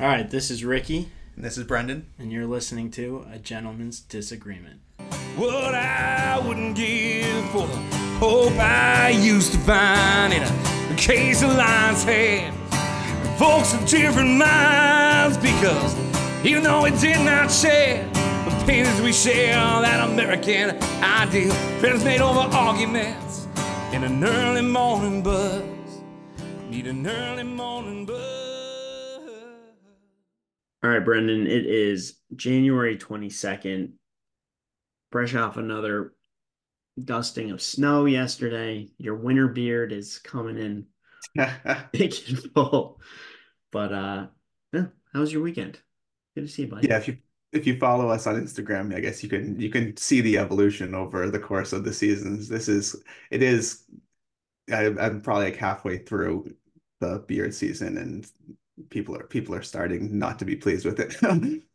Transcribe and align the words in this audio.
All 0.00 0.06
right, 0.06 0.28
this 0.30 0.50
is 0.50 0.64
Ricky, 0.64 1.10
And 1.36 1.44
this 1.44 1.58
is 1.58 1.64
Brendan. 1.64 2.06
and 2.18 2.32
you're 2.32 2.46
listening 2.46 2.90
to 2.92 3.26
A 3.30 3.38
Gentleman's 3.38 4.00
Disagreement. 4.00 4.80
What 5.36 5.74
I 5.74 6.38
wouldn't 6.42 6.74
give 6.74 7.44
for 7.50 7.66
the 7.66 7.76
hope 8.18 8.52
I 8.58 9.10
used 9.10 9.52
to 9.52 9.58
find 9.58 10.32
in 10.32 10.42
a 10.42 10.96
case 10.96 11.42
of 11.42 11.54
lion's 11.54 12.02
head. 12.02 12.54
Folks 13.38 13.74
of 13.74 13.86
different 13.86 14.38
minds 14.38 15.36
because 15.36 15.94
even 16.46 16.62
though 16.62 16.82
we 16.82 16.90
did 16.92 17.22
not 17.22 17.50
share 17.50 18.08
the 18.12 18.64
pains 18.66 19.00
we 19.02 19.12
share, 19.12 19.52
that 19.82 20.08
American 20.08 20.78
ideal, 21.02 21.52
friends 21.78 22.02
made 22.04 22.22
over 22.22 22.40
arguments 22.56 23.46
in 23.92 24.02
an 24.04 24.24
early 24.24 24.62
morning 24.62 25.22
buzz. 25.22 25.62
Need 26.70 26.86
an 26.86 27.06
early 27.06 27.42
morning 27.44 28.06
buzz. 28.06 28.39
All 30.82 30.88
right, 30.88 31.04
Brendan, 31.04 31.46
it 31.46 31.66
is 31.66 32.18
January 32.34 32.96
22nd. 32.96 33.92
Fresh 35.12 35.34
off 35.34 35.58
another 35.58 36.14
dusting 37.02 37.50
of 37.50 37.60
snow 37.60 38.06
yesterday. 38.06 38.88
Your 38.96 39.16
winter 39.16 39.48
beard 39.48 39.92
is 39.92 40.18
coming 40.18 40.56
in 40.56 40.86
big 41.92 42.14
and 42.28 42.38
full. 42.54 43.00
But 43.70 43.92
uh 43.92 44.26
yeah, 44.72 44.86
how 45.12 45.20
was 45.20 45.32
your 45.32 45.42
weekend? 45.42 45.78
Good 46.34 46.46
to 46.46 46.48
see 46.48 46.62
you, 46.62 46.68
buddy. 46.68 46.88
Yeah, 46.88 46.96
if 46.96 47.08
you 47.08 47.18
if 47.52 47.66
you 47.66 47.78
follow 47.78 48.08
us 48.08 48.26
on 48.26 48.40
Instagram, 48.40 48.94
I 48.94 49.00
guess 49.00 49.22
you 49.22 49.28
can 49.28 49.60
you 49.60 49.68
can 49.68 49.96
see 49.96 50.20
the 50.20 50.38
evolution 50.38 50.94
over 50.94 51.30
the 51.30 51.38
course 51.38 51.72
of 51.72 51.84
the 51.84 51.92
seasons. 51.92 52.48
This 52.48 52.68
is 52.68 52.96
it 53.30 53.42
is 53.42 53.84
I, 54.72 54.86
I'm 54.86 55.20
probably 55.20 55.46
like 55.46 55.56
halfway 55.56 55.98
through 55.98 56.54
the 57.00 57.24
beard 57.26 57.54
season, 57.54 57.98
and 57.98 58.26
people 58.90 59.16
are 59.16 59.24
people 59.24 59.54
are 59.54 59.62
starting 59.62 60.18
not 60.18 60.38
to 60.38 60.44
be 60.44 60.56
pleased 60.56 60.84
with 60.84 61.00
it, 61.00 61.16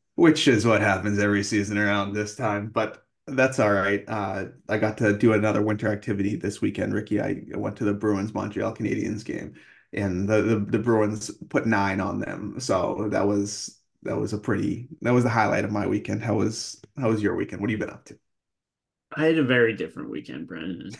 which 0.15 0.47
is 0.47 0.65
what 0.65 0.81
happens 0.81 1.19
every 1.19 1.43
season 1.43 1.77
around 1.77 2.13
this 2.13 2.35
time. 2.35 2.67
But 2.69 3.05
that's 3.27 3.59
all 3.59 3.73
right. 3.73 4.03
Uh, 4.07 4.45
I 4.69 4.77
got 4.77 4.97
to 4.99 5.17
do 5.17 5.33
another 5.33 5.61
winter 5.61 5.91
activity 5.91 6.35
this 6.35 6.61
weekend, 6.61 6.93
Ricky. 6.93 7.19
I 7.21 7.43
went 7.55 7.75
to 7.77 7.85
the 7.85 7.93
Bruins 7.93 8.33
Montreal 8.33 8.75
Canadiens 8.75 9.25
game, 9.25 9.55
and 9.93 10.27
the, 10.27 10.41
the 10.41 10.59
the 10.59 10.79
Bruins 10.79 11.31
put 11.49 11.65
nine 11.65 11.99
on 11.99 12.19
them. 12.19 12.59
So 12.59 13.07
that 13.11 13.27
was 13.27 13.79
that 14.03 14.17
was 14.17 14.33
a 14.33 14.37
pretty 14.37 14.87
that 15.01 15.13
was 15.13 15.23
the 15.23 15.29
highlight 15.29 15.65
of 15.65 15.71
my 15.71 15.87
weekend. 15.87 16.23
How 16.23 16.35
was 16.35 16.81
how 16.97 17.09
was 17.09 17.21
your 17.21 17.35
weekend? 17.35 17.61
What 17.61 17.69
have 17.69 17.79
you 17.79 17.85
been 17.85 17.93
up 17.93 18.05
to? 18.05 18.17
I 19.15 19.25
had 19.25 19.37
a 19.37 19.43
very 19.43 19.73
different 19.73 20.09
weekend, 20.09 20.47
Brendan. 20.47 20.91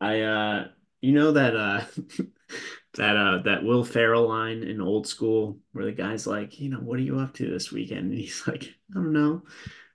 I 0.00 0.20
uh 0.22 0.68
you 1.00 1.12
know 1.12 1.32
that 1.32 1.56
uh 1.56 1.84
that 2.94 3.16
uh 3.16 3.38
that 3.44 3.64
Will 3.64 3.84
Ferrell 3.84 4.28
line 4.28 4.62
in 4.62 4.80
old 4.80 5.06
school 5.06 5.58
where 5.72 5.84
the 5.84 5.92
guy's 5.92 6.26
like, 6.26 6.58
you 6.58 6.70
know, 6.70 6.78
what 6.78 6.98
are 6.98 7.02
you 7.02 7.18
up 7.18 7.34
to 7.34 7.50
this 7.50 7.70
weekend? 7.70 8.10
And 8.10 8.18
he's 8.18 8.46
like, 8.46 8.64
I 8.64 8.94
don't 8.94 9.12
know. 9.12 9.42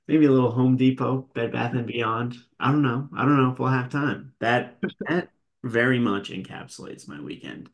Maybe 0.08 0.25
a 0.25 0.31
little 0.31 0.52
Home 0.52 0.75
Depot, 0.75 1.30
Bed 1.33 1.53
Bath 1.53 1.73
and 1.73 1.88
Beyond. 1.88 2.35
I 2.59 2.72
don't 2.72 2.81
know. 2.81 3.09
I 3.16 3.22
don't 3.23 3.41
know 3.41 3.52
if 3.52 3.59
we'll 3.59 3.69
have 3.69 3.89
time. 3.89 4.33
That 4.39 4.80
that 5.08 5.30
very 5.63 6.00
much 6.00 6.30
encapsulates 6.30 7.08
my 7.08 7.22
weekend. 7.22 7.69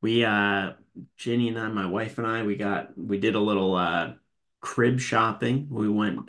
We 0.00 0.24
uh 0.24 0.72
Ginny 1.16 1.48
and 1.48 1.58
I, 1.58 1.68
my 1.68 1.86
wife 1.86 2.18
and 2.18 2.26
I, 2.26 2.42
we 2.42 2.56
got 2.56 2.96
we 2.98 3.18
did 3.18 3.34
a 3.34 3.40
little 3.40 3.74
uh 3.74 4.14
crib 4.60 5.00
shopping. 5.00 5.68
We 5.70 5.88
went 5.88 6.28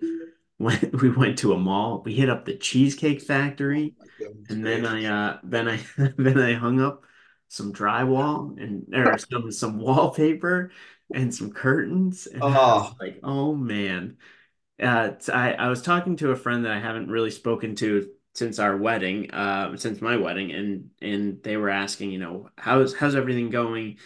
went 0.60 0.94
we 1.02 1.10
went 1.10 1.40
to 1.40 1.54
a 1.54 1.58
mall. 1.60 2.02
We 2.06 2.14
hit 2.14 2.30
up 2.30 2.46
the 2.46 2.56
Cheesecake 2.56 3.22
Factory. 3.22 3.96
And 4.50 4.66
then 4.66 4.86
I 4.86 5.06
uh 5.06 5.40
then 5.44 5.68
I 5.68 5.80
then 6.18 6.40
I 6.40 6.54
hung 6.54 6.80
up 6.80 7.04
some 7.50 7.74
drywall 7.74 8.58
and 8.62 8.88
or 8.96 9.18
some 9.18 9.52
some 9.52 9.80
wallpaper 9.80 10.72
and 11.14 11.34
some 11.36 11.52
curtains 11.54 12.28
and 12.28 12.42
Oh, 12.42 12.98
like 13.02 13.20
oh 13.24 13.56
man. 13.56 14.18
Uh 14.82 15.12
I 15.34 15.54
I 15.54 15.68
was 15.70 15.82
talking 15.82 16.16
to 16.18 16.32
a 16.32 16.36
friend 16.36 16.66
that 16.66 16.72
I 16.74 16.80
haven't 16.80 17.10
really 17.10 17.32
spoken 17.32 17.76
to 17.78 18.10
since 18.36 18.60
our 18.60 18.78
wedding 18.78 19.32
uh 19.32 19.78
since 19.78 20.02
my 20.02 20.18
wedding 20.18 20.52
and 20.52 20.90
and 21.02 21.44
they 21.44 21.58
were 21.58 21.70
asking 21.70 22.12
you 22.12 22.20
know 22.20 22.50
how's 22.58 22.96
how's 22.96 23.16
everything 23.16 23.50
going? 23.50 23.98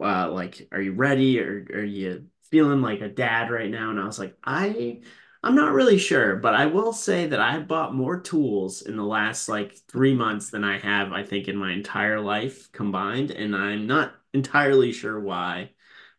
Uh 0.00 0.30
like 0.32 0.68
are 0.72 0.80
you 0.80 0.92
ready? 0.92 1.40
Or 1.40 1.66
are 1.74 1.84
you 1.84 2.26
feeling 2.50 2.82
like 2.82 3.00
a 3.00 3.08
dad 3.08 3.50
right 3.50 3.70
now? 3.70 3.90
And 3.90 4.00
I 4.00 4.06
was 4.06 4.18
like 4.18 4.36
I 4.44 5.02
I'm 5.42 5.54
not 5.54 5.72
really 5.72 5.98
sure, 5.98 6.36
but 6.36 6.54
I 6.54 6.66
will 6.66 6.92
say 6.92 7.26
that 7.28 7.40
I 7.40 7.58
bought 7.60 7.94
more 7.94 8.20
tools 8.20 8.82
in 8.82 8.96
the 8.96 9.04
last 9.04 9.48
like 9.48 9.76
three 9.88 10.14
months 10.14 10.50
than 10.50 10.64
I 10.64 10.78
have, 10.78 11.12
I 11.12 11.22
think, 11.22 11.46
in 11.48 11.56
my 11.56 11.72
entire 11.72 12.20
life 12.20 12.70
combined. 12.72 13.30
And 13.30 13.54
I'm 13.54 13.86
not 13.86 14.14
entirely 14.34 14.92
sure 14.92 15.18
why, 15.20 15.70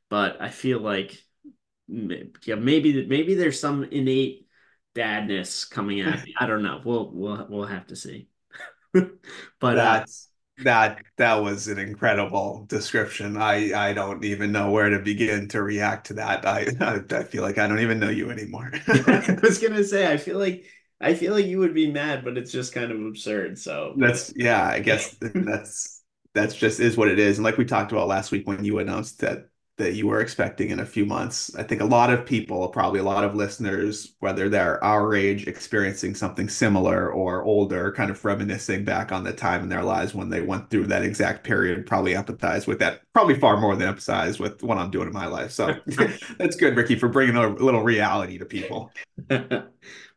but 0.10 0.42
I 0.42 0.50
feel 0.50 0.80
like 0.82 1.22
yeah, 1.88 2.56
maybe 2.56 3.06
maybe 3.08 3.36
there's 3.36 3.60
some 3.60 3.84
innate 3.86 4.48
dadness 4.96 5.70
coming 5.70 6.02
at 6.02 6.24
me. 6.26 6.34
I 6.40 6.48
don't 6.48 6.64
know. 6.64 6.82
We'll 6.86 7.12
we'll 7.14 7.48
we'll 7.50 7.66
have 7.68 7.88
to 7.88 7.96
see. 7.96 8.30
But 9.60 9.80
uh 9.80 9.80
that's 9.80 10.29
that 10.64 11.02
that 11.18 11.36
was 11.36 11.68
an 11.68 11.80
incredible 11.80 12.66
description. 12.68 13.38
I 13.38 13.74
I 13.90 13.94
don't 13.94 14.24
even 14.24 14.52
know 14.52 14.72
where 14.72 14.90
to 14.90 15.00
begin 15.00 15.48
to 15.50 15.62
react 15.62 16.08
to 16.08 16.14
that. 16.16 16.46
I 16.46 16.68
I, 16.82 17.02
I 17.20 17.24
feel 17.24 17.44
like 17.44 17.58
I 17.58 17.68
don't 17.68 17.80
even 17.80 18.00
know 18.00 18.10
you 18.10 18.30
anymore. 18.32 18.72
I 18.88 19.38
was 19.42 19.60
gonna 19.60 19.84
say 19.84 20.12
I 20.12 20.18
feel 20.18 20.38
like 20.40 20.66
I 21.02 21.14
feel 21.14 21.34
like 21.34 21.46
you 21.46 21.60
would 21.60 21.74
be 21.74 21.92
mad, 21.92 22.24
but 22.26 22.38
it's 22.38 22.52
just 22.52 22.74
kind 22.74 22.92
of 22.92 23.02
absurd. 23.06 23.58
So 23.58 23.96
That's 23.98 24.34
yeah, 24.36 24.66
I 24.68 24.80
guess 24.80 25.16
that's 25.22 26.04
that's 26.34 26.56
just 26.56 26.80
is 26.80 26.98
what 26.98 27.08
it 27.10 27.20
is. 27.20 27.38
And 27.38 27.44
like 27.46 27.58
we 27.58 27.66
talked 27.66 27.92
about 27.92 28.08
last 28.08 28.32
week 28.32 28.48
when 28.48 28.64
you 28.66 28.80
announced 28.80 29.20
that 29.22 29.50
that 29.80 29.96
you 29.96 30.08
were 30.08 30.22
expecting 30.22 30.70
in 30.70 30.80
a 30.80 30.86
few 30.86 31.06
months, 31.06 31.54
I 31.56 31.64
think 31.64 31.82
a 31.82 31.86
lot 31.86 32.12
of 32.12 32.26
people, 32.26 32.68
probably 32.70 33.00
a 33.00 33.04
lot 33.04 33.24
of 33.24 33.36
listeners, 33.36 34.14
whether 34.20 34.48
they're 34.48 34.84
our 34.84 35.16
age, 35.16 35.48
experiencing 35.48 36.16
something 36.16 36.48
similar 36.48 37.12
or 37.12 37.44
older, 37.44 37.92
kind 37.92 38.12
of 38.12 38.24
reminiscing 38.24 38.86
back 38.86 39.12
on 39.12 39.24
the 39.24 39.34
time 39.34 39.64
in 39.64 39.70
their 39.70 39.84
lives 39.84 40.14
when 40.14 40.30
they 40.30 40.42
went 40.42 40.70
through 40.70 40.88
that 40.88 41.04
exact 41.04 41.44
period, 41.44 41.86
probably 41.88 42.14
empathize 42.14 42.68
with 42.68 42.80
that, 42.80 43.02
probably 43.14 43.40
far 43.40 43.58
more 43.60 43.76
than 43.76 43.94
empathize 43.94 44.40
with 44.40 44.62
what 44.64 44.78
I'm 44.78 44.92
doing 44.92 45.08
in 45.08 45.14
my 45.14 45.28
life. 45.28 45.52
So 45.52 45.76
that's 46.38 46.56
good, 46.56 46.78
Ricky, 46.78 46.96
for 46.96 47.10
bringing 47.10 47.36
a 47.36 47.50
little 47.50 47.84
reality 47.84 48.38
to 48.38 48.46
people. 48.46 48.92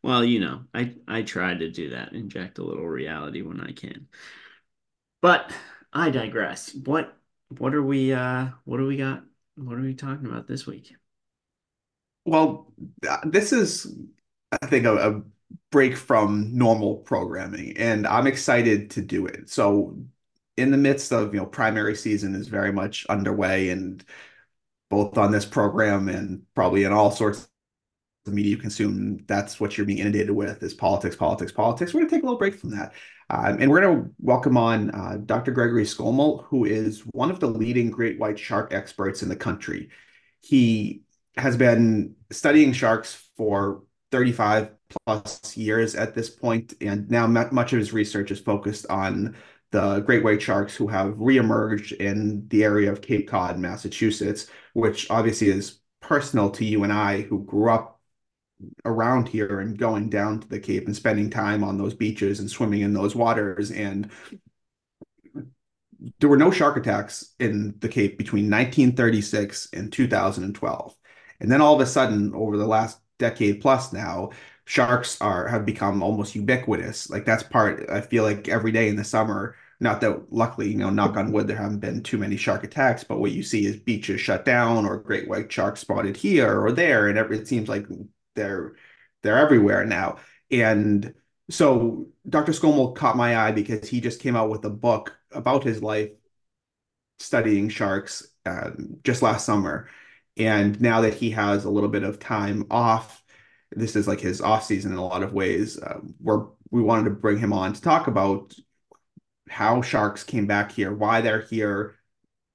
Well, 0.03 0.25
you 0.25 0.41
know, 0.41 0.65
I 0.75 0.97
I 1.07 1.23
try 1.23 1.55
to 1.55 1.71
do 1.71 1.91
that, 1.91 2.13
inject 2.13 2.59
a 2.59 2.65
little 2.65 2.89
reality 2.89 3.43
when 3.43 3.61
I 3.61 3.73
can. 3.73 4.09
But 5.23 5.53
I 5.93 6.11
digress. 6.11 6.75
What 6.75 7.17
what 7.49 7.75
are 7.75 7.83
we 7.83 8.13
uh 8.13 8.51
what 8.65 8.79
do 8.79 8.87
we 8.87 8.97
got? 8.97 9.25
What 9.57 9.79
are 9.79 9.83
we 9.83 9.95
talking 9.95 10.27
about 10.27 10.49
this 10.49 10.67
week? 10.67 10.95
Well, 12.25 12.73
uh, 13.09 13.19
this 13.25 13.53
is, 13.53 13.93
I 14.61 14.67
think, 14.67 14.87
a, 14.87 15.11
a 15.11 15.23
break 15.71 15.97
from 15.97 16.57
normal 16.57 16.97
programming, 16.97 17.77
and 17.77 18.07
I'm 18.07 18.27
excited 18.27 18.91
to 18.91 19.03
do 19.03 19.27
it. 19.27 19.51
So, 19.51 19.99
in 20.57 20.71
the 20.71 20.77
midst 20.77 21.13
of, 21.13 21.35
you 21.35 21.41
know, 21.41 21.47
primary 21.47 21.97
season 21.97 22.35
is 22.35 22.49
very 22.49 22.73
much 22.73 23.07
underway, 23.07 23.71
and 23.71 24.05
both 24.91 25.19
on 25.19 25.33
this 25.33 25.47
program 25.47 26.09
and 26.09 26.43
probably 26.55 26.85
in 26.85 26.93
all 26.93 27.11
sorts 27.11 27.49
of 28.27 28.33
media 28.33 28.53
you 28.53 28.57
consume, 28.57 29.19
that's 29.27 29.61
what 29.61 29.77
you're 29.77 29.87
being 29.87 29.99
inundated 29.99 30.31
with 30.31 30.63
is 30.63 30.75
politics, 30.75 31.17
politics, 31.17 31.53
politics. 31.53 31.93
We're 31.93 32.01
going 32.01 32.11
to 32.11 32.17
take 32.17 32.23
a 32.23 32.27
little 32.27 32.39
break 32.39 32.55
from 32.55 32.71
that. 32.71 32.93
Um, 33.31 33.59
and 33.61 33.71
we're 33.71 33.81
going 33.81 34.03
to 34.03 34.11
welcome 34.21 34.57
on 34.57 34.91
uh, 34.91 35.19
Dr. 35.25 35.53
Gregory 35.53 35.85
Skomal, 35.85 36.45
who 36.45 36.65
is 36.65 37.01
one 37.13 37.31
of 37.31 37.41
the 37.41 37.49
leading 37.49 37.91
great 37.91 38.19
white 38.19 38.39
shark 38.39 38.73
experts 38.73 39.23
in 39.23 39.29
the 39.29 39.37
country. 39.37 39.91
He 40.41 41.03
has 41.37 41.57
been 41.57 42.15
studying 42.31 42.73
sharks 42.73 43.29
for 43.37 43.85
35 44.11 44.71
plus 45.07 45.57
years 45.57 45.95
at 45.95 46.15
this 46.15 46.29
point, 46.29 46.75
and 46.81 47.11
now 47.11 47.27
mu- 47.27 47.51
much 47.51 47.73
of 47.73 47.79
his 47.79 47.93
research 47.93 48.31
is 48.31 48.41
focused 48.41 48.87
on 48.89 49.35
the 49.71 50.01
great 50.01 50.23
white 50.23 50.43
sharks 50.43 50.77
who 50.77 50.87
have 50.87 51.15
reemerged 51.15 51.93
in 51.93 52.47
the 52.49 52.63
area 52.63 52.93
of 52.93 53.01
Cape 53.01 53.27
Cod, 53.27 53.59
Massachusetts, 53.59 54.49
which 54.75 55.11
obviously 55.11 55.49
is 55.49 55.81
personal 56.03 56.51
to 56.51 56.65
you 56.65 56.85
and 56.85 56.93
I 56.93 57.23
who 57.23 57.43
grew 57.45 57.71
up 57.71 57.92
around 58.85 59.29
here 59.29 59.61
and 59.61 59.79
going 59.79 60.09
down 60.09 60.41
to 60.41 60.49
the 60.49 60.61
Cape 60.61 60.87
and 60.87 60.97
spending 60.97 61.31
time 61.31 61.65
on 61.65 61.79
those 61.79 61.95
beaches 61.95 62.41
and 62.41 62.51
swimming 62.51 62.81
in 62.81 62.93
those 62.93 63.15
waters. 63.15 63.71
And 63.71 64.11
there 66.19 66.29
were 66.29 66.37
no 66.37 66.51
shark 66.51 66.77
attacks 66.77 67.35
in 67.39 67.75
the 67.79 67.89
Cape 67.89 68.19
between 68.19 68.51
1936 68.51 69.69
and 69.73 69.93
2012. 69.93 70.97
And 71.41 71.51
then 71.51 71.61
all 71.61 71.75
of 71.75 71.81
a 71.81 71.87
sudden, 71.87 72.35
over 72.35 72.57
the 72.57 72.67
last 72.67 72.99
decade 73.19 73.61
plus 73.61 73.93
now, 73.93 74.31
sharks 74.65 75.21
are 75.21 75.47
have 75.49 75.67
become 75.67 76.03
almost 76.03 76.35
ubiquitous. 76.35 77.11
Like 77.11 77.25
that's 77.25 77.43
part, 77.43 77.89
I 77.91 78.01
feel 78.01 78.25
like 78.25 78.49
every 78.49 78.73
day 78.73 78.89
in 78.89 78.97
the 78.97 79.05
summer, 79.05 79.57
not 79.81 80.01
that 80.01 80.33
luckily, 80.33 80.71
you 80.71 80.79
know, 80.79 80.91
knock 80.91 81.17
on 81.17 81.33
wood, 81.33 81.49
there 81.49 81.57
haven't 81.57 81.81
been 81.81 82.03
too 82.03 82.19
many 82.19 82.37
shark 82.37 82.63
attacks, 82.65 83.03
but 83.05 83.19
what 83.19 83.33
you 83.33 83.43
see 83.43 83.67
is 83.67 83.77
beaches 83.77 84.21
shut 84.21 84.45
down 84.45 84.87
or 84.87 84.97
great 84.99 85.29
white 85.29 85.51
sharks 85.51 85.81
spotted 85.81 86.17
here 86.17 86.61
or 86.61 86.71
there, 86.73 87.09
and 87.09 87.19
every, 87.19 87.39
it 87.39 87.49
seems 87.49 87.69
like 87.69 87.87
they're 88.35 88.75
they're 89.23 89.39
everywhere 89.39 89.85
now. 89.85 90.17
And 90.51 91.15
so 91.51 92.09
Dr. 92.29 92.53
Skomal 92.53 92.95
caught 92.95 93.17
my 93.17 93.37
eye 93.37 93.53
because 93.53 93.89
he 93.89 94.01
just 94.01 94.21
came 94.21 94.37
out 94.37 94.51
with 94.51 94.65
a 94.65 94.71
book 94.71 95.17
about 95.33 95.65
his 95.65 95.83
life 95.83 96.11
studying 97.19 97.69
sharks 97.69 98.27
um, 98.47 98.97
just 99.05 99.23
last 99.23 99.47
summer. 99.47 99.89
And 100.37 100.81
now 100.81 101.03
that 101.03 101.15
he 101.15 101.31
has 101.31 101.65
a 101.65 101.71
little 101.71 101.89
bit 101.89 102.03
of 102.03 102.19
time 102.19 102.67
off, 102.71 103.23
this 103.71 103.97
is 103.97 104.09
like 104.09 104.21
his 104.21 104.41
off 104.41 104.65
season 104.65 104.93
in 104.93 104.99
a 104.99 105.05
lot 105.05 105.23
of 105.23 105.33
ways. 105.33 105.79
Uh, 105.79 106.01
we're 106.21 106.47
we 106.71 106.83
wanted 106.83 107.05
to 107.05 107.11
bring 107.11 107.39
him 107.39 107.53
on 107.53 107.75
to 107.75 107.81
talk 107.81 108.07
about 108.07 108.55
how 109.49 109.83
sharks 109.83 110.25
came 110.25 110.47
back 110.47 110.73
here, 110.73 110.93
why 110.93 111.21
they're 111.21 111.43
here, 111.43 111.97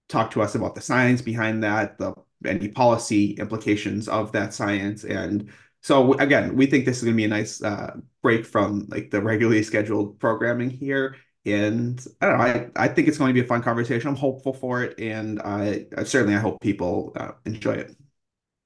talk 0.09 0.31
to 0.31 0.41
us 0.41 0.55
about 0.55 0.73
the 0.75 0.81
science 0.81 1.21
behind 1.21 1.63
that, 1.63 1.97
the 1.97 2.13
any 2.45 2.67
policy 2.67 3.33
implications 3.33 4.07
of 4.07 4.31
that 4.31 4.53
science, 4.53 5.03
and 5.03 5.51
so 5.87 6.11
again, 6.15 6.57
we 6.57 6.65
think 6.65 6.83
this 6.83 6.97
is 6.97 7.03
going 7.03 7.13
to 7.13 7.17
be 7.17 7.23
a 7.23 7.29
nice 7.29 7.63
uh, 7.63 7.95
break 8.21 8.45
from 8.45 8.87
like 8.89 9.09
the 9.09 9.21
regularly 9.21 9.63
scheduled 9.63 10.19
programming 10.19 10.69
here. 10.69 11.15
And 11.45 12.05
I 12.19 12.25
don't 12.25 12.37
know, 12.37 12.43
I, 12.43 12.69
I 12.75 12.87
think 12.89 13.07
it's 13.07 13.17
going 13.17 13.29
to 13.29 13.33
be 13.33 13.39
a 13.39 13.47
fun 13.47 13.63
conversation. 13.63 14.09
I'm 14.09 14.17
hopeful 14.17 14.51
for 14.51 14.83
it, 14.83 14.99
and 14.99 15.41
I, 15.41 15.85
I 15.97 16.03
certainly 16.03 16.35
I 16.35 16.39
hope 16.39 16.59
people 16.59 17.13
uh, 17.15 17.31
enjoy 17.45 17.75
it. 17.75 17.95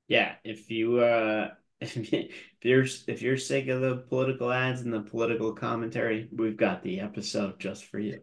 Yeah, 0.07 0.33
if 0.43 0.71
you 0.71 0.97
uh, 0.97 1.49
if 1.79 2.31
you're 2.63 2.85
if 3.05 3.21
you're 3.21 3.37
sick 3.37 3.67
of 3.67 3.81
the 3.81 3.97
political 3.97 4.51
ads 4.51 4.81
and 4.81 4.91
the 4.91 5.01
political 5.01 5.53
commentary, 5.53 6.27
we've 6.31 6.57
got 6.57 6.81
the 6.81 7.01
episode 7.01 7.59
just 7.59 7.85
for 7.85 7.99
you. 7.99 8.21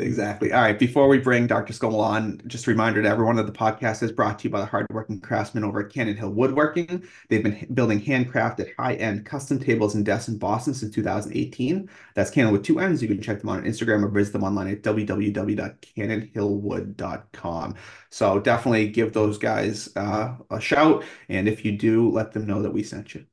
Exactly. 0.00 0.52
All 0.52 0.60
right. 0.60 0.78
Before 0.78 1.08
we 1.08 1.18
bring 1.18 1.48
Dr. 1.48 1.72
Skomal 1.72 1.98
on, 1.98 2.40
just 2.46 2.68
a 2.68 2.70
reminder 2.70 3.02
to 3.02 3.08
everyone 3.08 3.34
that 3.34 3.46
the 3.46 3.52
podcast 3.52 4.00
is 4.04 4.12
brought 4.12 4.38
to 4.38 4.44
you 4.44 4.50
by 4.50 4.60
the 4.60 4.66
hardworking 4.66 5.20
craftsmen 5.20 5.64
over 5.64 5.80
at 5.80 5.92
Cannon 5.92 6.16
Hill 6.16 6.30
Woodworking. 6.30 7.02
They've 7.28 7.42
been 7.42 7.66
building 7.74 8.00
handcrafted 8.00 8.76
high-end 8.78 9.26
custom 9.26 9.58
tables 9.58 9.96
and 9.96 10.06
desks 10.06 10.28
in 10.28 10.38
Boston 10.38 10.74
since 10.74 10.94
2018. 10.94 11.90
That's 12.14 12.30
Cannon 12.30 12.52
with 12.52 12.62
two 12.62 12.78
N's. 12.78 13.02
You 13.02 13.08
can 13.08 13.20
check 13.20 13.40
them 13.40 13.48
on 13.48 13.64
Instagram 13.64 14.04
or 14.04 14.08
visit 14.08 14.34
them 14.34 14.44
online 14.44 14.68
at 14.68 14.82
www.cannonhillwood.com. 14.82 17.74
So 18.10 18.38
definitely 18.38 18.88
give 18.90 19.12
those 19.12 19.36
guys 19.36 19.88
uh, 19.96 20.36
a 20.48 20.60
shout. 20.60 21.02
And 21.28 21.48
if 21.48 21.64
you 21.64 21.72
do, 21.72 22.08
let 22.08 22.30
them 22.30 22.46
know 22.46 22.62
that 22.62 22.70
we 22.70 22.84
sent 22.84 23.16
you. 23.16 23.26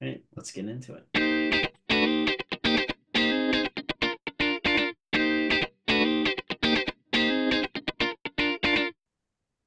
All 0.00 0.08
right. 0.08 0.24
Let's 0.34 0.50
get 0.50 0.66
into 0.66 0.94
it. 0.94 1.33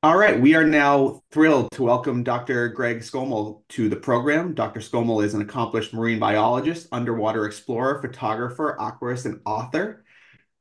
All 0.04 0.16
right, 0.16 0.40
we 0.40 0.54
are 0.54 0.64
now 0.64 1.24
thrilled 1.32 1.72
to 1.72 1.82
welcome 1.82 2.22
Dr. 2.22 2.68
Greg 2.70 3.00
Skomal 3.00 3.64
to 3.70 3.90
the 3.90 3.96
program. 3.96 4.54
Dr. 4.54 4.80
Skomal 4.80 5.24
is 5.24 5.34
an 5.34 5.42
accomplished 5.42 5.92
marine 5.92 6.20
biologist, 6.20 6.88
underwater 6.92 7.48
explorer, 7.48 8.00
photographer, 8.00 8.78
aquarist, 8.80 9.26
and 9.26 9.42
author. 9.44 10.06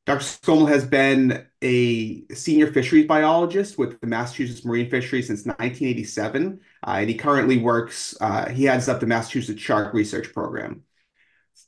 Dr. 0.07 0.23
Skomal 0.23 0.67
has 0.67 0.85
been 0.87 1.45
a 1.61 2.25
senior 2.33 2.65
fisheries 2.71 3.05
biologist 3.05 3.77
with 3.77 4.01
the 4.01 4.07
Massachusetts 4.07 4.65
Marine 4.65 4.89
Fisheries 4.89 5.27
since 5.27 5.45
1987, 5.45 6.59
uh, 6.87 6.89
and 6.89 7.07
he 7.07 7.15
currently 7.15 7.59
works, 7.59 8.17
uh, 8.19 8.49
he 8.49 8.63
heads 8.63 8.89
up 8.89 8.99
the 8.99 9.05
Massachusetts 9.05 9.61
Shark 9.61 9.93
Research 9.93 10.33
Program 10.33 10.81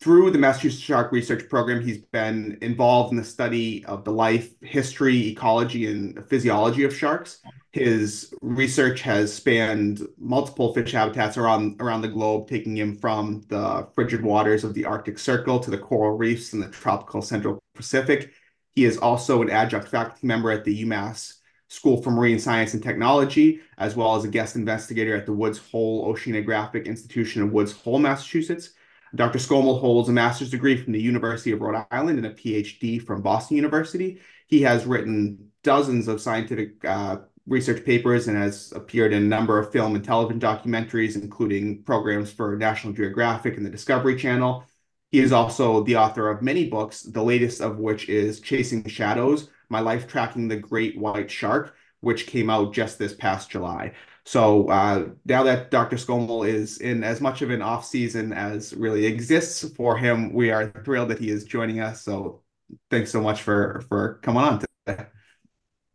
through 0.01 0.31
the 0.31 0.37
Massachusetts 0.37 0.81
Shark 0.81 1.11
Research 1.11 1.49
Program, 1.49 1.81
he's 1.81 1.97
been 1.97 2.57
involved 2.61 3.11
in 3.11 3.17
the 3.17 3.23
study 3.23 3.83
of 3.85 4.05
the 4.05 4.11
life, 4.11 4.53
history, 4.61 5.27
ecology, 5.27 5.87
and 5.87 6.25
physiology 6.27 6.83
of 6.83 6.95
sharks. 6.95 7.39
His 7.73 8.33
research 8.41 9.01
has 9.01 9.33
spanned 9.33 10.07
multiple 10.17 10.73
fish 10.73 10.93
habitats 10.93 11.37
around 11.37 11.81
around 11.81 12.01
the 12.01 12.07
globe, 12.07 12.47
taking 12.47 12.77
him 12.77 12.95
from 12.95 13.41
the 13.49 13.87
frigid 13.93 14.23
waters 14.23 14.63
of 14.63 14.73
the 14.73 14.85
Arctic 14.85 15.19
Circle 15.19 15.59
to 15.59 15.71
the 15.71 15.77
coral 15.77 16.17
reefs 16.17 16.53
in 16.53 16.61
the 16.61 16.69
tropical 16.69 17.21
Central 17.21 17.59
Pacific. 17.75 18.31
He 18.71 18.85
is 18.85 18.97
also 18.97 19.41
an 19.41 19.49
adjunct 19.49 19.89
faculty 19.89 20.25
member 20.25 20.49
at 20.49 20.63
the 20.63 20.83
UMass 20.85 21.35
School 21.67 22.01
for 22.01 22.11
Marine 22.11 22.39
Science 22.39 22.73
and 22.73 22.81
Technology, 22.81 23.59
as 23.77 23.95
well 23.95 24.15
as 24.15 24.23
a 24.23 24.29
guest 24.29 24.55
investigator 24.55 25.15
at 25.15 25.25
the 25.25 25.33
Woods 25.33 25.59
Hole 25.59 26.11
Oceanographic 26.11 26.85
Institution 26.85 27.43
in 27.43 27.51
Woods 27.51 27.73
Hole, 27.73 27.99
Massachusetts. 27.99 28.71
Dr. 29.15 29.39
Skomal 29.39 29.79
holds 29.79 30.09
a 30.09 30.11
master's 30.11 30.51
degree 30.51 30.81
from 30.81 30.93
the 30.93 31.01
University 31.01 31.51
of 31.51 31.61
Rhode 31.61 31.85
Island 31.91 32.17
and 32.17 32.27
a 32.27 32.33
PhD 32.33 33.01
from 33.01 33.21
Boston 33.21 33.55
University. 33.55 34.19
He 34.47 34.61
has 34.61 34.85
written 34.85 35.51
dozens 35.63 36.07
of 36.07 36.21
scientific 36.21 36.83
uh, 36.85 37.17
research 37.47 37.83
papers 37.83 38.27
and 38.27 38.37
has 38.37 38.71
appeared 38.73 39.11
in 39.11 39.23
a 39.23 39.25
number 39.25 39.57
of 39.57 39.71
film 39.71 39.95
and 39.95 40.05
television 40.05 40.39
documentaries, 40.39 41.15
including 41.15 41.83
programs 41.83 42.31
for 42.31 42.55
National 42.55 42.93
Geographic 42.93 43.57
and 43.57 43.65
the 43.65 43.69
Discovery 43.71 44.15
Channel. 44.15 44.63
He 45.11 45.19
is 45.19 45.31
also 45.31 45.83
the 45.83 45.95
author 45.95 46.29
of 46.29 46.43
many 46.43 46.69
books, 46.69 47.01
the 47.01 47.23
latest 47.23 47.61
of 47.61 47.79
which 47.79 48.07
is 48.09 48.39
Chasing 48.39 48.87
Shadows 48.87 49.49
My 49.69 49.79
Life 49.79 50.07
Tracking 50.07 50.47
the 50.47 50.57
Great 50.57 50.97
White 50.97 51.31
Shark, 51.31 51.75
which 52.01 52.27
came 52.27 52.49
out 52.49 52.73
just 52.73 52.99
this 52.99 53.15
past 53.15 53.49
July. 53.49 53.93
So 54.29 54.67
uh, 54.67 55.07
now 55.25 55.41
that 55.41 55.71
Dr. 55.71 55.95
Skomal 55.95 56.47
is 56.47 56.77
in 56.77 57.03
as 57.03 57.19
much 57.19 57.41
of 57.41 57.49
an 57.49 57.63
off 57.63 57.83
season 57.83 58.31
as 58.31 58.75
really 58.75 59.07
exists 59.07 59.67
for 59.75 59.97
him, 59.97 60.31
we 60.33 60.51
are 60.51 60.71
thrilled 60.85 61.09
that 61.09 61.17
he 61.17 61.31
is 61.31 61.45
joining 61.45 61.79
us. 61.79 62.03
So 62.03 62.43
thanks 62.91 63.09
so 63.09 63.21
much 63.21 63.41
for 63.41 63.83
for 63.89 64.19
coming 64.21 64.43
on 64.43 64.59
today. 64.85 65.05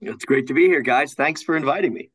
It's 0.01 0.25
great 0.25 0.49
to 0.49 0.53
be 0.53 0.67
here, 0.67 0.83
guys. 0.83 1.15
Thanks 1.15 1.45
for 1.45 1.57
inviting 1.57 1.95
me. 1.95 2.11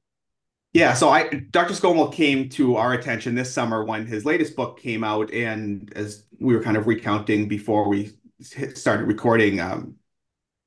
Yeah, 0.73 0.93
so 0.93 1.07
I 1.07 1.29
Dr. 1.51 1.73
Skomal 1.73 2.11
came 2.11 2.49
to 2.49 2.75
our 2.75 2.91
attention 2.91 3.33
this 3.33 3.53
summer 3.53 3.85
when 3.85 4.05
his 4.05 4.25
latest 4.25 4.57
book 4.57 4.77
came 4.77 5.05
out, 5.05 5.31
and 5.31 5.89
as 5.95 6.25
we 6.37 6.53
were 6.53 6.61
kind 6.61 6.75
of 6.75 6.85
recounting 6.85 7.47
before 7.47 7.87
we 7.87 8.11
started 8.41 9.05
recording, 9.05 9.61
um, 9.61 9.95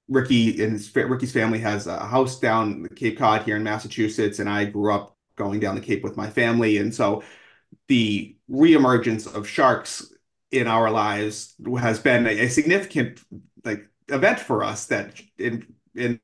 Ricky 0.09 0.65
and 0.65 0.73
his, 0.73 0.97
Ricky's 0.97 1.33
family 1.33 1.59
has 1.59 1.87
a 1.87 1.99
house 1.99 2.41
down 2.41 2.89
Cape 2.97 3.19
Cod 3.19 3.43
here 3.43 3.57
in 3.57 3.63
Massachusetts, 3.63 4.39
and 4.39 4.49
I 4.49 4.65
grew 4.65 4.95
up 4.95 5.13
going 5.37 5.61
down 5.61 5.75
the 5.75 5.81
Cape 5.81 6.03
with 6.03 6.17
my 6.17 6.29
family. 6.29 6.79
And 6.79 6.95
so 6.95 7.23
the 7.89 8.37
reemergence 8.51 9.33
of 9.33 9.49
sharks 9.49 10.13
in 10.51 10.67
our 10.67 10.91
lives 10.91 11.55
has 11.79 11.99
been 11.99 12.27
a, 12.27 12.49
significant 12.49 13.21
like 13.65 13.89
event 14.09 14.39
for 14.39 14.63
us 14.63 14.87
that 14.87 15.21
in 15.39 15.67
in 15.95 16.21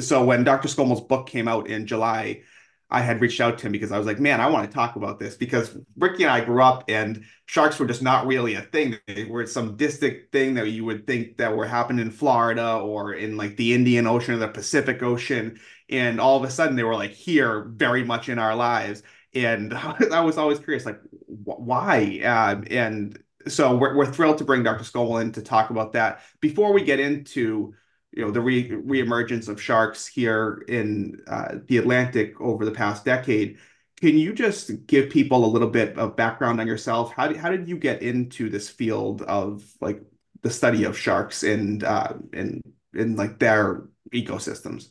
so 0.00 0.24
when 0.24 0.44
Dr. 0.44 0.68
Skomal's 0.68 1.00
book 1.00 1.26
came 1.26 1.48
out 1.48 1.68
in 1.68 1.86
July, 1.86 2.42
I 2.90 3.00
had 3.00 3.20
reached 3.20 3.40
out 3.40 3.58
to 3.58 3.66
him 3.66 3.72
because 3.72 3.92
I 3.92 3.98
was 3.98 4.06
like, 4.06 4.20
man, 4.20 4.40
I 4.40 4.48
want 4.48 4.70
to 4.70 4.74
talk 4.74 4.96
about 4.96 5.18
this 5.18 5.36
because 5.36 5.76
Ricky 5.96 6.22
and 6.22 6.32
I 6.32 6.44
grew 6.44 6.62
up 6.62 6.84
and 6.88 7.24
sharks 7.46 7.78
were 7.78 7.86
just 7.86 8.02
not 8.02 8.26
really 8.26 8.54
a 8.54 8.62
thing. 8.62 8.96
They 9.06 9.24
were 9.24 9.46
some 9.46 9.76
distant 9.76 10.30
thing 10.32 10.54
that 10.54 10.70
you 10.70 10.84
would 10.84 11.06
think 11.06 11.38
that 11.38 11.56
were 11.56 11.66
happening 11.66 12.04
in 12.04 12.10
Florida 12.10 12.76
or 12.76 13.14
in 13.14 13.36
like 13.36 13.56
the 13.56 13.74
Indian 13.74 14.06
Ocean 14.06 14.34
or 14.34 14.38
the 14.38 14.48
Pacific 14.48 15.02
Ocean 15.02 15.58
and 15.88 16.20
all 16.20 16.36
of 16.36 16.44
a 16.44 16.50
sudden 16.50 16.76
they 16.76 16.82
were 16.82 16.94
like 16.94 17.12
here 17.12 17.64
very 17.64 18.04
much 18.04 18.28
in 18.28 18.38
our 18.38 18.54
lives. 18.54 19.02
And 19.34 19.74
i 20.12 20.20
was 20.20 20.38
always 20.38 20.58
curious 20.58 20.86
like 20.86 21.00
why? 21.26 22.20
Um, 22.20 22.64
and 22.70 23.18
so 23.46 23.76
we're, 23.76 23.94
we're 23.94 24.10
thrilled 24.10 24.38
to 24.38 24.44
bring 24.44 24.62
dr 24.62 24.82
Skomal 24.84 25.20
in 25.20 25.32
to 25.32 25.42
talk 25.42 25.70
about 25.70 25.92
that. 25.92 26.20
Before 26.40 26.72
we 26.72 26.82
get 26.82 27.00
into 27.00 27.74
you 28.12 28.24
know 28.24 28.30
the 28.30 28.40
re- 28.40 28.70
reemergence 28.70 29.48
of 29.48 29.60
sharks 29.60 30.06
here 30.06 30.64
in 30.68 31.20
uh, 31.26 31.56
the 31.66 31.78
atlantic 31.78 32.40
over 32.40 32.64
the 32.64 32.70
past 32.70 33.04
decade 33.04 33.58
can 34.04 34.18
you 34.18 34.32
just 34.32 34.86
give 34.86 35.08
people 35.08 35.44
a 35.44 35.46
little 35.46 35.70
bit 35.70 35.96
of 35.96 36.14
background 36.14 36.60
on 36.60 36.66
yourself? 36.66 37.12
How 37.12 37.28
did, 37.28 37.38
how 37.38 37.50
did 37.50 37.68
you 37.68 37.78
get 37.78 38.02
into 38.02 38.50
this 38.50 38.68
field 38.68 39.22
of 39.22 39.64
like 39.80 40.02
the 40.42 40.50
study 40.50 40.84
of 40.84 40.98
sharks 40.98 41.42
and 41.42 41.82
uh 41.82 42.12
and 42.32 42.60
in 42.92 43.16
like 43.16 43.38
their 43.38 43.84
ecosystems 44.12 44.88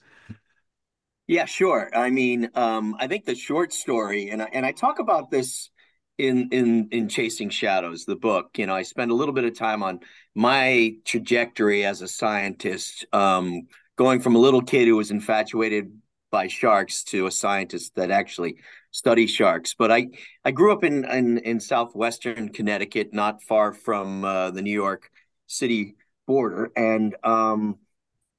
yeah, 1.28 1.46
sure. 1.46 1.90
I 1.96 2.10
mean, 2.10 2.50
um, 2.56 2.96
I 3.00 3.08
think 3.08 3.26
the 3.26 3.36
short 3.36 3.74
story, 3.74 4.30
and 4.30 4.42
I, 4.42 4.50
and 4.52 4.66
I 4.66 4.72
talk 4.72 5.00
about 5.00 5.32
this 5.32 5.70
in 6.18 6.50
in 6.52 6.90
in 6.92 7.08
Chasing 7.10 7.50
Shadows, 7.50 8.06
the 8.06 8.16
book. 8.16 8.58
You 8.58 8.66
know, 8.66 8.76
I 8.76 8.84
spend 8.84 9.12
a 9.12 9.16
little 9.16 9.34
bit 9.34 9.46
of 9.46 9.58
time 9.58 9.84
on 9.84 10.02
my 10.36 10.96
trajectory 11.06 11.86
as 11.86 12.02
a 12.02 12.08
scientist, 12.08 13.06
um, 13.14 13.68
going 13.96 14.20
from 14.20 14.36
a 14.36 14.40
little 14.40 14.62
kid 14.62 14.88
who 14.88 14.98
was 14.98 15.12
infatuated 15.12 15.98
by 16.30 16.48
sharks 16.48 17.04
to 17.06 17.28
a 17.28 17.32
scientist 17.32 17.96
that 17.96 18.12
actually 18.12 18.58
studies 18.92 19.32
sharks. 19.32 19.76
But 19.78 19.92
I 19.92 20.08
I 20.44 20.52
grew 20.52 20.74
up 20.74 20.84
in 20.84 21.06
in, 21.06 21.38
in 21.38 21.60
southwestern 21.60 22.50
Connecticut, 22.50 23.14
not 23.14 23.42
far 23.44 23.72
from 23.72 24.26
uh, 24.26 24.52
the 24.52 24.62
New 24.62 24.74
York 24.74 25.10
City 25.48 25.96
border, 26.28 26.72
and 26.76 27.16
um, 27.24 27.78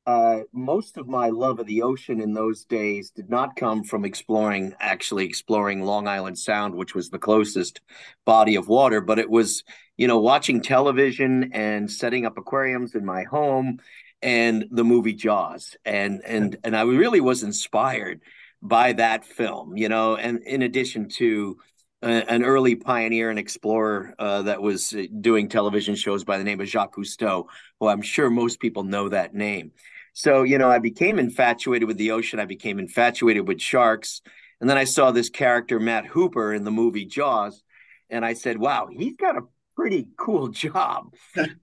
uh, 0.06 0.40
most 0.52 0.96
of 0.96 1.08
my 1.08 1.28
love 1.30 1.58
of 1.58 1.66
the 1.66 1.82
ocean 1.82 2.20
in 2.20 2.34
those 2.34 2.64
days 2.64 3.11
did 3.11 3.30
not 3.30 3.56
come 3.56 3.82
from 3.82 4.04
exploring, 4.04 4.75
actually 4.78 5.25
exploring 5.25 5.82
Long 5.82 6.06
Island 6.06 6.38
Sound, 6.38 6.75
which 6.75 6.94
was 6.94 7.08
the 7.08 7.18
closest 7.18 7.80
body 8.26 8.56
of 8.56 8.68
water, 8.68 9.00
but 9.00 9.18
it 9.18 9.30
was, 9.30 9.64
you 9.96 10.06
know, 10.06 10.18
watching 10.18 10.61
television 10.61 11.52
and 11.54 11.90
setting 11.90 12.26
up 12.26 12.37
aquariums 12.37 12.94
in 12.94 13.04
my 13.04 13.23
home 13.23 13.78
and 14.20 14.66
the 14.70 14.84
movie 14.84 15.14
Jaws. 15.14 15.76
And 15.84 16.23
and 16.26 16.56
and 16.64 16.76
I 16.76 16.82
really 16.82 17.20
was 17.20 17.42
inspired 17.42 18.20
by 18.61 18.92
that 18.94 19.25
film, 19.25 19.76
you 19.76 19.88
know, 19.88 20.16
and 20.16 20.42
in 20.42 20.62
addition 20.62 21.08
to 21.11 21.58
an 22.02 22.44
early 22.44 22.75
pioneer 22.76 23.30
and 23.30 23.38
explorer 23.38 24.14
uh, 24.18 24.42
that 24.42 24.61
was 24.61 24.94
doing 25.23 25.49
television 25.49 25.94
shows 25.94 26.23
by 26.23 26.37
the 26.37 26.44
name 26.44 26.61
of 26.61 26.68
Jacques 26.68 26.94
Cousteau, 26.94 27.46
who 27.80 27.88
I'm 27.88 28.02
sure 28.02 28.28
most 28.28 28.61
people 28.61 28.84
know 28.84 29.08
that 29.08 29.34
name. 29.34 29.73
So, 30.14 30.44
you 30.44 30.59
know, 30.59 30.71
I 30.71 30.78
became 30.78 31.18
infatuated 31.18 31.88
with 31.88 31.99
the 31.99 32.12
ocean. 32.12 32.38
I 32.40 32.44
became 32.47 32.78
infatuated 32.78 33.47
with 33.47 33.61
sharks. 33.61 34.23
And 34.61 34.71
then 34.71 34.78
I 34.78 34.85
saw 34.85 35.11
this 35.11 35.28
character, 35.28 35.80
Matt 35.80 36.06
Hooper, 36.06 36.54
in 36.54 36.64
the 36.64 36.71
movie 36.71 37.04
Jaws. 37.04 37.62
And 38.09 38.25
I 38.25 38.35
said, 38.35 38.59
wow, 38.59 38.88
he's 38.90 39.16
got 39.16 39.37
a 39.37 39.42
pretty 39.76 40.06
cool 40.16 40.49
job. 40.64 41.12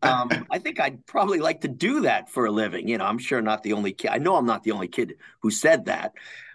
Um, 0.02 0.46
I 0.52 0.60
think 0.60 0.82
I'd 0.82 1.06
probably 1.06 1.40
like 1.40 1.62
to 1.62 1.70
do 1.70 2.02
that 2.02 2.30
for 2.30 2.46
a 2.46 2.52
living. 2.52 2.90
You 2.90 2.98
know, 2.98 3.06
I'm 3.06 3.20
sure 3.20 3.42
not 3.42 3.64
the 3.64 3.74
only 3.74 3.94
kid. 3.94 4.12
I 4.12 4.18
know 4.18 4.36
I'm 4.36 4.46
not 4.46 4.64
the 4.64 4.72
only 4.72 4.90
kid 4.90 5.16
who 5.42 5.50
said 5.50 5.86
that. 5.86 6.12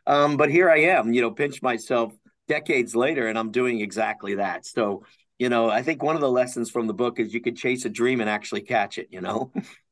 Um, 0.06 0.36
but 0.36 0.50
here 0.50 0.70
I 0.70 0.80
am, 0.80 1.14
you 1.14 1.22
know, 1.22 1.30
pinch 1.30 1.62
myself 1.62 2.12
decades 2.46 2.94
later, 2.94 3.26
and 3.26 3.38
I'm 3.38 3.50
doing 3.50 3.80
exactly 3.80 4.36
that. 4.36 4.66
So, 4.66 5.04
you 5.38 5.48
know, 5.48 5.68
I 5.68 5.82
think 5.82 6.02
one 6.02 6.14
of 6.14 6.20
the 6.20 6.30
lessons 6.30 6.70
from 6.70 6.86
the 6.86 6.94
book 6.94 7.18
is 7.18 7.34
you 7.34 7.40
can 7.40 7.56
chase 7.56 7.84
a 7.86 7.90
dream 7.90 8.20
and 8.20 8.30
actually 8.30 8.60
catch 8.60 8.98
it, 8.98 9.08
you 9.10 9.20
know? 9.20 9.50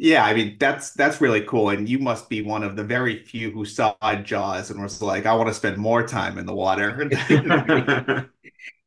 Yeah, 0.00 0.24
I 0.24 0.32
mean 0.32 0.56
that's 0.60 0.92
that's 0.92 1.20
really 1.20 1.40
cool, 1.42 1.70
and 1.70 1.88
you 1.88 1.98
must 1.98 2.28
be 2.28 2.40
one 2.40 2.62
of 2.62 2.76
the 2.76 2.84
very 2.84 3.24
few 3.24 3.50
who 3.50 3.64
saw 3.64 3.96
Jaws 4.22 4.70
and 4.70 4.80
was 4.80 5.02
like, 5.02 5.26
"I 5.26 5.34
want 5.34 5.48
to 5.48 5.54
spend 5.54 5.76
more 5.76 6.06
time 6.06 6.38
in 6.38 6.46
the 6.46 6.54
water." 6.54 7.08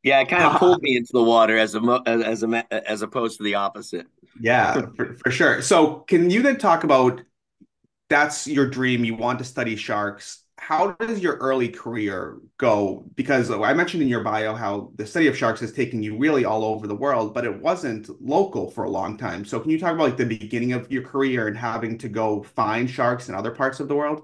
yeah, 0.02 0.20
it 0.20 0.28
kind 0.28 0.44
of 0.44 0.58
pulled 0.58 0.80
me 0.80 0.96
into 0.96 1.12
the 1.12 1.22
water 1.22 1.58
as 1.58 1.74
a 1.74 2.02
as 2.06 2.42
a 2.42 2.90
as 2.90 3.02
opposed 3.02 3.36
to 3.36 3.44
the 3.44 3.56
opposite. 3.56 4.06
Yeah, 4.40 4.86
for, 4.96 5.14
for 5.22 5.30
sure. 5.30 5.60
So, 5.60 5.96
can 6.08 6.30
you 6.30 6.40
then 6.40 6.56
talk 6.56 6.82
about 6.82 7.20
that's 8.08 8.46
your 8.46 8.66
dream? 8.66 9.04
You 9.04 9.14
want 9.14 9.38
to 9.40 9.44
study 9.44 9.76
sharks 9.76 10.41
how 10.62 10.92
does 10.92 11.18
your 11.18 11.36
early 11.38 11.68
career 11.68 12.38
go? 12.56 13.04
Because 13.16 13.50
I 13.50 13.72
mentioned 13.74 14.00
in 14.00 14.08
your 14.08 14.22
bio 14.22 14.54
how 14.54 14.92
the 14.94 15.04
study 15.04 15.26
of 15.26 15.36
sharks 15.36 15.60
has 15.60 15.72
taken 15.72 16.04
you 16.04 16.16
really 16.16 16.44
all 16.44 16.64
over 16.64 16.86
the 16.86 16.94
world, 16.94 17.34
but 17.34 17.44
it 17.44 17.60
wasn't 17.60 18.08
local 18.22 18.70
for 18.70 18.84
a 18.84 18.90
long 18.90 19.16
time. 19.18 19.44
So 19.44 19.58
can 19.58 19.72
you 19.72 19.78
talk 19.78 19.94
about 19.94 20.04
like 20.04 20.16
the 20.16 20.24
beginning 20.24 20.72
of 20.72 20.90
your 20.90 21.02
career 21.02 21.48
and 21.48 21.56
having 21.58 21.98
to 21.98 22.08
go 22.08 22.44
find 22.44 22.88
sharks 22.88 23.28
in 23.28 23.34
other 23.34 23.50
parts 23.50 23.80
of 23.80 23.88
the 23.88 23.96
world? 23.96 24.22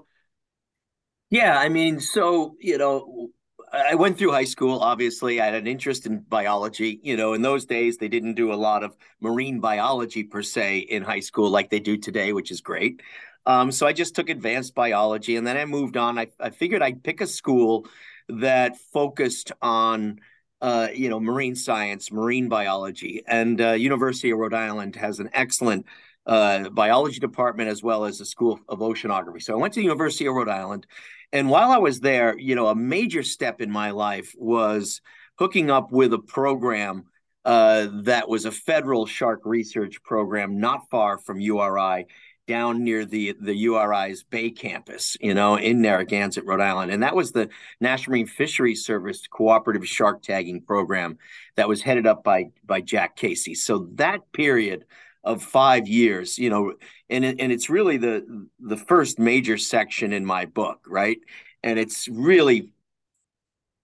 Yeah, 1.29 1.57
I 1.57 1.69
mean, 1.69 1.99
so, 1.99 2.55
you 2.59 2.77
know, 2.77 3.29
I 3.71 3.95
went 3.95 4.17
through 4.17 4.31
high 4.31 4.45
school, 4.45 4.79
obviously. 4.79 5.39
I 5.39 5.45
had 5.45 5.53
an 5.53 5.67
interest 5.67 6.05
in 6.07 6.21
biology. 6.21 6.99
You 7.03 7.17
know, 7.17 7.33
in 7.33 7.41
those 7.43 7.65
days, 7.65 7.97
they 7.97 8.07
didn't 8.07 8.33
do 8.33 8.51
a 8.51 8.55
lot 8.55 8.83
of 8.83 8.97
marine 9.19 9.59
biology 9.59 10.23
per 10.23 10.41
se 10.41 10.79
in 10.79 11.03
high 11.03 11.19
school 11.19 11.49
like 11.51 11.69
they 11.69 11.79
do 11.79 11.97
today, 11.97 12.33
which 12.33 12.49
is 12.49 12.61
great. 12.61 13.01
Um, 13.49 13.71
so 13.71 13.87
I 13.87 13.93
just 13.93 14.13
took 14.13 14.29
advanced 14.29 14.75
biology 14.75 15.35
and 15.35 15.45
then 15.45 15.57
I 15.57 15.65
moved 15.65 15.97
on. 15.97 16.19
I, 16.19 16.27
I 16.39 16.51
figured 16.51 16.83
I'd 16.83 17.03
pick 17.03 17.19
a 17.19 17.25
school 17.25 17.87
that 18.27 18.77
focused 18.77 19.51
on 19.59 20.19
uh, 20.61 20.89
you 20.93 21.09
know, 21.09 21.19
marine 21.19 21.55
science, 21.55 22.11
marine 22.11 22.47
biology, 22.47 23.23
and 23.25 23.59
uh, 23.59 23.71
University 23.71 24.29
of 24.29 24.37
Rhode 24.37 24.53
Island 24.53 24.95
has 24.97 25.19
an 25.19 25.31
excellent 25.33 25.87
uh, 26.27 26.69
biology 26.69 27.19
department 27.19 27.69
as 27.69 27.81
well 27.81 28.05
as 28.05 28.21
a 28.21 28.25
school 28.25 28.59
of 28.67 28.79
oceanography. 28.79 29.41
So 29.41 29.53
I 29.53 29.57
went 29.57 29.73
to 29.73 29.79
the 29.79 29.85
University 29.85 30.27
of 30.27 30.35
Rhode 30.35 30.49
Island, 30.49 30.85
and 31.31 31.49
while 31.49 31.71
I 31.71 31.77
was 31.77 32.01
there, 32.01 32.37
you 32.37 32.53
know, 32.53 32.67
a 32.67 32.75
major 32.75 33.23
step 33.23 33.61
in 33.61 33.71
my 33.71 33.91
life 33.91 34.35
was 34.37 35.01
hooking 35.39 35.71
up 35.71 35.91
with 35.91 36.13
a 36.13 36.19
program 36.19 37.05
uh, 37.45 37.87
that 38.03 38.27
was 38.27 38.45
a 38.45 38.51
federal 38.51 39.05
shark 39.05 39.41
research 39.45 40.03
program 40.03 40.59
not 40.59 40.89
far 40.89 41.17
from 41.17 41.39
URI 41.39 42.05
down 42.49 42.83
near 42.83 43.05
the 43.05 43.35
the 43.39 43.53
URI's 43.53 44.23
Bay 44.23 44.49
campus, 44.49 45.15
you 45.21 45.35
know, 45.35 45.55
in 45.55 45.81
Narragansett, 45.81 46.45
Rhode 46.45 46.61
Island, 46.61 46.91
and 46.91 47.03
that 47.03 47.15
was 47.15 47.31
the 47.31 47.47
National 47.79 48.13
Marine 48.13 48.25
Fisheries 48.25 48.83
Service 48.83 49.27
Cooperative 49.27 49.87
Shark 49.87 50.23
Tagging 50.23 50.61
Program 50.61 51.19
that 51.55 51.67
was 51.67 51.83
headed 51.83 52.07
up 52.07 52.23
by 52.23 52.49
by 52.65 52.81
Jack 52.81 53.15
Casey. 53.15 53.53
So 53.53 53.87
that 53.93 54.31
period 54.33 54.85
of 55.23 55.43
five 55.43 55.87
years, 55.87 56.39
you 56.39 56.49
know, 56.49 56.73
and 57.07 57.23
and 57.23 57.51
it's 57.51 57.69
really 57.69 57.97
the 57.97 58.47
the 58.59 58.77
first 58.77 59.19
major 59.19 59.57
section 59.57 60.11
in 60.11 60.25
my 60.25 60.45
book, 60.45 60.79
right? 60.87 61.19
And 61.61 61.77
it's 61.77 62.07
really 62.07 62.71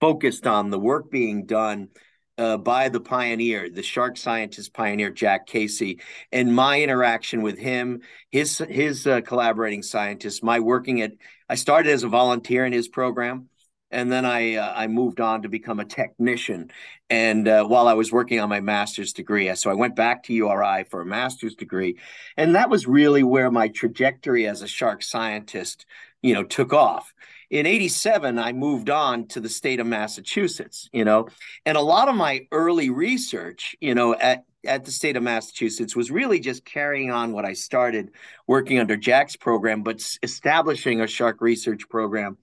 focused 0.02 0.48
on 0.48 0.72
the 0.72 0.80
work 0.80 1.12
being 1.12 1.46
done 1.46 1.90
uh, 2.38 2.58
by 2.58 2.90
the 2.90 3.00
pioneer, 3.00 3.70
the 3.70 3.84
shark 3.84 4.18
scientist 4.18 4.74
pioneer 4.74 5.10
Jack 5.10 5.48
Casey, 5.48 6.00
and 6.32 6.54
my 6.54 6.82
interaction 6.82 7.42
with 7.42 7.58
him, 7.58 8.02
his 8.30 8.58
his 8.58 9.08
uh, 9.08 9.22
collaborating 9.22 9.84
scientists, 9.84 10.44
my 10.44 10.60
working 10.60 11.02
at. 11.02 11.14
I 11.48 11.56
started 11.56 11.92
as 11.92 12.04
a 12.04 12.10
volunteer 12.10 12.66
in 12.66 12.74
his 12.74 12.88
program, 12.88 13.50
and 13.92 14.12
then 14.12 14.26
I 14.26 14.56
uh, 14.56 14.74
I 14.76 14.88
moved 14.88 15.22
on 15.22 15.44
to 15.44 15.50
become 15.50 15.80
a 15.80 15.86
technician. 15.86 16.72
And 17.10 17.48
uh, 17.48 17.66
while 17.66 17.88
I 17.88 17.94
was 17.94 18.12
working 18.12 18.40
on 18.40 18.50
my 18.50 18.60
master's 18.60 19.14
degree, 19.14 19.54
so 19.56 19.70
I 19.70 19.76
went 19.76 19.96
back 19.96 20.24
to 20.24 20.34
URI 20.34 20.86
for 20.90 21.02
a 21.02 21.06
master's 21.06 21.56
degree, 21.56 21.98
and 22.36 22.56
that 22.56 22.70
was 22.70 22.88
really 22.88 23.24
where 23.24 23.52
my 23.52 23.70
trajectory 23.70 24.48
as 24.48 24.62
a 24.62 24.68
shark 24.68 25.04
scientist, 25.04 25.86
you 26.22 26.34
know, 26.34 26.44
took 26.44 26.74
off 26.74 27.14
in 27.50 27.66
87 27.66 28.40
i 28.40 28.52
moved 28.54 28.90
on 28.90 29.28
to 29.28 29.40
the 29.40 29.50
state 29.50 29.80
of 29.80 29.88
massachusetts 29.88 30.90
you 30.92 31.06
know 31.06 31.28
and 31.66 31.78
a 31.78 31.82
lot 31.82 32.10
of 32.10 32.16
my 32.16 32.48
early 32.52 32.90
research 32.90 33.76
you 33.80 33.96
know 33.96 34.16
at 34.16 34.44
at 34.66 34.86
the 34.86 34.92
state 34.92 35.16
of 35.18 35.24
massachusetts 35.24 35.96
was 35.96 36.12
really 36.12 36.40
just 36.40 36.66
carrying 36.66 37.12
on 37.12 37.32
what 37.32 37.46
i 37.46 37.54
started 37.54 38.12
working 38.48 38.80
under 38.80 38.98
jack's 38.98 39.36
program 39.36 39.84
but 39.84 40.04
establishing 40.24 41.02
a 41.02 41.08
shark 41.08 41.42
research 41.42 41.88
program 41.90 42.38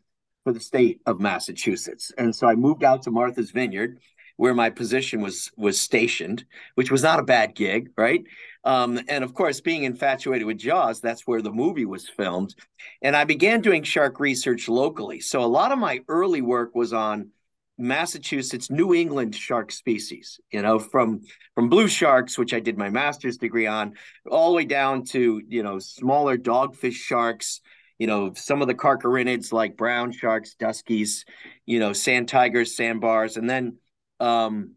for 0.45 0.53
the 0.53 0.61
state 0.61 1.01
of 1.07 1.21
massachusetts. 1.21 2.13
And 2.19 2.35
so 2.35 2.47
i 2.47 2.55
moved 2.55 2.85
out 2.85 3.03
to 3.03 3.11
martha's 3.11 3.51
vineyard 3.51 4.01
where 4.37 4.55
my 4.55 4.71
position 4.71 5.21
was 5.21 5.51
was 5.57 5.81
stationed 5.81 6.45
which 6.75 6.91
was 6.91 7.03
not 7.03 7.19
a 7.19 7.25
bad 7.25 7.55
gig 7.55 7.91
right 7.97 8.25
um, 8.65 9.01
and 9.09 9.25
of 9.25 9.35
course, 9.35 9.61
being 9.61 9.85
infatuated 9.85 10.47
with 10.47 10.59
Jaws, 10.59 11.01
that's 11.01 11.27
where 11.27 11.43
the 11.43 11.51
movie 11.51 11.85
was 11.85 12.09
filmed. 12.09 12.55
And 13.03 13.17
I 13.17 13.25
began 13.25 13.61
doing 13.61 13.83
shark 13.83 14.21
research 14.21 14.69
locally. 14.69 15.21
So 15.21 15.43
a 15.43 15.47
lot 15.47 15.73
of 15.73 15.79
my 15.79 16.01
early 16.09 16.43
work 16.43 16.75
was 16.75 16.93
on 16.93 17.31
Massachusetts, 17.79 18.71
New 18.71 18.95
England 18.95 19.35
shark 19.35 19.73
species, 19.73 20.39
you 20.53 20.63
know, 20.63 20.79
from 20.79 21.23
from 21.55 21.69
blue 21.69 21.89
sharks, 21.89 22.39
which 22.39 22.55
I 22.55 22.61
did 22.61 22.79
my 22.79 22.91
master's 22.91 23.39
degree 23.39 23.67
on, 23.67 23.95
all 24.31 24.51
the 24.51 24.57
way 24.57 24.65
down 24.65 25.05
to, 25.07 25.43
you 25.49 25.63
know, 25.63 25.79
smaller 25.81 26.37
dogfish 26.39 26.93
sharks, 26.93 27.61
you 27.99 28.07
know, 28.07 28.33
some 28.35 28.63
of 28.63 28.69
the 28.69 28.75
carcharhinids 28.75 29.53
like 29.53 29.77
brown 29.77 30.13
sharks, 30.13 30.55
duskies, 30.55 31.25
you 31.67 31.81
know, 31.81 31.93
sand 31.93 32.29
tigers, 32.29 32.77
sandbars, 32.77 33.37
and 33.37 33.51
then 33.51 33.79
um, 34.23 34.73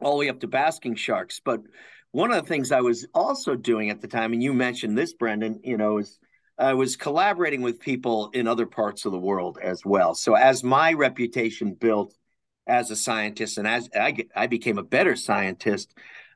all 0.00 0.12
the 0.12 0.18
way 0.18 0.28
up 0.28 0.40
to 0.40 0.48
basking 0.48 0.96
sharks. 0.96 1.40
But 1.42 1.60
one 2.10 2.30
of 2.30 2.42
the 2.42 2.48
things 2.48 2.72
I 2.72 2.80
was 2.80 3.06
also 3.14 3.54
doing 3.54 3.90
at 3.90 4.00
the 4.00 4.08
time, 4.08 4.32
and 4.32 4.42
you 4.42 4.52
mentioned 4.52 4.98
this, 4.98 5.14
Brendan, 5.14 5.60
you 5.64 5.76
know, 5.76 5.98
is 5.98 6.18
I 6.58 6.74
was 6.74 6.96
collaborating 6.96 7.62
with 7.62 7.80
people 7.80 8.30
in 8.34 8.46
other 8.46 8.66
parts 8.66 9.04
of 9.04 9.12
the 9.12 9.18
world 9.18 9.58
as 9.62 9.84
well. 9.84 10.14
So 10.14 10.34
as 10.34 10.62
my 10.62 10.92
reputation 10.92 11.74
built 11.74 12.14
as 12.66 12.90
a 12.90 12.96
scientist, 12.96 13.58
and 13.58 13.66
as 13.66 13.88
I, 13.94 14.16
I 14.34 14.46
became 14.46 14.78
a 14.78 14.82
better 14.84 15.16
scientist, 15.16 15.94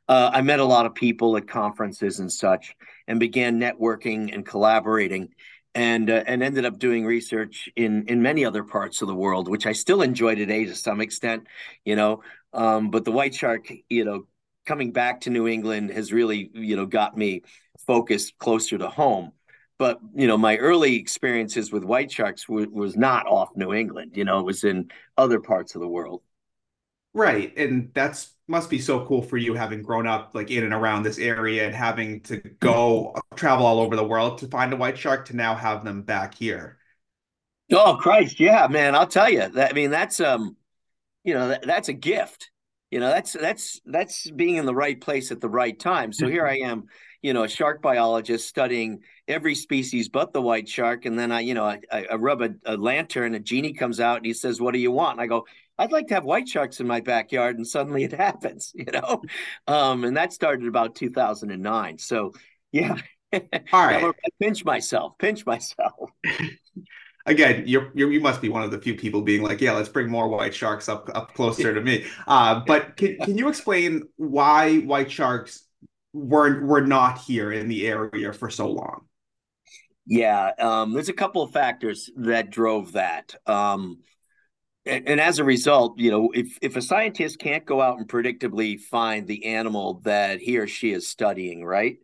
uh, 0.08 0.30
I 0.32 0.42
met 0.42 0.60
a 0.60 0.64
lot 0.64 0.86
of 0.86 0.94
people 0.94 1.36
at 1.36 1.46
conferences 1.46 2.18
and 2.18 2.32
such, 2.32 2.74
and 3.06 3.20
began 3.20 3.60
networking 3.60 4.34
and 4.34 4.44
collaborating, 4.44 5.28
and 5.74 6.10
uh, 6.10 6.24
and 6.26 6.42
ended 6.42 6.64
up 6.64 6.78
doing 6.78 7.04
research 7.04 7.68
in 7.76 8.06
in 8.06 8.22
many 8.22 8.44
other 8.44 8.64
parts 8.64 9.02
of 9.02 9.08
the 9.08 9.14
world, 9.14 9.48
which 9.48 9.66
I 9.66 9.72
still 9.72 10.02
enjoy 10.02 10.34
today 10.34 10.64
to 10.64 10.74
some 10.74 11.00
extent, 11.00 11.46
you 11.84 11.96
know. 11.96 12.22
Um, 12.52 12.90
but 12.90 13.04
the 13.04 13.12
white 13.12 13.34
shark, 13.34 13.70
you 13.88 14.04
know, 14.04 14.26
coming 14.66 14.92
back 14.92 15.22
to 15.22 15.30
New 15.30 15.46
England 15.46 15.90
has 15.90 16.12
really, 16.12 16.50
you 16.54 16.76
know, 16.76 16.86
got 16.86 17.16
me 17.16 17.42
focused 17.86 18.38
closer 18.38 18.78
to 18.78 18.88
home. 18.88 19.32
But 19.78 20.00
you 20.14 20.26
know, 20.26 20.36
my 20.38 20.56
early 20.56 20.96
experiences 20.96 21.70
with 21.70 21.84
white 21.84 22.10
sharks 22.10 22.44
w- 22.46 22.70
was 22.70 22.96
not 22.96 23.26
off 23.26 23.50
New 23.54 23.72
England. 23.72 24.12
You 24.16 24.24
know, 24.24 24.40
it 24.40 24.44
was 24.44 24.64
in 24.64 24.90
other 25.16 25.40
parts 25.40 25.74
of 25.74 25.80
the 25.80 25.88
world. 25.88 26.22
Right, 27.14 27.56
and 27.56 27.90
that's 27.94 28.34
must 28.48 28.70
be 28.70 28.78
so 28.78 29.04
cool 29.04 29.22
for 29.22 29.36
you 29.36 29.54
having 29.54 29.82
grown 29.82 30.06
up 30.06 30.34
like 30.34 30.50
in 30.50 30.64
and 30.64 30.72
around 30.72 31.02
this 31.02 31.18
area 31.18 31.66
and 31.66 31.74
having 31.74 32.20
to 32.22 32.38
go 32.60 33.14
travel 33.38 33.66
all 33.66 33.80
over 33.80 33.96
the 33.96 34.04
world 34.04 34.38
to 34.38 34.48
find 34.48 34.72
a 34.72 34.76
white 34.76 34.98
shark 34.98 35.26
to 35.26 35.36
now 35.36 35.54
have 35.54 35.84
them 35.84 36.02
back 36.02 36.34
here. 36.34 36.78
Oh 37.72 37.98
Christ, 38.00 38.40
yeah, 38.40 38.66
man! 38.68 38.94
I'll 38.94 39.06
tell 39.06 39.30
you 39.30 39.48
that. 39.48 39.70
I 39.70 39.74
mean, 39.74 39.90
that's 39.90 40.20
um, 40.20 40.56
you 41.24 41.34
know, 41.34 41.48
that, 41.48 41.66
that's 41.66 41.88
a 41.88 41.92
gift. 41.92 42.50
You 42.90 43.00
know 43.00 43.08
that's 43.08 43.34
that's 43.34 43.80
that's 43.84 44.30
being 44.30 44.56
in 44.56 44.64
the 44.64 44.74
right 44.74 44.98
place 44.98 45.30
at 45.30 45.40
the 45.40 45.48
right 45.48 45.78
time. 45.78 46.12
So 46.12 46.26
here 46.26 46.46
i 46.46 46.56
am 46.58 46.86
you 47.20 47.34
know 47.34 47.44
a 47.44 47.48
shark 47.48 47.82
biologist 47.82 48.48
studying 48.48 49.00
every 49.26 49.54
species 49.54 50.08
but 50.08 50.32
the 50.32 50.40
white 50.40 50.68
shark. 50.68 51.04
And 51.04 51.18
then 51.18 51.30
i 51.30 51.40
you 51.40 51.52
know 51.52 51.64
i, 51.64 51.80
I 51.92 52.14
rub 52.14 52.40
a, 52.40 52.54
a, 52.64 52.76
lantern 52.78 53.34
a 53.34 53.40
genie 53.40 53.74
comes 53.74 54.00
out 54.00 54.18
and 54.18 54.26
he 54.26 54.32
says 54.32 54.60
what 54.60 54.72
do 54.72 54.80
you 54.80 54.90
want? 54.90 55.12
And 55.12 55.20
i 55.20 55.26
go 55.26 55.44
i'd 55.78 55.92
like 55.92 56.06
to 56.08 56.14
have 56.14 56.24
white 56.24 56.48
sharks 56.48 56.80
in 56.80 56.86
my 56.86 57.00
backyard. 57.00 57.56
And 57.56 57.66
suddenly 57.66 58.04
it 58.04 58.12
happens 58.26 58.72
you 58.74 58.86
know? 58.90 59.22
Um, 59.66 60.04
and 60.04 60.16
that 60.16 60.32
started 60.32 60.66
about 60.66 60.94
2009 60.94 61.98
so 61.98 62.32
yeah 62.72 62.96
all 63.72 63.86
right 63.86 64.14
pinch 64.40 64.64
myself 64.64 65.16
pinch 65.18 65.44
myself 65.44 66.10
again, 67.28 67.64
you're, 67.66 67.90
you're, 67.94 68.10
you 68.10 68.20
must 68.20 68.40
be 68.40 68.48
one 68.48 68.62
of 68.62 68.70
the 68.70 68.80
few 68.80 68.94
people 68.94 69.22
being 69.22 69.42
like, 69.42 69.60
yeah, 69.60 69.72
let's 69.72 69.88
bring 69.88 70.08
more 70.08 70.28
white 70.28 70.54
sharks 70.54 70.88
up 70.88 71.08
up 71.14 71.34
closer 71.34 71.72
to 71.74 71.80
me. 71.80 72.06
Uh, 72.26 72.60
but 72.66 72.96
can 72.96 73.16
can 73.18 73.38
you 73.38 73.48
explain 73.48 74.02
why 74.16 74.78
white 74.78 75.10
sharks 75.10 75.64
weren't 76.12 76.64
were 76.64 76.80
not 76.80 77.18
here 77.18 77.52
in 77.52 77.68
the 77.68 77.86
area 77.86 78.32
for 78.32 78.50
so 78.50 78.70
long? 78.70 79.04
Yeah, 80.06 80.52
um, 80.58 80.94
there's 80.94 81.10
a 81.10 81.14
couple 81.14 81.42
of 81.42 81.52
factors 81.52 82.10
that 82.16 82.50
drove 82.50 82.92
that. 82.92 83.34
Um, 83.46 83.98
and, 84.86 85.06
and, 85.06 85.20
as 85.20 85.38
a 85.38 85.44
result, 85.44 85.98
you 85.98 86.10
know, 86.10 86.30
if 86.32 86.58
if 86.62 86.76
a 86.76 86.82
scientist 86.82 87.38
can't 87.38 87.66
go 87.66 87.82
out 87.82 87.98
and 87.98 88.08
predictably 88.08 88.80
find 88.80 89.26
the 89.26 89.44
animal 89.44 90.00
that 90.04 90.40
he 90.40 90.56
or 90.56 90.66
she 90.66 90.92
is 90.92 91.08
studying, 91.08 91.62
right, 91.62 91.98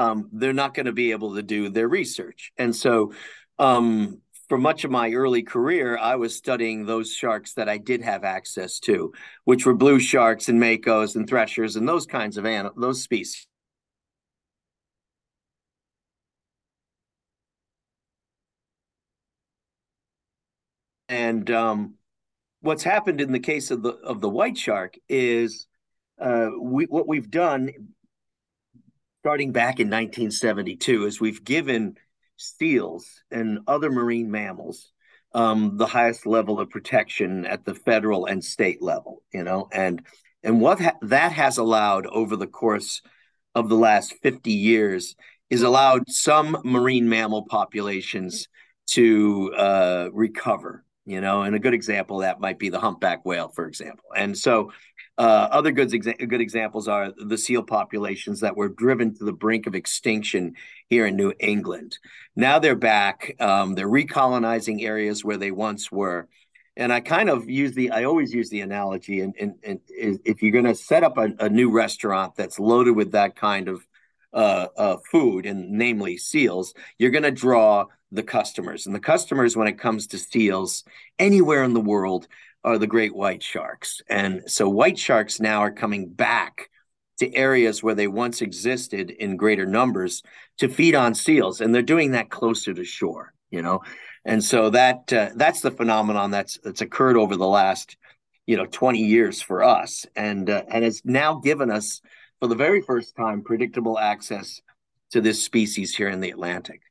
um, 0.00 0.30
they're 0.32 0.54
not 0.54 0.72
going 0.72 0.86
to 0.86 0.92
be 0.92 1.10
able 1.10 1.34
to 1.34 1.42
do 1.42 1.68
their 1.68 1.86
research. 1.86 2.52
And 2.56 2.74
so, 2.74 3.12
um, 3.58 4.22
for 4.48 4.56
much 4.56 4.84
of 4.84 4.90
my 4.90 5.12
early 5.12 5.42
career, 5.42 5.98
I 5.98 6.16
was 6.16 6.34
studying 6.34 6.86
those 6.86 7.12
sharks 7.12 7.52
that 7.54 7.68
I 7.68 7.76
did 7.76 8.00
have 8.00 8.24
access 8.24 8.80
to, 8.80 9.12
which 9.44 9.66
were 9.66 9.74
blue 9.74 10.00
sharks 10.00 10.48
and 10.48 10.60
makos 10.60 11.16
and 11.16 11.28
threshers 11.28 11.76
and 11.76 11.86
those 11.86 12.06
kinds 12.06 12.38
of 12.38 12.46
animals, 12.46 12.76
those 12.80 13.02
species. 13.02 13.46
And 21.10 21.50
um, 21.50 21.94
what's 22.62 22.82
happened 22.82 23.20
in 23.20 23.32
the 23.32 23.38
case 23.38 23.70
of 23.70 23.82
the 23.82 23.90
of 23.90 24.22
the 24.22 24.30
white 24.30 24.56
shark 24.56 24.94
is 25.08 25.66
uh, 26.18 26.48
we 26.58 26.86
what 26.86 27.06
we've 27.06 27.30
done 27.30 27.70
starting 29.20 29.52
back 29.52 29.80
in 29.80 29.88
1972 29.88 31.04
is 31.04 31.20
we've 31.20 31.44
given 31.44 31.94
seals 32.36 33.22
and 33.30 33.58
other 33.66 33.90
marine 33.90 34.30
mammals 34.30 34.92
um, 35.34 35.76
the 35.76 35.86
highest 35.86 36.26
level 36.26 36.58
of 36.58 36.70
protection 36.70 37.44
at 37.44 37.64
the 37.64 37.74
federal 37.74 38.24
and 38.24 38.42
state 38.42 38.80
level 38.80 39.22
you 39.32 39.44
know 39.44 39.68
and 39.72 40.02
and 40.42 40.58
what 40.60 40.80
ha- 40.80 40.96
that 41.02 41.32
has 41.32 41.58
allowed 41.58 42.06
over 42.06 42.34
the 42.34 42.46
course 42.46 43.02
of 43.54 43.68
the 43.68 43.76
last 43.76 44.14
50 44.22 44.52
years 44.52 45.14
is 45.50 45.62
allowed 45.62 46.08
some 46.08 46.56
marine 46.64 47.08
mammal 47.08 47.44
populations 47.46 48.48
to 48.86 49.52
uh, 49.54 50.08
recover 50.12 50.82
you 51.10 51.20
know, 51.20 51.42
and 51.42 51.56
a 51.56 51.58
good 51.58 51.74
example 51.74 52.18
that 52.18 52.38
might 52.38 52.58
be 52.58 52.68
the 52.68 52.78
humpback 52.78 53.24
whale, 53.24 53.48
for 53.48 53.66
example. 53.66 54.04
And 54.16 54.38
so, 54.38 54.72
uh, 55.20 55.48
other 55.52 55.70
good 55.70 55.90
exa- 55.90 56.26
good 56.30 56.40
examples 56.40 56.88
are 56.88 57.12
the 57.12 57.36
seal 57.36 57.62
populations 57.62 58.40
that 58.40 58.56
were 58.56 58.70
driven 58.70 59.14
to 59.14 59.24
the 59.24 59.34
brink 59.34 59.66
of 59.66 59.74
extinction 59.74 60.54
here 60.88 61.04
in 61.04 61.14
New 61.14 61.34
England. 61.38 61.98
Now 62.34 62.58
they're 62.58 62.74
back. 62.74 63.36
Um, 63.38 63.74
they're 63.74 63.86
recolonizing 63.86 64.82
areas 64.82 65.22
where 65.22 65.36
they 65.36 65.50
once 65.50 65.92
were. 65.92 66.26
And 66.74 66.90
I 66.90 67.00
kind 67.00 67.28
of 67.28 67.50
use 67.50 67.74
the, 67.74 67.90
I 67.90 68.04
always 68.04 68.32
use 68.32 68.48
the 68.48 68.62
analogy, 68.62 69.20
and, 69.20 69.34
and, 69.38 69.56
and 69.62 69.80
if 70.24 70.42
you're 70.42 70.52
going 70.52 70.64
to 70.64 70.74
set 70.74 71.04
up 71.04 71.18
a, 71.18 71.28
a, 71.38 71.50
new 71.50 71.70
restaurant 71.70 72.34
that's 72.34 72.58
loaded 72.58 72.92
with 72.92 73.12
that 73.12 73.36
kind 73.36 73.68
of 73.68 73.86
uh, 74.32 74.68
uh, 74.74 74.96
food, 75.12 75.44
and 75.44 75.72
namely 75.72 76.16
seals, 76.16 76.72
you're 76.98 77.10
going 77.10 77.24
to 77.24 77.30
draw 77.30 77.84
the 78.10 78.22
customers. 78.22 78.86
And 78.86 78.94
the 78.94 79.00
customers, 79.00 79.54
when 79.54 79.68
it 79.68 79.78
comes 79.78 80.06
to 80.08 80.18
seals 80.18 80.84
anywhere 81.18 81.62
in 81.62 81.74
the 81.74 81.80
world, 81.80 82.26
are 82.64 82.78
the 82.78 82.86
great 82.86 83.14
white 83.14 83.42
sharks. 83.42 84.02
And 84.08 84.42
so 84.46 84.68
white 84.68 84.98
sharks 84.98 85.40
now 85.40 85.60
are 85.60 85.70
coming 85.70 86.08
back 86.08 86.68
to 87.18 87.34
areas 87.34 87.82
where 87.82 87.94
they 87.94 88.06
once 88.06 88.42
existed 88.42 89.10
in 89.10 89.36
greater 89.36 89.66
numbers 89.66 90.22
to 90.58 90.68
feed 90.68 90.94
on 90.94 91.14
seals. 91.14 91.60
And 91.60 91.74
they're 91.74 91.82
doing 91.82 92.12
that 92.12 92.30
closer 92.30 92.74
to 92.74 92.84
shore, 92.84 93.32
you 93.50 93.62
know. 93.62 93.80
And 94.24 94.42
so 94.42 94.70
that 94.70 95.12
uh, 95.12 95.30
that's 95.34 95.60
the 95.60 95.70
phenomenon 95.70 96.30
that's 96.30 96.58
that's 96.62 96.82
occurred 96.82 97.16
over 97.16 97.36
the 97.36 97.46
last, 97.46 97.96
you 98.46 98.56
know, 98.56 98.66
20 98.66 98.98
years 98.98 99.40
for 99.40 99.62
us. 99.62 100.06
And 100.16 100.48
uh, 100.50 100.62
and 100.68 100.84
has 100.84 101.02
now 101.04 101.34
given 101.36 101.70
us 101.70 102.00
for 102.40 102.48
the 102.48 102.54
very 102.54 102.82
first 102.82 103.16
time 103.16 103.42
predictable 103.42 103.98
access 103.98 104.60
to 105.12 105.20
this 105.20 105.42
species 105.42 105.94
here 105.94 106.08
in 106.08 106.20
the 106.20 106.30
Atlantic. 106.30 106.82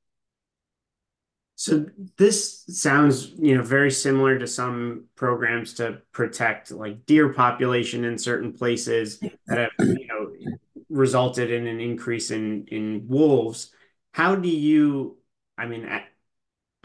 So 1.60 1.88
this 2.16 2.64
sounds, 2.70 3.34
you 3.38 3.58
know, 3.58 3.62
very 3.62 3.92
similar 3.92 4.40
to 4.40 4.48
some 4.48 5.08
programs 5.18 5.74
to 5.74 6.02
protect 6.14 6.72
like 6.72 7.06
deer 7.06 7.34
population 7.34 8.06
in 8.06 8.18
certain 8.18 8.54
places 8.54 9.20
that 9.20 9.58
have, 9.58 9.72
you 9.80 10.08
know, 10.08 10.32
resulted 10.90 11.52
in 11.52 11.68
an 11.68 11.82
increase 11.82 12.32
in 12.32 12.66
in 12.68 13.10
wolves. 13.10 13.74
How 14.14 14.36
do 14.36 14.48
you, 14.48 15.18
I 15.58 15.66
mean, 15.66 15.86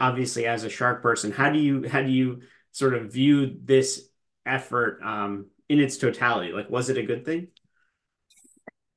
obviously 0.01 0.45
as 0.45 0.65
a 0.65 0.69
shark 0.69 1.01
person, 1.01 1.31
how 1.31 1.49
do 1.49 1.59
you 1.59 1.87
how 1.87 2.01
do 2.01 2.11
you 2.11 2.41
sort 2.73 2.95
of 2.95 3.13
view 3.13 3.55
this 3.63 4.09
effort 4.45 4.99
um, 5.01 5.45
in 5.69 5.79
its 5.79 5.95
totality? 5.95 6.51
Like, 6.51 6.69
was 6.69 6.89
it 6.89 6.97
a 6.97 7.03
good 7.03 7.23
thing? 7.23 7.47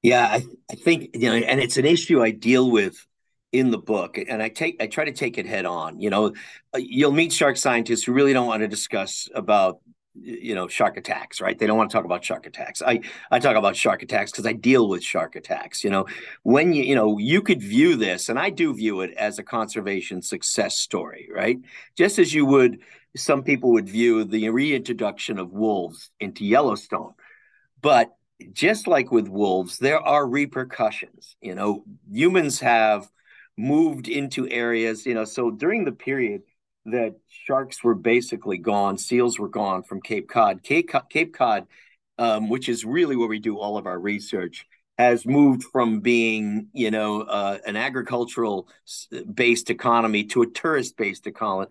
Yeah, 0.03 0.27
I, 0.27 0.43
I 0.69 0.75
think 0.75 1.11
you 1.15 1.29
know, 1.29 1.37
and 1.37 1.61
it's 1.61 1.77
an 1.77 1.87
issue 1.87 2.21
I 2.21 2.33
deal 2.33 2.69
with 2.69 3.07
in 3.53 3.71
the 3.71 3.79
book 3.79 4.19
and 4.29 4.43
i 4.43 4.49
take 4.49 4.77
i 4.81 4.87
try 4.87 5.05
to 5.05 5.13
take 5.13 5.39
it 5.39 5.47
head 5.47 5.65
on 5.65 5.99
you 6.01 6.11
know? 6.11 6.35
Uh, 6.75 6.79
you'll 6.79 7.13
meet 7.13 7.33
shark 7.33 7.57
scientists 7.57 8.05
who 8.05 8.13
really 8.13 8.33
don't 8.33 8.47
want 8.47 8.61
to 8.61 8.69
discuss 8.69 9.29
about 9.35 9.81
you 10.15 10.55
know 10.55 10.69
shark 10.69 10.97
attacks 10.97 11.41
right? 11.41 11.59
They 11.59 11.67
don't 11.67 11.77
want 11.77 11.91
to 11.91 11.97
talk 11.97 12.05
about 12.05 12.25
shark 12.25 12.47
attacks. 12.47 12.83
I 12.83 13.01
i 13.31 13.39
talk 13.39 13.57
about 13.57 13.77
shark 13.77 14.03
attacks 14.03 14.31
because 14.31 14.47
i 14.47 14.53
deal 14.53 14.89
with 14.89 15.03
shark 15.03 15.37
attacks 15.37 15.85
you 15.85 15.91
know? 15.91 16.07
When 16.43 16.73
you 16.73 16.83
you 16.83 16.95
know 16.95 17.19
you 17.19 17.41
could 17.43 17.63
view 17.63 17.97
this 17.97 18.29
and 18.29 18.39
i 18.39 18.51
do 18.51 18.75
view 18.75 19.01
it 19.01 19.13
as 19.15 19.39
a 19.39 19.43
conservation 19.43 20.23
success 20.23 20.77
story 20.79 21.29
right? 21.33 21.59
Just 21.97 22.19
as 22.19 22.35
you 22.35 22.45
would 22.47 22.81
some 23.17 23.43
people 23.43 23.73
would 23.73 23.89
view 23.89 24.25
the 24.25 24.49
reintroduction 24.51 25.39
of 25.39 25.53
wolves 25.53 26.11
into 26.21 26.45
yellowstone. 26.45 27.15
But 27.81 28.15
just 28.53 28.87
like 28.87 29.11
with 29.11 29.29
wolves 29.29 29.79
there 29.79 30.01
are 30.01 30.27
repercussions 30.27 31.37
you 31.41 31.55
know? 31.55 31.85
Humans 32.11 32.61
have 32.61 33.09
moved 33.59 34.09
into 34.09 34.49
areas, 34.49 35.05
you 35.05 35.15
know, 35.15 35.25
so 35.25 35.51
during 35.51 35.85
the 35.85 35.93
period 35.93 36.43
that 36.87 37.17
sharks 37.29 37.83
were 37.83 37.95
basically 37.95 38.57
gone, 38.57 38.97
seals 38.97 39.39
were 39.39 39.49
gone 39.49 39.83
from 39.83 40.01
Cape 40.01 40.29
Cod. 40.29 40.63
Cape, 40.63 40.91
Cape 41.11 41.35
Cod, 41.35 41.67
um, 42.19 42.49
which 42.49 42.69
is 42.69 42.85
really 42.85 43.17
where 43.17 43.29
we 43.29 43.39
do 43.39 43.59
all 43.59 43.77
of 43.77 43.87
our 43.87 43.99
research, 43.99 44.67
has 44.97 45.25
moved 45.27 45.63
from 45.65 46.01
being, 46.01 46.69
you 46.73 46.91
know, 46.91 47.23
uh, 47.23 47.59
an 47.67 47.77
agricultural 47.77 48.69
based 49.33 49.71
economy 49.71 50.25
to 50.25 50.43
a 50.43 50.47
tourist 50.47 50.97
based 50.97 51.25
econ- 51.25 51.69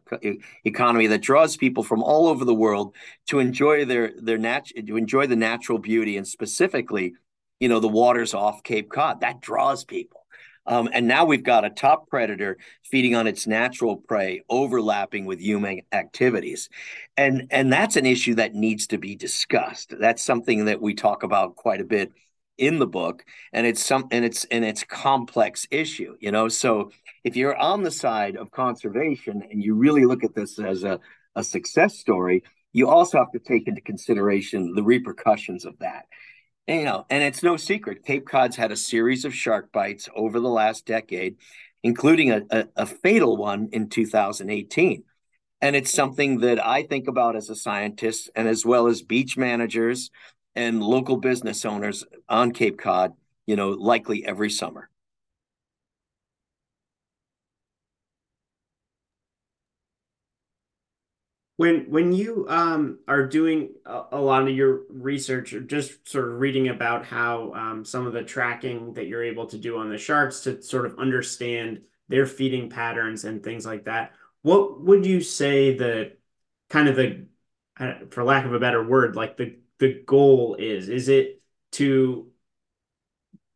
economy 0.63 1.07
that 1.07 1.21
draws 1.21 1.57
people 1.57 1.83
from 1.83 2.03
all 2.03 2.27
over 2.27 2.45
the 2.45 2.53
world 2.53 2.95
to 3.27 3.39
enjoy 3.39 3.83
their 3.83 4.13
their 4.17 4.37
nat- 4.37 4.71
to 4.85 4.95
enjoy 4.95 5.27
the 5.27 5.35
natural 5.35 5.77
beauty 5.77 6.15
and 6.15 6.27
specifically, 6.27 7.15
you 7.59 7.67
know, 7.67 7.81
the 7.81 7.87
waters 7.87 8.33
off 8.33 8.63
Cape 8.63 8.89
Cod. 8.89 9.21
That 9.21 9.41
draws 9.41 9.83
people. 9.83 10.21
Um, 10.67 10.89
and 10.91 11.07
now 11.07 11.25
we've 11.25 11.43
got 11.43 11.65
a 11.65 11.69
top 11.69 12.09
predator 12.09 12.57
feeding 12.83 13.15
on 13.15 13.25
its 13.25 13.47
natural 13.47 13.95
prey, 13.95 14.43
overlapping 14.49 15.25
with 15.25 15.39
human 15.39 15.81
activities, 15.91 16.69
and 17.15 17.47
and 17.51 17.71
that's 17.71 17.95
an 17.95 18.05
issue 18.05 18.35
that 18.35 18.53
needs 18.53 18.87
to 18.87 18.97
be 18.97 19.15
discussed. 19.15 19.93
That's 19.97 20.21
something 20.21 20.65
that 20.65 20.81
we 20.81 20.93
talk 20.93 21.23
about 21.23 21.55
quite 21.55 21.81
a 21.81 21.85
bit 21.85 22.11
in 22.57 22.79
the 22.79 22.87
book, 22.87 23.23
and 23.53 23.65
it's 23.65 23.83
some 23.83 24.07
and 24.11 24.25
it's 24.25 24.43
and 24.45 24.65
it's 24.65 24.83
complex 24.83 25.67
issue. 25.71 26.17
You 26.19 26.31
know, 26.31 26.49
so 26.49 26.91
if 27.23 27.35
you're 27.35 27.55
on 27.55 27.83
the 27.83 27.91
side 27.91 28.35
of 28.35 28.51
conservation 28.51 29.43
and 29.49 29.63
you 29.63 29.75
really 29.75 30.05
look 30.05 30.23
at 30.23 30.35
this 30.35 30.59
as 30.59 30.83
a 30.83 30.99
a 31.35 31.43
success 31.43 31.97
story, 31.97 32.43
you 32.73 32.89
also 32.89 33.17
have 33.19 33.31
to 33.31 33.39
take 33.39 33.67
into 33.67 33.81
consideration 33.81 34.73
the 34.75 34.83
repercussions 34.83 35.65
of 35.65 35.77
that. 35.79 36.05
You 36.67 36.83
know, 36.83 37.05
and 37.09 37.23
it's 37.23 37.43
no 37.43 37.55
secret, 37.55 38.03
Cape 38.03 38.27
Cod's 38.27 38.57
had 38.57 38.73
a 38.73 38.75
series 38.75 39.23
of 39.23 39.33
shark 39.33 39.71
bites 39.71 40.09
over 40.13 40.39
the 40.41 40.49
last 40.49 40.85
decade, 40.85 41.37
including 41.81 42.31
a, 42.31 42.41
a, 42.51 42.67
a 42.75 42.85
fatal 42.85 43.37
one 43.37 43.69
in 43.71 43.87
2018. 43.87 45.03
And 45.61 45.75
it's 45.77 45.93
something 45.93 46.39
that 46.39 46.63
I 46.63 46.83
think 46.83 47.07
about 47.07 47.37
as 47.37 47.49
a 47.49 47.55
scientist 47.55 48.29
and 48.35 48.49
as 48.49 48.65
well 48.65 48.87
as 48.87 49.01
beach 49.01 49.37
managers 49.37 50.11
and 50.55 50.83
local 50.83 51.15
business 51.17 51.63
owners 51.63 52.03
on 52.27 52.51
Cape 52.51 52.77
Cod, 52.77 53.13
you 53.45 53.55
know, 53.55 53.69
likely 53.69 54.25
every 54.25 54.49
summer. 54.49 54.89
When 61.57 61.89
when 61.89 62.11
you 62.11 62.45
um, 62.49 62.99
are 63.07 63.25
doing 63.25 63.71
a, 63.85 64.03
a, 64.13 64.21
lot 64.21 64.43
of 64.43 64.55
your 64.55 64.83
research, 64.89 65.53
or 65.53 65.59
just 65.59 66.07
sort 66.07 66.29
of 66.29 66.39
reading 66.39 66.69
about 66.69 67.03
how 67.03 67.51
um, 67.53 67.83
some 67.83 68.05
of 68.05 68.13
the 68.13 68.23
tracking 68.23 68.93
that 68.93 69.07
you're 69.07 69.23
able 69.23 69.47
to 69.47 69.57
do 69.57 69.77
on 69.77 69.89
the 69.89 69.97
sharks 69.97 70.41
to 70.41 70.61
sort 70.61 70.85
of 70.85 70.99
understand 70.99 71.81
their 72.09 72.27
feeding 72.27 72.69
patterns 72.69 73.25
and 73.25 73.43
things 73.43 73.65
like 73.65 73.85
that, 73.85 74.13
what 74.43 74.79
would 74.81 75.05
you 75.05 75.19
say 75.19 75.75
the 75.75 76.13
kind 76.69 76.87
of 76.87 76.95
the, 76.95 77.25
for 78.11 78.23
lack 78.23 78.45
of 78.45 78.53
a 78.53 78.59
better 78.59 78.83
word, 78.83 79.15
like 79.15 79.35
the 79.37 79.57
the 79.79 80.03
goal 80.05 80.55
is? 80.59 80.89
Is 80.89 81.09
it 81.09 81.41
to 81.73 82.31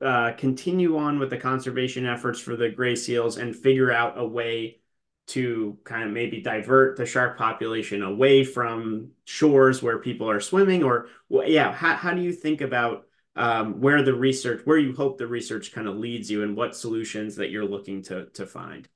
uh, 0.01 0.33
continue 0.33 0.97
on 0.97 1.19
with 1.19 1.29
the 1.29 1.37
conservation 1.37 2.05
efforts 2.05 2.39
for 2.39 2.55
the 2.55 2.69
gray 2.69 2.95
seals 2.95 3.37
and 3.37 3.55
figure 3.55 3.91
out 3.91 4.17
a 4.17 4.25
way 4.25 4.80
to 5.27 5.77
kind 5.83 6.03
of 6.03 6.11
maybe 6.11 6.41
divert 6.41 6.97
the 6.97 7.05
shark 7.05 7.37
population 7.37 8.03
away 8.03 8.43
from 8.43 9.09
shores 9.25 9.81
where 9.81 9.99
people 9.99 10.29
are 10.29 10.39
swimming 10.39 10.83
or 10.83 11.07
yeah 11.29 11.71
how, 11.71 11.95
how 11.95 12.13
do 12.13 12.21
you 12.21 12.33
think 12.33 12.61
about 12.61 13.05
um, 13.35 13.79
where 13.79 14.03
the 14.03 14.13
research 14.13 14.61
where 14.65 14.77
you 14.77 14.93
hope 14.93 15.17
the 15.17 15.27
research 15.27 15.71
kind 15.71 15.87
of 15.87 15.95
leads 15.95 16.29
you 16.29 16.43
and 16.43 16.55
what 16.55 16.75
solutions 16.75 17.35
that 17.37 17.49
you're 17.49 17.65
looking 17.65 18.01
to 18.03 18.25
to 18.33 18.45
find 18.45 18.89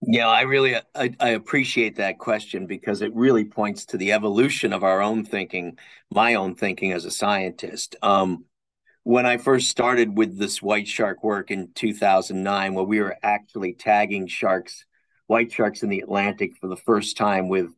Yeah, 0.00 0.28
I 0.28 0.42
really 0.42 0.76
I, 0.76 1.14
I, 1.18 1.30
appreciate 1.30 1.96
that 1.96 2.18
question 2.18 2.66
because 2.66 3.02
it 3.02 3.14
really 3.14 3.44
points 3.44 3.84
to 3.86 3.96
the 3.96 4.12
evolution 4.12 4.72
of 4.72 4.84
our 4.84 5.02
own 5.02 5.24
thinking, 5.24 5.76
my 6.10 6.34
own 6.34 6.54
thinking 6.54 6.92
as 6.92 7.04
a 7.04 7.10
scientist. 7.10 7.96
Um, 8.00 8.44
when 9.02 9.24
I 9.24 9.38
first 9.38 9.70
started 9.70 10.18
with 10.18 10.38
this 10.38 10.60
white 10.60 10.86
shark 10.86 11.24
work 11.24 11.50
in 11.50 11.70
2009, 11.74 12.74
where 12.74 12.84
we 12.84 13.00
were 13.00 13.16
actually 13.22 13.72
tagging 13.72 14.26
sharks, 14.26 14.84
white 15.28 15.52
sharks 15.52 15.82
in 15.84 15.88
the 15.88 16.00
Atlantic 16.00 16.56
for 16.56 16.66
the 16.66 16.76
first 16.76 17.16
time 17.16 17.48
with 17.48 17.68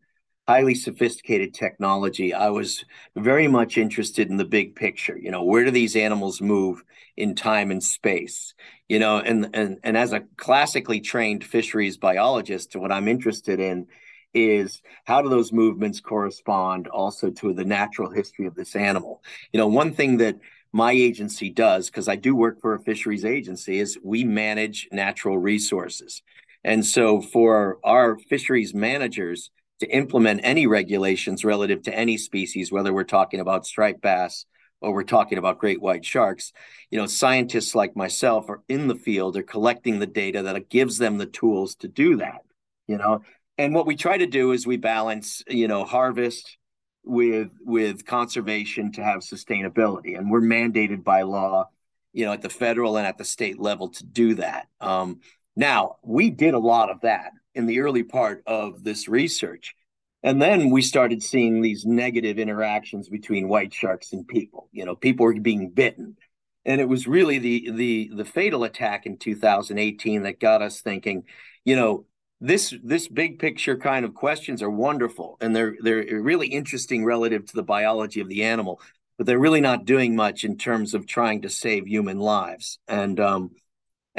highly 0.49 0.75
sophisticated 0.75 1.55
technology, 1.55 2.33
I 2.35 2.49
was 2.49 2.85
very 3.15 3.47
much 3.47 3.79
interested 3.79 4.31
in 4.31 4.37
the 4.37 4.45
big 4.45 4.75
picture. 4.75 5.17
You 5.17 5.31
know, 5.31 5.45
where 5.45 5.65
do 5.65 5.71
these 5.71 5.95
animals 5.95 6.41
move 6.41 6.83
in 7.17 7.35
time 7.35 7.71
and 7.71 7.83
space? 7.83 8.55
You 8.89 8.99
know, 8.99 9.19
and 9.19 9.51
and 9.55 9.79
and 9.85 9.97
as 9.97 10.13
a 10.13 10.25
classically 10.37 11.01
trained 11.01 11.45
fisheries 11.45 11.99
biologist, 11.99 12.75
what 12.75 12.91
I'm 12.91 13.07
interested 13.07 13.61
in 13.61 13.87
is 14.35 14.83
how 15.05 15.23
do 15.23 15.29
those 15.29 15.53
movements 15.53 16.01
correspond 16.01 16.89
also 16.89 17.31
to 17.31 17.53
the 17.53 17.65
natural 17.65 18.11
history 18.11 18.47
of 18.47 18.55
this 18.55 18.75
animal? 18.75 19.23
You 19.53 19.59
know, 19.59 19.69
one 19.69 19.93
thing 19.93 20.17
that 20.19 20.37
my 20.73 20.93
agency 20.93 21.51
does, 21.51 21.91
because 21.91 22.09
I 22.09 22.17
do 22.17 22.35
work 22.35 22.61
for 22.61 22.75
a 22.75 22.81
fisheries 22.81 23.25
agency, 23.25 23.81
is 23.81 23.99
we 24.03 24.23
manage 24.25 24.89
natural 24.93 25.39
resources. 25.39 26.23
And 26.65 26.85
so 26.85 27.21
for 27.21 27.79
our 27.85 28.19
fisheries 28.19 28.75
managers, 28.75 29.51
to 29.81 29.89
implement 29.89 30.41
any 30.45 30.67
regulations 30.67 31.45
relative 31.45 31.83
to 31.83 31.95
any 31.95 32.17
species, 32.17 32.71
whether 32.71 32.93
we're 32.93 33.03
talking 33.03 33.41
about 33.41 33.67
striped 33.67 34.03
bass 34.03 34.45
or 34.81 34.93
we're 34.93 35.03
talking 35.03 35.39
about 35.39 35.59
great 35.59 35.81
white 35.81 36.05
sharks, 36.05 36.53
you 36.91 36.99
know, 36.99 37.07
scientists 37.07 37.75
like 37.75 37.97
myself 37.97 38.49
are 38.49 38.63
in 38.69 38.89
the 38.89 38.95
field, 38.95 39.37
are 39.37 39.43
collecting 39.43 39.99
the 39.99 40.07
data 40.07 40.43
that 40.43 40.69
gives 40.69 40.99
them 40.99 41.19
the 41.19 41.27
tools 41.27 41.75
to 41.77 41.89
do 41.89 42.17
that, 42.17 42.43
you 42.87 42.99
know. 42.99 43.23
And 43.59 43.75
what 43.75 43.87
we 43.87 43.97
try 43.97 44.17
to 44.17 44.27
do 44.27 44.53
is 44.53 44.67
we 44.67 44.77
balance, 44.77 45.43
you 45.49 45.69
know, 45.69 45.85
harvest 45.85 46.57
with 47.03 47.51
with 47.61 48.05
conservation 48.05 48.93
to 48.93 49.03
have 49.03 49.21
sustainability, 49.21 50.17
and 50.17 50.31
we're 50.31 50.43
mandated 50.43 51.03
by 51.03 51.23
law, 51.23 51.69
you 52.13 52.27
know, 52.27 52.33
at 52.33 52.43
the 52.43 52.51
federal 52.51 52.99
and 52.99 53.07
at 53.07 53.17
the 53.17 53.25
state 53.25 53.59
level 53.59 53.89
to 53.89 54.05
do 54.05 54.35
that. 54.35 54.69
Um, 54.81 55.21
now, 55.57 55.97
we 56.03 56.31
did 56.31 56.55
a 56.55 56.59
lot 56.59 56.91
of 56.91 57.01
that 57.03 57.33
in 57.55 57.67
the 57.67 57.81
early 57.81 58.03
part 58.03 58.43
of 58.47 58.85
this 58.85 59.09
research. 59.09 59.75
And 60.23 60.41
then 60.41 60.71
we 60.71 60.83
started 60.83 61.23
seeing 61.23 61.61
these 61.61 61.87
negative 61.87 62.39
interactions 62.39 63.09
between 63.09 63.49
white 63.49 63.73
sharks 63.73 64.13
and 64.13 64.29
people. 64.29 64.69
You 64.73 64.85
know, 64.85 64.95
people 64.95 65.25
were 65.25 65.41
being 65.41 65.71
bitten. 65.71 66.17
And 66.67 66.81
it 66.81 66.89
was 66.89 67.07
really 67.07 67.39
the 67.39 67.71
the 67.71 68.11
the 68.15 68.25
fatal 68.25 68.65
attack 68.65 69.07
in 69.07 69.17
2018 69.17 70.25
that 70.25 70.41
got 70.41 70.61
us 70.61 70.83
thinking, 70.83 71.25
you 71.65 71.75
know, 71.75 72.05
this 72.41 72.75
this 72.85 73.09
big 73.09 73.39
picture 73.39 73.79
kind 73.79 74.05
of 74.05 74.15
questions 74.15 74.63
are 74.63 74.71
wonderful 74.71 75.39
and 75.41 75.57
they're 75.57 75.77
they're 75.81 76.21
really 76.21 76.49
interesting 76.49 77.05
relative 77.05 77.47
to 77.47 77.55
the 77.55 77.63
biology 77.63 78.21
of 78.21 78.29
the 78.29 78.45
animal, 78.45 78.79
but 79.17 79.27
they're 79.27 79.39
really 79.39 79.63
not 79.63 79.87
doing 79.87 80.15
much 80.15 80.45
in 80.45 80.59
terms 80.59 80.93
of 80.93 81.07
trying 81.07 81.43
to 81.43 81.49
save 81.49 81.87
human 81.87 82.19
lives. 82.19 82.79
And 82.87 83.19
um, 83.19 83.53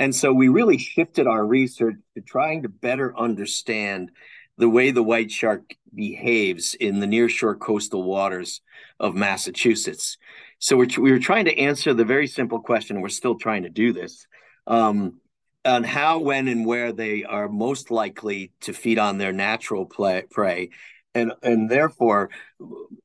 and 0.02 0.16
so 0.16 0.34
we 0.34 0.48
really 0.48 0.80
shifted 0.80 1.28
our 1.28 1.46
research 1.46 1.94
to 2.16 2.22
trying 2.22 2.64
to 2.64 2.70
better 2.70 3.16
understand 3.16 4.10
the 4.58 4.68
way 4.68 4.90
the 4.90 5.04
white 5.04 5.30
shark 5.30 5.76
behaves 5.94 6.74
in 6.74 7.00
the 7.00 7.06
nearshore 7.06 7.60
coastal 7.60 8.02
waters 8.02 8.62
of 9.00 9.14
Massachusetts. 9.14 10.18
So 10.58 10.76
we're, 10.76 10.88
we 10.98 11.12
were 11.12 11.20
trying 11.20 11.46
to 11.46 11.56
answer 11.56 11.94
the 11.94 12.04
very 12.04 12.26
simple 12.26 12.60
question, 12.60 13.00
we're 13.00 13.10
still 13.10 13.36
trying 13.36 13.62
to 13.62 13.70
do 13.70 13.94
this, 13.94 14.26
um, 14.66 15.18
on 15.66 15.84
how, 15.84 16.18
when, 16.18 16.48
and 16.48 16.66
where 16.66 16.92
they 16.92 17.24
are 17.24 17.48
most 17.48 17.92
likely 17.92 18.52
to 18.62 18.74
feed 18.74 18.98
on 18.98 19.20
their 19.20 19.32
natural 19.32 19.86
play, 19.86 20.24
prey, 20.32 20.72
and, 21.14 21.32
and 21.44 21.70
therefore 21.70 22.32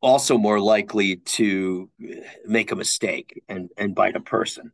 also 0.00 0.38
more 0.38 0.60
likely 0.60 1.16
to 1.16 1.90
make 2.46 2.72
a 2.72 2.76
mistake 2.76 3.42
and, 3.50 3.68
and 3.76 3.94
bite 3.94 4.16
a 4.16 4.20
person. 4.20 4.72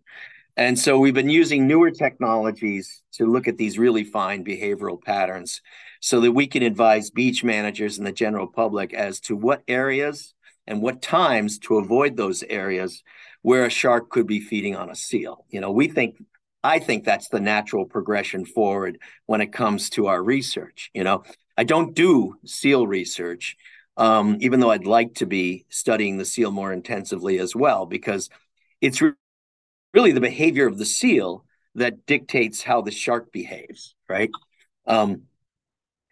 And 0.57 0.79
so 0.79 0.99
we've 0.99 1.15
been 1.15 1.31
using 1.31 1.67
newer 1.67 1.91
technologies 1.91 3.03
to 3.13 3.27
look 3.27 3.49
at 3.49 3.57
these 3.57 3.79
really 3.79 4.05
fine 4.05 4.45
behavioral 4.45 5.03
patterns 5.03 5.63
so 6.01 6.21
that 6.21 6.33
we 6.33 6.47
can 6.47 6.63
advise 6.63 7.11
beach 7.11 7.43
managers 7.43 7.97
and 7.99 8.07
the 8.07 8.13
general 8.13 8.47
public 8.47 8.93
as 8.93 9.21
to 9.21 9.37
what 9.37 9.63
areas 9.67 10.35
and 10.67 10.83
what 10.83 11.01
times 11.01 11.59
to 11.61 11.79
avoid 11.79 12.17
those 12.17 12.43
areas 12.43 13.03
where 13.41 13.65
a 13.65 13.71
shark 13.71 14.11
could 14.11 14.27
be 14.27 14.41
feeding 14.41 14.77
on 14.77 14.91
a 14.91 14.95
seal. 14.95 15.45
You 15.49 15.61
know, 15.61 15.73
we 15.73 15.89
think 15.89 16.17
I 16.65 16.79
think 16.79 17.05
that's 17.05 17.29
the 17.29 17.41
natural 17.41 17.87
progression 17.87 18.45
forward 18.45 18.99
when 19.27 19.41
it 19.41 19.53
comes 19.53 19.91
to 19.91 20.07
our 20.07 20.23
research. 20.23 20.91
You 20.95 21.03
know, 21.03 21.25
I 21.57 21.65
don't 21.65 21.95
do 21.95 22.37
seal 22.45 22.87
research, 22.87 23.57
um, 23.97 24.37
even 24.41 24.61
though 24.61 24.71
I'd 24.71 24.87
like 24.87 25.15
to 25.15 25.27
be 25.27 25.67
studying 25.71 26.19
the 26.19 26.25
seal 26.25 26.53
more 26.53 26.73
intensively 26.73 27.39
as 27.41 27.57
well, 27.57 27.87
because 27.87 28.31
it's 28.81 29.03
really 29.95 30.13
the 30.13 30.21
behavior 30.21 30.67
of 30.67 30.79
the 30.79 30.85
seal 30.85 31.45
that 31.75 32.07
dictates 32.07 32.63
how 32.63 32.83
the 32.83 32.91
shark 32.91 33.33
behaves, 33.33 33.95
right? 34.09 34.31
Um, 34.87 35.23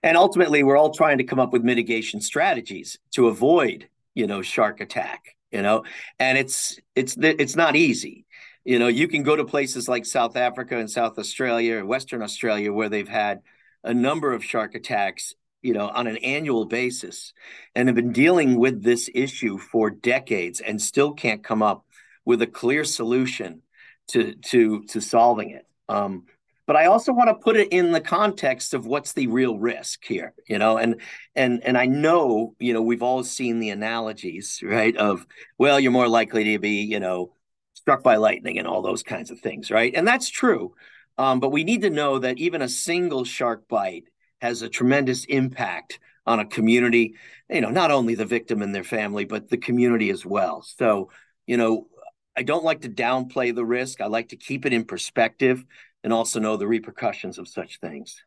and 0.02 0.16
ultimately, 0.16 0.62
we're 0.62 0.76
all 0.76 0.90
trying 0.90 1.18
to 1.18 1.24
come 1.24 1.38
up 1.38 1.52
with 1.52 1.62
mitigation 1.62 2.20
strategies 2.20 2.98
to 3.12 3.28
avoid, 3.28 3.88
you 4.14 4.26
know, 4.26 4.42
shark 4.42 4.80
attack. 4.80 5.36
You 5.50 5.62
know, 5.62 5.84
and 6.18 6.38
it's 6.38 6.78
it's 6.94 7.16
it's 7.20 7.56
not 7.56 7.74
easy. 7.74 8.24
You 8.64 8.78
know, 8.78 8.86
you 8.86 9.08
can 9.08 9.24
go 9.24 9.34
to 9.34 9.44
places 9.44 9.88
like 9.88 10.06
South 10.06 10.36
Africa 10.36 10.78
and 10.78 10.88
South 10.88 11.18
Australia 11.18 11.78
or 11.78 11.86
Western 11.86 12.22
Australia 12.22 12.72
where 12.72 12.88
they've 12.88 13.08
had 13.08 13.40
a 13.82 13.92
number 13.92 14.32
of 14.32 14.44
shark 14.44 14.74
attacks 14.74 15.34
you 15.62 15.74
know 15.74 15.88
on 15.88 16.06
an 16.06 16.16
annual 16.18 16.64
basis 16.64 17.32
and 17.74 17.88
have 17.88 17.96
been 17.96 18.12
dealing 18.12 18.58
with 18.58 18.82
this 18.82 19.10
issue 19.14 19.58
for 19.58 19.90
decades 19.90 20.60
and 20.60 20.80
still 20.80 21.12
can't 21.12 21.44
come 21.44 21.62
up 21.62 21.84
with 22.24 22.42
a 22.42 22.46
clear 22.46 22.84
solution 22.84 23.62
to 24.10 24.34
to 24.34 24.84
to 24.84 25.00
solving 25.00 25.50
it. 25.50 25.66
Um, 25.88 26.24
but 26.66 26.76
I 26.76 26.86
also 26.86 27.12
want 27.12 27.28
to 27.28 27.34
put 27.34 27.56
it 27.56 27.72
in 27.72 27.90
the 27.90 28.00
context 28.00 28.74
of 28.74 28.86
what's 28.86 29.12
the 29.12 29.26
real 29.26 29.58
risk 29.58 30.04
here, 30.04 30.34
you 30.48 30.58
know, 30.58 30.78
and 30.78 31.00
and 31.34 31.62
and 31.64 31.76
I 31.76 31.86
know, 31.86 32.54
you 32.60 32.72
know, 32.72 32.82
we've 32.82 33.02
all 33.02 33.24
seen 33.24 33.58
the 33.58 33.70
analogies, 33.70 34.60
right? 34.62 34.96
Of 34.96 35.26
well, 35.58 35.80
you're 35.80 35.90
more 35.90 36.08
likely 36.08 36.44
to 36.44 36.58
be, 36.60 36.82
you 36.82 37.00
know, 37.00 37.32
struck 37.74 38.02
by 38.02 38.16
lightning 38.16 38.58
and 38.58 38.68
all 38.68 38.82
those 38.82 39.02
kinds 39.02 39.30
of 39.30 39.40
things, 39.40 39.70
right? 39.70 39.92
And 39.94 40.06
that's 40.06 40.28
true. 40.28 40.74
Um, 41.18 41.40
but 41.40 41.50
we 41.50 41.64
need 41.64 41.82
to 41.82 41.90
know 41.90 42.18
that 42.20 42.38
even 42.38 42.62
a 42.62 42.68
single 42.68 43.24
shark 43.24 43.66
bite 43.66 44.04
has 44.40 44.62
a 44.62 44.68
tremendous 44.68 45.24
impact 45.24 45.98
on 46.26 46.38
a 46.38 46.46
community, 46.46 47.14
you 47.48 47.60
know, 47.60 47.70
not 47.70 47.90
only 47.90 48.14
the 48.14 48.24
victim 48.24 48.62
and 48.62 48.74
their 48.74 48.84
family, 48.84 49.24
but 49.24 49.48
the 49.48 49.56
community 49.56 50.10
as 50.10 50.24
well. 50.24 50.62
So, 50.62 51.10
you 51.46 51.56
know, 51.56 51.88
I 52.36 52.42
don't 52.42 52.64
like 52.64 52.82
to 52.82 52.88
downplay 52.88 53.54
the 53.54 53.64
risk. 53.64 54.00
I 54.00 54.06
like 54.06 54.28
to 54.30 54.36
keep 54.36 54.66
it 54.66 54.72
in 54.72 54.84
perspective 54.84 55.64
and 56.02 56.12
also 56.12 56.40
know 56.40 56.56
the 56.56 56.68
repercussions 56.68 57.38
of 57.38 57.48
such 57.48 57.78
things. 57.80 58.22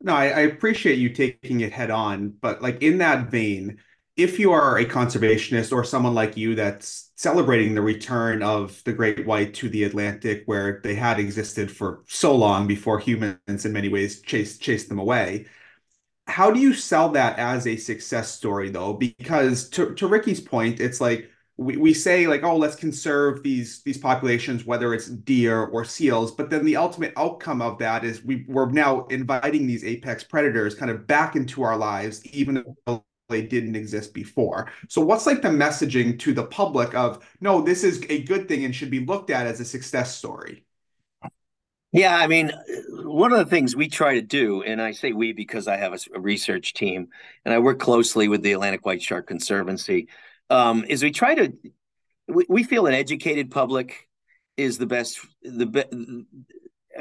No, 0.00 0.14
I, 0.14 0.24
I, 0.28 0.40
appreciate 0.40 0.98
you 0.98 1.10
taking 1.10 1.60
it 1.60 1.72
head 1.72 1.90
on, 1.90 2.30
but 2.30 2.62
like 2.62 2.82
in 2.82 2.98
that 2.98 3.30
vein, 3.30 3.78
if 4.16 4.38
you 4.38 4.52
are 4.52 4.78
a 4.78 4.84
conservationist 4.86 5.72
or 5.72 5.84
someone 5.84 6.14
like 6.14 6.38
you 6.38 6.54
that's 6.54 7.12
celebrating 7.16 7.74
the 7.74 7.82
return 7.82 8.42
of 8.42 8.82
the 8.84 8.94
great 8.94 9.26
white 9.26 9.52
to 9.54 9.68
the 9.68 9.84
Atlantic, 9.84 10.42
where 10.46 10.80
they 10.82 10.94
had 10.94 11.20
existed 11.20 11.70
for 11.70 12.02
so 12.08 12.34
long 12.34 12.66
before 12.66 12.98
humans, 12.98 13.66
in 13.66 13.72
many 13.72 13.88
ways, 13.88 14.22
chased 14.22 14.62
chased 14.62 14.88
them 14.88 14.98
away, 14.98 15.46
how 16.26 16.50
do 16.50 16.60
you 16.60 16.72
sell 16.72 17.10
that 17.10 17.38
as 17.38 17.66
a 17.66 17.76
success 17.76 18.32
story, 18.32 18.70
though? 18.70 18.94
Because 18.94 19.68
to 19.70 19.94
to 19.96 20.06
Ricky's 20.06 20.40
point, 20.40 20.80
it's 20.80 21.00
like 21.00 21.30
we, 21.60 21.76
we 21.76 21.92
say 21.92 22.26
like 22.26 22.42
oh 22.42 22.56
let's 22.56 22.74
conserve 22.74 23.42
these 23.42 23.82
these 23.82 23.98
populations 23.98 24.64
whether 24.64 24.94
it's 24.94 25.08
deer 25.08 25.64
or 25.66 25.84
seals. 25.84 26.32
But 26.32 26.48
then 26.48 26.64
the 26.64 26.76
ultimate 26.76 27.12
outcome 27.16 27.60
of 27.60 27.78
that 27.78 28.02
is 28.02 28.24
we 28.24 28.46
we're 28.48 28.70
now 28.70 29.04
inviting 29.06 29.66
these 29.66 29.84
apex 29.84 30.24
predators 30.24 30.74
kind 30.74 30.90
of 30.90 31.06
back 31.06 31.36
into 31.36 31.62
our 31.62 31.76
lives 31.76 32.24
even 32.26 32.64
though 32.86 33.04
they 33.28 33.42
didn't 33.42 33.76
exist 33.76 34.14
before. 34.14 34.72
So 34.88 35.02
what's 35.02 35.26
like 35.26 35.42
the 35.42 35.48
messaging 35.48 36.18
to 36.20 36.32
the 36.32 36.44
public 36.44 36.94
of 36.94 37.24
no 37.42 37.60
this 37.60 37.84
is 37.84 38.02
a 38.08 38.22
good 38.22 38.48
thing 38.48 38.64
and 38.64 38.74
should 38.74 38.90
be 38.90 39.04
looked 39.04 39.28
at 39.28 39.46
as 39.46 39.60
a 39.60 39.64
success 39.66 40.16
story? 40.16 40.64
Yeah, 41.92 42.16
I 42.16 42.28
mean, 42.28 42.52
one 43.02 43.32
of 43.32 43.38
the 43.38 43.44
things 43.44 43.74
we 43.74 43.88
try 43.88 44.14
to 44.14 44.22
do, 44.22 44.62
and 44.62 44.80
I 44.80 44.92
say 44.92 45.12
we 45.12 45.32
because 45.32 45.66
I 45.66 45.76
have 45.76 45.92
a, 46.14 46.20
research 46.20 46.72
team 46.72 47.08
and 47.44 47.52
I 47.52 47.58
work 47.58 47.80
closely 47.80 48.28
with 48.28 48.42
the 48.42 48.52
Atlantic 48.52 48.86
White 48.86 49.02
Shark 49.02 49.26
Conservancy, 49.26 50.06
um, 50.50 50.84
is 50.88 51.02
we 51.02 51.10
try 51.10 51.34
to 51.34 51.52
we, 52.28 52.44
we 52.48 52.62
feel 52.62 52.86
an 52.86 52.94
educated 52.94 53.50
public 53.50 54.08
is 54.56 54.78
the 54.78 54.86
best 54.86 55.20
the 55.42 55.66
be, 55.66 55.84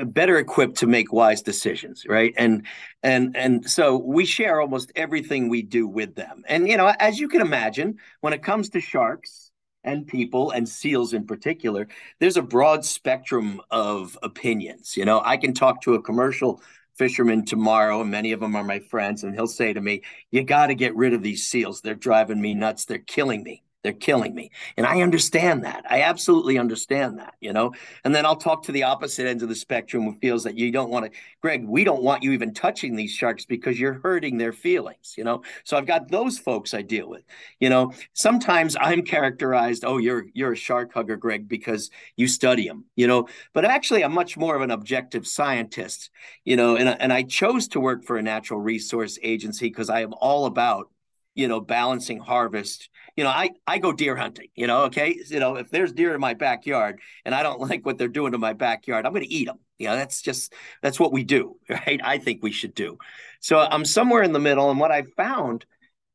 better 0.05 0.37
equipped 0.37 0.77
to 0.77 0.87
make 0.87 1.11
wise 1.11 1.41
decisions 1.41 2.05
right? 2.07 2.33
And 2.37 2.65
and 3.03 3.35
and 3.35 3.69
so 3.69 3.97
we 3.97 4.25
share 4.25 4.61
almost 4.61 4.91
everything 4.95 5.49
we 5.49 5.63
do 5.63 5.87
with 5.87 6.15
them. 6.15 6.43
And 6.47 6.67
you 6.67 6.77
know 6.77 6.93
as 6.99 7.19
you 7.19 7.27
can 7.27 7.41
imagine 7.41 7.97
when 8.21 8.33
it 8.33 8.43
comes 8.43 8.69
to 8.69 8.79
sharks 8.79 9.51
and 9.83 10.05
people 10.05 10.51
and 10.51 10.67
seals 10.67 11.13
in 11.13 11.25
particular 11.25 11.87
there's 12.19 12.37
a 12.37 12.41
broad 12.41 12.85
spectrum 12.85 13.61
of 13.71 14.17
opinions. 14.23 14.95
You 14.95 15.05
know 15.05 15.21
i 15.25 15.37
can 15.37 15.53
talk 15.53 15.81
to 15.81 15.95
a 15.95 16.01
commercial 16.01 16.61
fisherman 16.99 17.45
tomorrow, 17.45 18.01
and 18.01 18.11
many 18.11 18.33
of 18.33 18.41
them 18.41 18.55
are 18.55 18.63
my 18.63 18.79
friends, 18.79 19.23
and 19.23 19.33
he'll 19.33 19.47
say 19.47 19.73
to 19.73 19.81
me, 19.81 20.03
"You 20.29 20.43
got 20.43 20.67
to 20.67 20.75
get 20.75 20.95
rid 20.95 21.13
of 21.13 21.23
these 21.23 21.47
seals. 21.47 21.81
They're 21.81 21.95
driving 21.95 22.41
me 22.41 22.53
nuts. 22.53 22.85
They're 22.85 22.99
killing 22.99 23.41
me." 23.41 23.63
They're 23.81 23.93
killing 23.93 24.35
me. 24.35 24.51
And 24.75 24.85
I 24.85 25.01
understand 25.01 25.63
that. 25.63 25.85
I 25.89 26.01
absolutely 26.01 26.57
understand 26.57 27.19
that, 27.19 27.35
you 27.39 27.53
know. 27.53 27.73
And 28.03 28.13
then 28.13 28.25
I'll 28.25 28.35
talk 28.35 28.63
to 28.63 28.73
the 28.73 28.83
opposite 28.83 29.25
ends 29.25 29.41
of 29.41 29.47
the 29.47 29.55
spectrum 29.55 30.03
who 30.03 30.19
feels 30.19 30.43
that 30.43 30.57
you 30.57 30.69
don't 30.69 30.89
want 30.89 31.05
to, 31.05 31.17
Greg, 31.41 31.65
we 31.65 31.85
don't 31.85 32.03
want 32.03 32.21
you 32.21 32.33
even 32.33 32.53
touching 32.53 32.97
these 32.97 33.11
sharks 33.11 33.45
because 33.45 33.79
you're 33.79 34.01
hurting 34.03 34.37
their 34.37 34.51
feelings, 34.51 35.13
you 35.17 35.23
know. 35.23 35.43
So 35.63 35.77
I've 35.77 35.85
got 35.85 36.11
those 36.11 36.37
folks 36.37 36.73
I 36.73 36.81
deal 36.81 37.07
with. 37.07 37.23
You 37.61 37.69
know, 37.69 37.93
sometimes 38.11 38.75
I'm 38.81 39.01
characterized, 39.01 39.85
oh, 39.85 39.97
you're 39.97 40.25
you're 40.33 40.51
a 40.53 40.57
shark 40.57 40.93
hugger, 40.93 41.15
Greg, 41.15 41.47
because 41.47 41.89
you 42.17 42.27
study 42.27 42.67
them, 42.67 42.83
you 42.97 43.07
know. 43.07 43.29
But 43.53 43.63
actually 43.63 44.03
I'm 44.03 44.13
much 44.13 44.35
more 44.35 44.57
of 44.57 44.61
an 44.61 44.71
objective 44.71 45.25
scientist, 45.25 46.09
you 46.43 46.57
know, 46.57 46.75
and, 46.75 46.89
and 46.89 47.13
I 47.13 47.23
chose 47.23 47.69
to 47.69 47.79
work 47.79 48.03
for 48.03 48.17
a 48.17 48.21
natural 48.21 48.59
resource 48.59 49.17
agency 49.23 49.69
because 49.69 49.89
I 49.89 50.01
am 50.01 50.13
all 50.19 50.47
about 50.47 50.89
you 51.35 51.47
know, 51.47 51.59
balancing 51.59 52.19
harvest. 52.19 52.89
You 53.15 53.23
know, 53.23 53.29
I 53.29 53.51
I 53.65 53.77
go 53.79 53.93
deer 53.93 54.15
hunting. 54.15 54.49
You 54.55 54.67
know, 54.67 54.83
okay, 54.85 55.19
you 55.29 55.39
know, 55.39 55.55
if 55.55 55.69
there's 55.69 55.93
deer 55.93 56.13
in 56.13 56.21
my 56.21 56.33
backyard 56.33 56.99
and 57.25 57.33
I 57.33 57.43
don't 57.43 57.59
like 57.69 57.85
what 57.85 57.97
they're 57.97 58.07
doing 58.07 58.33
to 58.33 58.37
my 58.37 58.53
backyard, 58.53 59.05
I'm 59.05 59.13
going 59.13 59.25
to 59.25 59.33
eat 59.33 59.45
them. 59.45 59.59
You 59.77 59.87
know, 59.87 59.95
that's 59.95 60.21
just 60.21 60.53
that's 60.81 60.99
what 60.99 61.13
we 61.13 61.23
do, 61.23 61.57
right? 61.69 62.01
I 62.03 62.17
think 62.17 62.43
we 62.43 62.51
should 62.51 62.73
do. 62.73 62.97
So 63.39 63.59
I'm 63.59 63.85
somewhere 63.85 64.23
in 64.23 64.33
the 64.33 64.39
middle, 64.39 64.69
and 64.69 64.79
what 64.79 64.91
I 64.91 65.03
found 65.15 65.65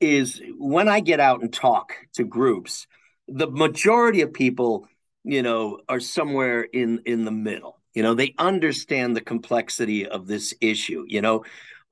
is 0.00 0.42
when 0.58 0.88
I 0.88 1.00
get 1.00 1.20
out 1.20 1.40
and 1.40 1.52
talk 1.52 1.94
to 2.14 2.24
groups, 2.24 2.86
the 3.28 3.50
majority 3.50 4.20
of 4.20 4.32
people, 4.32 4.86
you 5.22 5.42
know, 5.42 5.80
are 5.88 6.00
somewhere 6.00 6.62
in 6.62 7.00
in 7.06 7.24
the 7.24 7.30
middle. 7.30 7.80
You 7.94 8.02
know, 8.02 8.14
they 8.14 8.34
understand 8.38 9.16
the 9.16 9.20
complexity 9.20 10.06
of 10.06 10.26
this 10.26 10.52
issue. 10.60 11.04
You 11.08 11.22
know, 11.22 11.44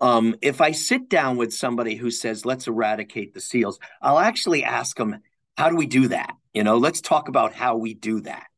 um, 0.02 0.34
if 0.42 0.60
I 0.60 0.72
sit 0.72 1.08
down 1.08 1.36
with 1.36 1.54
somebody 1.54 1.94
who 1.94 2.10
says, 2.10 2.44
let's 2.44 2.66
eradicate 2.66 3.32
the 3.32 3.40
seals, 3.40 3.78
I'll 4.02 4.18
actually 4.18 4.64
ask 4.64 4.96
them, 4.96 5.20
how 5.56 5.70
do 5.70 5.76
we 5.76 5.86
do 5.86 6.08
that? 6.08 6.34
You 6.52 6.64
know, 6.64 6.76
let's 6.76 7.00
talk 7.00 7.28
about 7.28 7.54
how 7.54 7.76
we 7.76 7.94
do 7.94 8.20
that. 8.22 8.48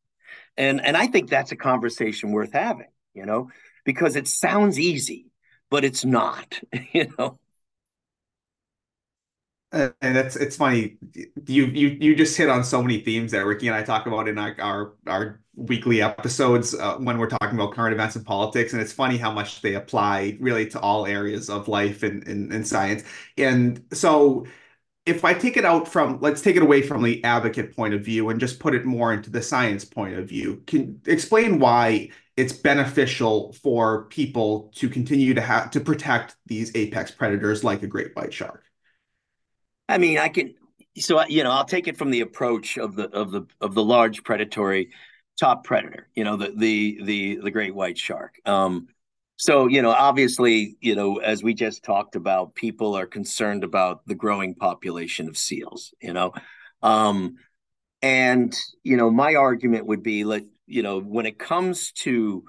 And, 0.57 0.83
and 0.83 0.97
I 0.97 1.05
think 1.05 1.29
that's 1.29 1.51
a 1.51 1.55
conversation 1.55 2.31
worth 2.31 2.53
having, 2.53 2.87
you 3.13 3.27
know, 3.27 3.51
because 3.83 4.15
it 4.15 4.27
sounds 4.27 4.79
easy, 4.79 5.27
but 5.69 5.85
it's 5.85 6.03
not, 6.03 6.59
you 6.91 7.13
know. 7.17 7.39
And 9.71 10.15
that's 10.15 10.35
it's 10.35 10.55
funny. 10.55 10.97
You 11.47 11.65
you 11.65 11.97
you 11.99 12.15
just 12.15 12.37
hit 12.37 12.49
on 12.49 12.63
so 12.63 12.81
many 12.81 13.01
themes 13.01 13.31
that 13.31 13.45
Ricky 13.45 13.67
and 13.67 13.75
I 13.75 13.83
talk 13.83 14.05
about 14.07 14.27
in 14.27 14.37
our 14.37 14.55
our, 14.59 14.93
our 15.07 15.41
weekly 15.55 16.01
episodes 16.01 16.73
uh, 16.73 16.95
when 16.97 17.17
we're 17.17 17.29
talking 17.29 17.57
about 17.57 17.73
current 17.73 17.93
events 17.93 18.15
and 18.15 18.25
politics 18.25 18.73
and 18.73 18.81
it's 18.81 18.91
funny 18.91 19.17
how 19.17 19.31
much 19.31 19.61
they 19.61 19.75
apply 19.75 20.37
really 20.41 20.67
to 20.67 20.79
all 20.79 21.05
areas 21.05 21.49
of 21.49 21.67
life 21.67 22.03
and 22.03 22.27
and, 22.27 22.51
and 22.53 22.67
science. 22.67 23.03
And 23.37 23.83
so 23.91 24.45
if 25.05 25.25
I 25.25 25.33
take 25.33 25.57
it 25.57 25.65
out 25.65 25.87
from 25.87 26.19
let's 26.21 26.41
take 26.41 26.55
it 26.55 26.63
away 26.63 26.81
from 26.81 27.03
the 27.03 27.23
advocate 27.23 27.75
point 27.75 27.93
of 27.93 28.03
view 28.03 28.29
and 28.29 28.39
just 28.39 28.59
put 28.59 28.75
it 28.75 28.85
more 28.85 29.13
into 29.13 29.29
the 29.29 29.41
science 29.41 29.85
point 29.85 30.17
of 30.17 30.27
view. 30.29 30.63
Can 30.67 31.01
explain 31.05 31.59
why 31.59 32.09
it's 32.37 32.53
beneficial 32.53 33.53
for 33.53 34.05
people 34.05 34.71
to 34.75 34.89
continue 34.89 35.33
to 35.33 35.41
have 35.41 35.71
to 35.71 35.79
protect 35.81 36.35
these 36.45 36.75
apex 36.75 37.11
predators 37.11 37.63
like 37.63 37.83
a 37.83 37.87
great 37.87 38.15
white 38.15 38.33
shark 38.33 38.63
I 39.87 39.97
mean, 39.97 40.17
I 40.17 40.29
can. 40.29 40.55
So 40.97 41.25
you 41.27 41.43
know, 41.43 41.51
I'll 41.51 41.65
take 41.65 41.87
it 41.87 41.97
from 41.97 42.11
the 42.11 42.21
approach 42.21 42.77
of 42.77 42.95
the 42.95 43.09
of 43.09 43.31
the 43.31 43.45
of 43.61 43.73
the 43.73 43.83
large 43.83 44.23
predatory 44.23 44.91
top 45.39 45.63
predator. 45.63 46.07
You 46.15 46.23
know, 46.23 46.37
the 46.37 46.53
the 46.55 46.99
the 47.03 47.39
the 47.43 47.51
great 47.51 47.75
white 47.75 47.97
shark. 47.97 48.39
Um, 48.45 48.87
so 49.37 49.67
you 49.67 49.81
know, 49.81 49.91
obviously, 49.91 50.77
you 50.81 50.95
know, 50.95 51.17
as 51.17 51.43
we 51.43 51.53
just 51.53 51.83
talked 51.83 52.15
about, 52.15 52.55
people 52.55 52.95
are 52.95 53.05
concerned 53.05 53.63
about 53.63 54.05
the 54.07 54.15
growing 54.15 54.55
population 54.55 55.27
of 55.27 55.37
seals. 55.37 55.93
You 56.01 56.13
know, 56.13 56.33
um, 56.81 57.35
and 58.01 58.55
you 58.83 58.97
know, 58.97 59.11
my 59.11 59.35
argument 59.35 59.85
would 59.87 60.03
be 60.03 60.23
like, 60.23 60.45
you 60.67 60.83
know, 60.83 60.99
when 60.99 61.25
it 61.25 61.37
comes 61.37 61.91
to 61.91 62.45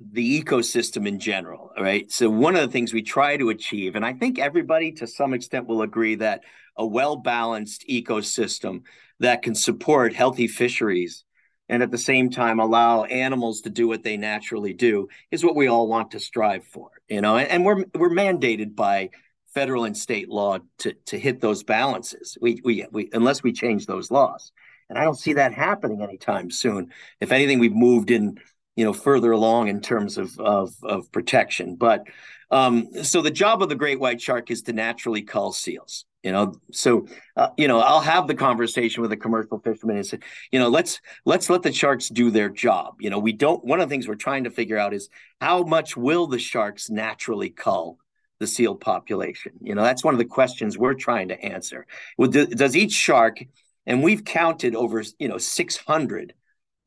the 0.00 0.42
ecosystem 0.42 1.08
in 1.08 1.18
general, 1.18 1.72
right? 1.78 2.10
So 2.10 2.30
one 2.30 2.54
of 2.54 2.62
the 2.62 2.68
things 2.68 2.92
we 2.92 3.02
try 3.02 3.36
to 3.36 3.50
achieve, 3.50 3.96
and 3.96 4.04
I 4.04 4.12
think 4.12 4.38
everybody 4.38 4.92
to 4.92 5.06
some 5.06 5.34
extent 5.34 5.66
will 5.66 5.82
agree 5.82 6.14
that 6.16 6.42
a 6.76 6.86
well-balanced 6.86 7.84
ecosystem 7.88 8.82
that 9.18 9.42
can 9.42 9.54
support 9.54 10.14
healthy 10.14 10.46
fisheries 10.46 11.24
and 11.68 11.82
at 11.82 11.90
the 11.90 11.98
same 11.98 12.30
time 12.30 12.60
allow 12.60 13.04
animals 13.04 13.62
to 13.62 13.70
do 13.70 13.88
what 13.88 14.02
they 14.02 14.16
naturally 14.16 14.72
do 14.72 15.08
is 15.30 15.44
what 15.44 15.56
we 15.56 15.66
all 15.66 15.88
want 15.88 16.12
to 16.12 16.20
strive 16.20 16.64
for, 16.64 16.90
you 17.08 17.20
know. 17.20 17.36
And, 17.36 17.64
we're 17.64 17.84
we're 17.94 18.10
mandated 18.10 18.74
by 18.74 19.10
federal 19.52 19.84
and 19.84 19.96
state 19.96 20.28
law 20.28 20.58
to 20.78 20.94
to 21.06 21.18
hit 21.18 21.40
those 21.40 21.62
balances. 21.64 22.38
We 22.40 22.60
we 22.64 22.86
we 22.90 23.10
unless 23.12 23.42
we 23.42 23.52
change 23.52 23.86
those 23.86 24.10
laws. 24.10 24.52
And 24.88 24.98
I 24.98 25.04
don't 25.04 25.18
see 25.18 25.34
that 25.34 25.52
happening 25.52 26.00
anytime 26.00 26.50
soon. 26.50 26.92
If 27.20 27.30
anything, 27.30 27.58
we've 27.58 27.74
moved 27.74 28.10
in 28.10 28.38
you 28.78 28.84
know 28.84 28.92
further 28.92 29.32
along 29.32 29.66
in 29.66 29.80
terms 29.80 30.18
of 30.18 30.38
of, 30.38 30.72
of 30.84 31.10
protection. 31.10 31.74
But 31.74 32.04
um, 32.52 33.02
so 33.02 33.20
the 33.20 33.30
job 33.32 33.60
of 33.60 33.68
the 33.68 33.74
great 33.74 33.98
white 33.98 34.20
shark 34.20 34.52
is 34.52 34.62
to 34.62 34.72
naturally 34.72 35.22
cull 35.22 35.52
seals. 35.52 36.04
You 36.22 36.30
know, 36.30 36.54
so 36.70 37.08
uh, 37.36 37.48
you 37.56 37.66
know 37.66 37.80
I'll 37.80 38.00
have 38.00 38.28
the 38.28 38.36
conversation 38.36 39.02
with 39.02 39.10
a 39.10 39.16
commercial 39.16 39.58
fisherman 39.58 39.96
and 39.96 40.06
say, 40.06 40.20
you 40.52 40.60
know, 40.60 40.68
let's 40.68 41.00
let's 41.24 41.50
let 41.50 41.64
the 41.64 41.72
sharks 41.72 42.08
do 42.08 42.30
their 42.30 42.48
job. 42.48 42.94
You 43.00 43.10
know, 43.10 43.18
we 43.18 43.32
don't. 43.32 43.64
One 43.64 43.80
of 43.80 43.88
the 43.88 43.92
things 43.92 44.06
we're 44.06 44.14
trying 44.14 44.44
to 44.44 44.50
figure 44.50 44.78
out 44.78 44.94
is 44.94 45.08
how 45.40 45.64
much 45.64 45.96
will 45.96 46.28
the 46.28 46.38
sharks 46.38 46.88
naturally 46.88 47.50
cull 47.50 47.98
the 48.38 48.46
seal 48.46 48.76
population? 48.76 49.54
You 49.60 49.74
know, 49.74 49.82
that's 49.82 50.04
one 50.04 50.14
of 50.14 50.18
the 50.18 50.24
questions 50.24 50.78
we're 50.78 50.94
trying 50.94 51.28
to 51.28 51.44
answer. 51.44 51.84
Well, 52.16 52.30
do, 52.30 52.46
does 52.46 52.76
each 52.76 52.92
shark, 52.92 53.44
and 53.86 54.04
we've 54.04 54.24
counted 54.24 54.76
over 54.76 55.02
you 55.18 55.26
know 55.26 55.38
600 55.38 56.34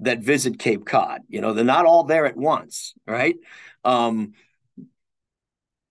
that 0.02 0.20
visit 0.20 0.60
Cape 0.60 0.86
Cod. 0.86 1.22
You 1.30 1.42
know, 1.42 1.54
they're 1.54 1.64
not 1.64 1.86
all 1.86 2.04
there 2.04 2.26
at 2.26 2.36
once, 2.36 2.94
right? 3.08 3.36
Um, 3.84 4.34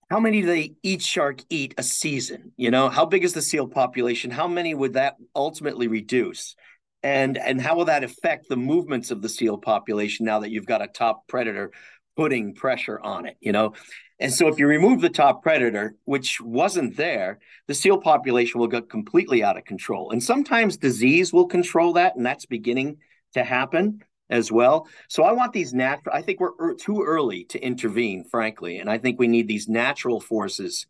how 0.09 0.19
many 0.19 0.41
do 0.41 0.47
they 0.47 0.73
each 0.83 1.03
shark 1.03 1.41
eat 1.49 1.73
a 1.77 1.83
season? 1.83 2.51
You 2.57 2.69
know, 2.69 2.89
how 2.89 3.05
big 3.05 3.23
is 3.23 3.33
the 3.33 3.41
seal 3.41 3.67
population? 3.67 4.29
How 4.29 4.47
many 4.47 4.75
would 4.75 4.93
that 4.93 5.15
ultimately 5.33 5.87
reduce? 5.87 6.55
And 7.01 7.37
and 7.37 7.59
how 7.59 7.75
will 7.77 7.85
that 7.85 8.03
affect 8.03 8.47
the 8.47 8.57
movements 8.57 9.09
of 9.09 9.21
the 9.21 9.29
seal 9.29 9.57
population 9.57 10.25
now 10.25 10.39
that 10.39 10.51
you've 10.51 10.67
got 10.67 10.83
a 10.83 10.87
top 10.87 11.27
predator 11.27 11.71
putting 12.17 12.53
pressure 12.53 12.99
on 12.99 13.25
it, 13.25 13.37
you 13.39 13.53
know? 13.53 13.73
And 14.19 14.31
so 14.31 14.47
if 14.49 14.59
you 14.59 14.67
remove 14.67 15.01
the 15.01 15.09
top 15.09 15.41
predator, 15.41 15.95
which 16.03 16.39
wasn't 16.41 16.97
there, 16.97 17.39
the 17.67 17.73
seal 17.73 17.97
population 17.97 18.59
will 18.59 18.67
get 18.67 18.89
completely 18.89 19.43
out 19.43 19.57
of 19.57 19.63
control. 19.63 20.11
And 20.11 20.21
sometimes 20.21 20.77
disease 20.77 21.33
will 21.33 21.47
control 21.47 21.93
that, 21.93 22.17
and 22.17 22.25
that's 22.25 22.45
beginning 22.45 22.97
to 23.33 23.43
happen 23.43 24.03
as 24.29 24.51
well. 24.51 24.87
So 25.09 25.23
I 25.23 25.33
want 25.33 25.53
these 25.53 25.73
natural. 25.73 26.15
I 26.15 26.21
think 26.21 26.39
we're 26.39 26.55
er- 26.59 26.75
too 26.75 27.03
early 27.03 27.43
to 27.45 27.59
intervene, 27.59 28.23
frankly, 28.23 28.77
and 28.79 28.89
I 28.89 28.97
think 28.97 29.19
we 29.19 29.27
need 29.27 29.47
these 29.47 29.67
natural 29.67 30.19
forces, 30.19 30.87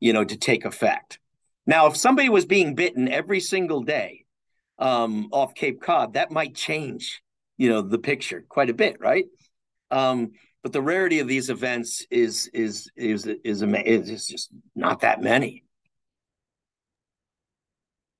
you 0.00 0.12
know, 0.12 0.24
to 0.24 0.36
take 0.36 0.64
effect. 0.64 1.18
Now, 1.66 1.86
if 1.86 1.96
somebody 1.96 2.30
was 2.30 2.46
being 2.46 2.74
bitten 2.74 3.08
every 3.08 3.40
single 3.40 3.82
day 3.82 4.24
um, 4.78 5.28
off 5.32 5.54
Cape 5.54 5.82
Cod, 5.82 6.14
that 6.14 6.30
might 6.30 6.54
change, 6.54 7.22
you 7.58 7.68
know, 7.68 7.82
the 7.82 7.98
picture 7.98 8.44
quite 8.48 8.70
a 8.70 8.74
bit, 8.74 8.98
right? 9.00 9.26
Um, 9.90 10.32
but 10.62 10.72
the 10.72 10.82
rarity 10.82 11.20
of 11.20 11.28
these 11.28 11.50
events 11.50 12.06
is 12.10 12.48
is 12.52 12.90
is 12.96 13.26
is, 13.44 13.62
is, 13.62 14.10
is 14.10 14.26
just 14.26 14.50
not 14.74 15.00
that 15.00 15.20
many. 15.20 15.64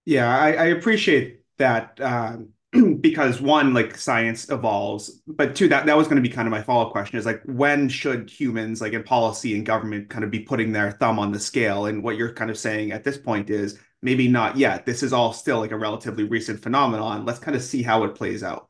Yeah, 0.04 0.28
I, 0.28 0.52
I 0.52 0.64
appreciate 0.66 1.40
that. 1.59 2.00
Um, 2.00 2.50
because 3.00 3.40
one, 3.40 3.72
like 3.72 3.96
science 3.96 4.50
evolves, 4.50 5.22
but 5.26 5.57
two, 5.57 5.68
that 5.68 5.87
that 5.87 5.96
was 5.96 6.07
going 6.07 6.22
to 6.22 6.28
be 6.28 6.35
kind 6.35 6.46
of 6.46 6.52
my 6.52 6.62
follow-up 6.62 6.92
question 6.92 7.18
is 7.18 7.26
like 7.26 7.42
when 7.44 7.88
should 7.88 8.28
humans, 8.28 8.81
like 8.81 8.92
in 8.92 9.02
policy 9.02 9.57
and 9.57 9.64
government, 9.64 10.11
kind 10.11 10.24
of 10.24 10.31
be 10.31 10.40
putting 10.40 10.72
their 10.72 10.92
thumb 10.92 11.18
on 11.18 11.33
the 11.33 11.40
scale? 11.40 11.87
And 11.87 12.02
what 12.02 12.16
you're 12.16 12.33
kind 12.33 12.50
of 12.50 12.59
saying 12.59 12.92
at 12.92 13.04
this 13.04 13.16
point 13.16 13.50
is 13.50 13.78
maybe 14.02 14.28
not 14.28 14.57
yet. 14.57 14.87
This 14.87 15.02
is 15.02 15.12
all 15.12 15.33
still 15.33 15.59
like 15.59 15.72
a 15.72 15.78
relatively 15.78 16.24
recent 16.24 16.62
phenomenon. 16.62 17.24
Let's 17.24 17.38
kind 17.38 17.57
of 17.57 17.62
see 17.62 17.83
how 17.83 18.04
it 18.04 18.14
plays 18.14 18.42
out. 18.42 18.68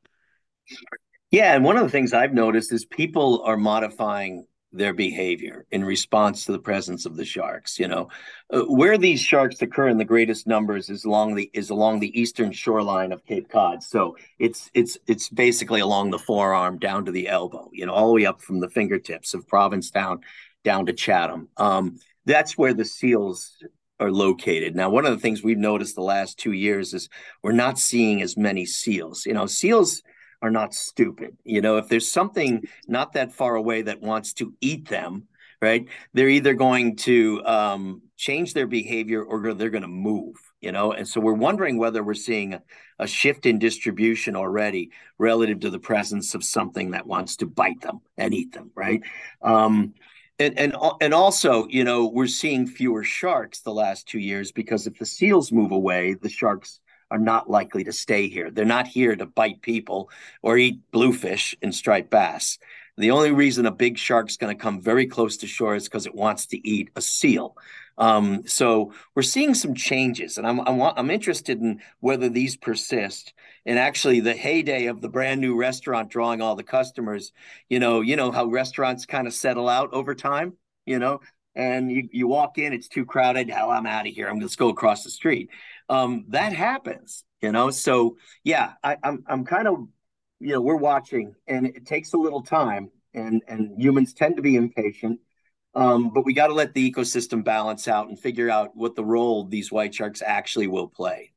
Yeah, 1.30 1.54
and 1.54 1.64
one 1.64 1.76
of 1.76 1.82
the 1.82 1.90
things 1.90 2.12
I've 2.12 2.32
noticed 2.32 2.72
is 2.72 2.84
people 2.86 3.42
are 3.44 3.56
modifying 3.56 4.46
their 4.72 4.92
behavior 4.92 5.64
in 5.70 5.84
response 5.84 6.44
to 6.44 6.52
the 6.52 6.58
presence 6.58 7.06
of 7.06 7.16
the 7.16 7.24
sharks. 7.24 7.78
You 7.78 7.88
know, 7.88 8.08
uh, 8.52 8.62
where 8.62 8.98
these 8.98 9.20
sharks 9.20 9.60
occur 9.62 9.88
in 9.88 9.98
the 9.98 10.04
greatest 10.04 10.46
numbers 10.46 10.90
is 10.90 11.04
along 11.04 11.34
the 11.34 11.50
is 11.52 11.70
along 11.70 12.00
the 12.00 12.18
eastern 12.20 12.52
shoreline 12.52 13.12
of 13.12 13.24
Cape 13.24 13.48
Cod. 13.48 13.82
So 13.82 14.16
it's 14.38 14.70
it's 14.74 14.98
it's 15.06 15.28
basically 15.28 15.80
along 15.80 16.10
the 16.10 16.18
forearm 16.18 16.78
down 16.78 17.04
to 17.06 17.12
the 17.12 17.28
elbow. 17.28 17.70
You 17.72 17.86
know, 17.86 17.94
all 17.94 18.08
the 18.08 18.14
way 18.14 18.26
up 18.26 18.42
from 18.42 18.60
the 18.60 18.70
fingertips 18.70 19.34
of 19.34 19.48
Provincetown 19.48 20.20
down 20.64 20.86
to 20.86 20.92
Chatham. 20.92 21.48
Um, 21.56 21.98
that's 22.26 22.58
where 22.58 22.74
the 22.74 22.84
seals 22.84 23.56
are 24.00 24.12
located. 24.12 24.76
Now, 24.76 24.90
one 24.90 25.06
of 25.06 25.12
the 25.12 25.18
things 25.18 25.42
we've 25.42 25.58
noticed 25.58 25.96
the 25.96 26.02
last 26.02 26.38
two 26.38 26.52
years 26.52 26.94
is 26.94 27.08
we're 27.42 27.52
not 27.52 27.78
seeing 27.78 28.22
as 28.22 28.36
many 28.36 28.64
seals. 28.64 29.26
You 29.26 29.34
know, 29.34 29.46
seals 29.46 30.02
are 30.42 30.50
not 30.50 30.74
stupid. 30.74 31.36
You 31.44 31.60
know, 31.60 31.78
if 31.78 31.88
there's 31.88 32.10
something 32.10 32.64
not 32.86 33.12
that 33.14 33.32
far 33.32 33.56
away 33.56 33.82
that 33.82 34.00
wants 34.00 34.32
to 34.34 34.54
eat 34.60 34.88
them, 34.88 35.28
right? 35.60 35.86
They're 36.14 36.28
either 36.28 36.54
going 36.54 36.96
to 36.96 37.44
um, 37.44 38.02
change 38.16 38.54
their 38.54 38.66
behavior 38.66 39.22
or 39.22 39.54
they're 39.54 39.70
going 39.70 39.82
to 39.82 39.88
move. 39.88 40.36
You 40.60 40.72
know, 40.72 40.92
and 40.92 41.06
so 41.06 41.20
we're 41.20 41.34
wondering 41.34 41.78
whether 41.78 42.02
we're 42.02 42.14
seeing 42.14 42.54
a, 42.54 42.62
a 42.98 43.06
shift 43.06 43.46
in 43.46 43.60
distribution 43.60 44.34
already 44.34 44.90
relative 45.16 45.60
to 45.60 45.70
the 45.70 45.78
presence 45.78 46.34
of 46.34 46.42
something 46.42 46.90
that 46.90 47.06
wants 47.06 47.36
to 47.36 47.46
bite 47.46 47.80
them 47.80 48.00
and 48.16 48.34
eat 48.34 48.52
them, 48.52 48.72
right? 48.74 49.00
Um, 49.40 49.94
and 50.40 50.58
and 50.58 50.74
and 51.00 51.14
also, 51.14 51.66
you 51.68 51.84
know, 51.84 52.06
we're 52.06 52.26
seeing 52.26 52.66
fewer 52.66 53.04
sharks 53.04 53.60
the 53.60 53.72
last 53.72 54.08
two 54.08 54.18
years 54.18 54.52
because 54.52 54.86
if 54.86 54.98
the 54.98 55.06
seals 55.06 55.52
move 55.52 55.72
away, 55.72 56.14
the 56.14 56.28
sharks 56.28 56.80
are 57.10 57.18
not 57.18 57.50
likely 57.50 57.84
to 57.84 57.92
stay 57.92 58.28
here. 58.28 58.50
They're 58.50 58.64
not 58.64 58.86
here 58.86 59.16
to 59.16 59.26
bite 59.26 59.62
people 59.62 60.10
or 60.42 60.58
eat 60.58 60.80
bluefish 60.90 61.56
and 61.62 61.74
striped 61.74 62.10
bass. 62.10 62.58
The 62.96 63.12
only 63.12 63.30
reason 63.30 63.64
a 63.66 63.70
big 63.70 63.96
shark's 63.96 64.36
going 64.36 64.54
to 64.54 64.60
come 64.60 64.80
very 64.82 65.06
close 65.06 65.36
to 65.38 65.46
shore 65.46 65.76
is 65.76 65.84
because 65.84 66.06
it 66.06 66.14
wants 66.14 66.46
to 66.46 66.68
eat 66.68 66.90
a 66.96 67.00
seal. 67.00 67.56
Um, 67.96 68.46
so 68.46 68.92
we're 69.14 69.22
seeing 69.22 69.54
some 69.54 69.74
changes, 69.74 70.38
and 70.38 70.46
I'm, 70.46 70.60
I'm 70.60 70.80
I'm 70.80 71.10
interested 71.10 71.60
in 71.60 71.80
whether 71.98 72.28
these 72.28 72.56
persist. 72.56 73.34
And 73.66 73.78
actually, 73.78 74.20
the 74.20 74.34
heyday 74.34 74.86
of 74.86 75.00
the 75.00 75.08
brand 75.08 75.40
new 75.40 75.56
restaurant 75.56 76.08
drawing 76.08 76.40
all 76.40 76.54
the 76.54 76.62
customers, 76.62 77.32
you 77.68 77.80
know, 77.80 78.00
you 78.00 78.16
know 78.16 78.30
how 78.30 78.46
restaurants 78.46 79.04
kind 79.04 79.26
of 79.26 79.34
settle 79.34 79.68
out 79.68 79.92
over 79.92 80.14
time, 80.14 80.54
you 80.86 80.98
know, 80.98 81.20
and 81.54 81.90
you, 81.90 82.08
you 82.12 82.28
walk 82.28 82.56
in, 82.56 82.72
it's 82.72 82.88
too 82.88 83.04
crowded. 83.04 83.50
Hell, 83.50 83.70
I'm 83.70 83.86
out 83.86 84.06
of 84.06 84.14
here. 84.14 84.28
I'm 84.28 84.40
just 84.40 84.58
go 84.58 84.68
across 84.68 85.02
the 85.02 85.10
street. 85.10 85.50
Um, 85.88 86.26
that 86.28 86.52
happens, 86.52 87.24
you 87.40 87.52
know. 87.52 87.70
So 87.70 88.16
yeah, 88.44 88.74
I, 88.82 88.96
I'm 89.02 89.24
I'm 89.26 89.44
kind 89.44 89.68
of, 89.68 89.88
you 90.40 90.52
know, 90.52 90.60
we're 90.60 90.76
watching, 90.76 91.34
and 91.46 91.66
it 91.66 91.86
takes 91.86 92.12
a 92.12 92.18
little 92.18 92.42
time, 92.42 92.90
and 93.14 93.42
and 93.48 93.80
humans 93.80 94.12
tend 94.14 94.36
to 94.36 94.42
be 94.42 94.56
impatient 94.56 95.20
um, 95.74 96.10
but 96.12 96.24
we 96.24 96.32
got 96.32 96.48
to 96.48 96.54
let 96.54 96.74
the 96.74 96.90
ecosystem 96.90 97.44
balance 97.44 97.86
out 97.88 98.08
and 98.08 98.18
figure 98.18 98.50
out 98.50 98.76
what 98.76 98.96
the 98.96 99.04
role 99.04 99.44
these 99.44 99.70
white 99.70 99.94
sharks 99.94 100.22
actually 100.22 100.66
will 100.66 100.88
play. 100.88 101.32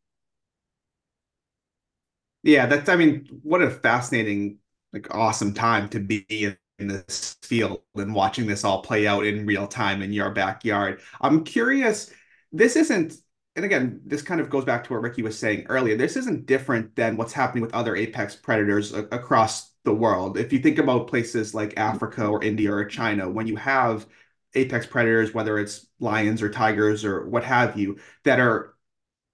Yeah, 2.44 2.66
that's, 2.66 2.90
I 2.90 2.96
mean, 2.96 3.28
what 3.44 3.62
a 3.62 3.70
fascinating, 3.70 4.58
like, 4.94 5.14
awesome 5.14 5.54
time 5.54 5.90
to 5.90 6.00
be 6.00 6.26
in, 6.30 6.58
in 6.80 6.88
this 6.88 7.38
field 7.44 7.82
and 7.96 8.16
watching 8.16 8.48
this 8.48 8.64
all 8.64 8.82
play 8.82 9.06
out 9.06 9.26
in 9.26 9.46
real 9.46 9.68
time 9.68 10.02
in 10.02 10.12
your 10.12 10.32
backyard. 10.32 11.02
I'm 11.22 11.44
curious, 11.44 12.12
this 12.52 12.76
isn't, 12.76 13.14
and 13.56 13.66
again, 13.66 14.02
this 14.06 14.22
kind 14.22 14.40
of 14.40 14.50
goes 14.50 14.66
back 14.66 14.84
to 14.86 14.94
what 14.94 15.02
Ricky 15.02 15.24
was 15.24 15.38
saying 15.38 15.66
earlier. 15.68 15.98
This 15.98 16.16
isn't 16.16 16.46
different 16.46 16.96
than 16.96 17.18
what's 17.18 17.34
happening 17.34 17.62
with 17.62 17.74
other 17.74 17.96
apex 17.96 18.36
predators 18.36 18.94
a- 18.94 19.04
across 19.12 19.72
the 19.84 19.94
world. 19.94 20.38
If 20.38 20.54
you 20.54 20.60
think 20.60 20.78
about 20.78 21.08
places 21.08 21.54
like 21.54 21.78
Africa 21.78 22.26
or 22.28 22.44
India 22.44 22.72
or 22.72 22.86
China, 22.86 23.30
when 23.30 23.48
you 23.48 23.58
have 23.58 24.06
apex 24.54 24.86
predators, 24.86 25.34
whether 25.34 25.60
it's 25.60 25.88
lions 26.00 26.42
or 26.42 26.50
tigers 26.50 27.04
or 27.04 27.28
what 27.28 27.44
have 27.44 27.78
you, 27.78 27.98
that 28.24 28.40
are 28.40 28.76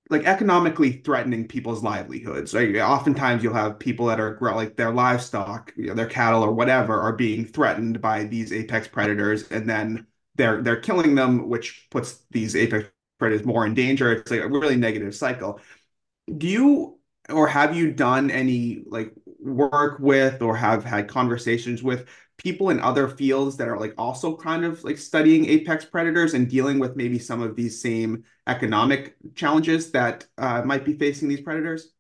like 0.10 0.26
economically 0.26 0.94
threatening 0.94 1.48
people's 1.48 1.84
livelihoods. 1.84 2.56
Oftentimes, 2.56 3.44
you'll 3.44 3.54
have 3.54 3.80
people 3.80 4.06
that 4.08 4.20
are 4.20 4.38
like 4.56 4.78
their 4.78 4.92
livestock, 4.92 5.74
you 5.76 5.88
know, 5.88 5.94
their 5.94 6.08
cattle 6.08 6.44
or 6.44 6.54
whatever, 6.54 7.00
are 7.00 7.14
being 7.14 7.46
threatened 7.46 8.02
by 8.02 8.24
these 8.24 8.54
apex 8.54 8.88
predators, 8.88 9.50
and 9.50 9.70
then 9.70 10.08
they're 10.36 10.62
they're 10.62 10.80
killing 10.80 11.16
them, 11.16 11.50
which 11.50 11.88
puts 11.92 12.24
these 12.32 12.56
apex 12.56 12.88
predators 13.20 13.46
more 13.46 13.66
in 13.66 13.74
danger. 13.74 14.12
It's 14.12 14.32
like 14.32 14.42
a 14.42 14.48
really 14.48 14.76
negative 14.76 15.16
cycle. 15.16 15.60
Do 16.38 16.48
you 16.48 17.00
or 17.30 17.48
have 17.48 17.76
you 17.76 17.92
done 17.92 18.32
any 18.32 18.84
like 18.88 19.14
work 19.40 20.00
with 20.00 20.42
or 20.42 20.56
have 20.56 20.84
had 20.84 21.08
conversations 21.08 21.84
with 21.84 22.08
people 22.38 22.70
in 22.70 22.80
other 22.80 23.08
fields 23.08 23.58
that 23.58 23.68
are 23.68 23.80
like 23.80 23.94
also 23.98 24.36
kind 24.36 24.64
of 24.64 24.84
like 24.84 24.98
studying 24.98 25.46
apex 25.48 25.86
predators 25.86 26.34
and 26.34 26.50
dealing 26.50 26.80
with 26.80 26.96
maybe 26.96 27.20
some 27.20 27.42
of 27.42 27.56
these 27.56 27.82
same 27.82 28.24
economic 28.46 29.16
challenges 29.36 29.92
that 29.92 30.26
uh, 30.38 30.62
might 30.62 30.86
be 30.86 30.94
facing 30.94 31.28
these 31.28 31.42
predators? 31.42 31.92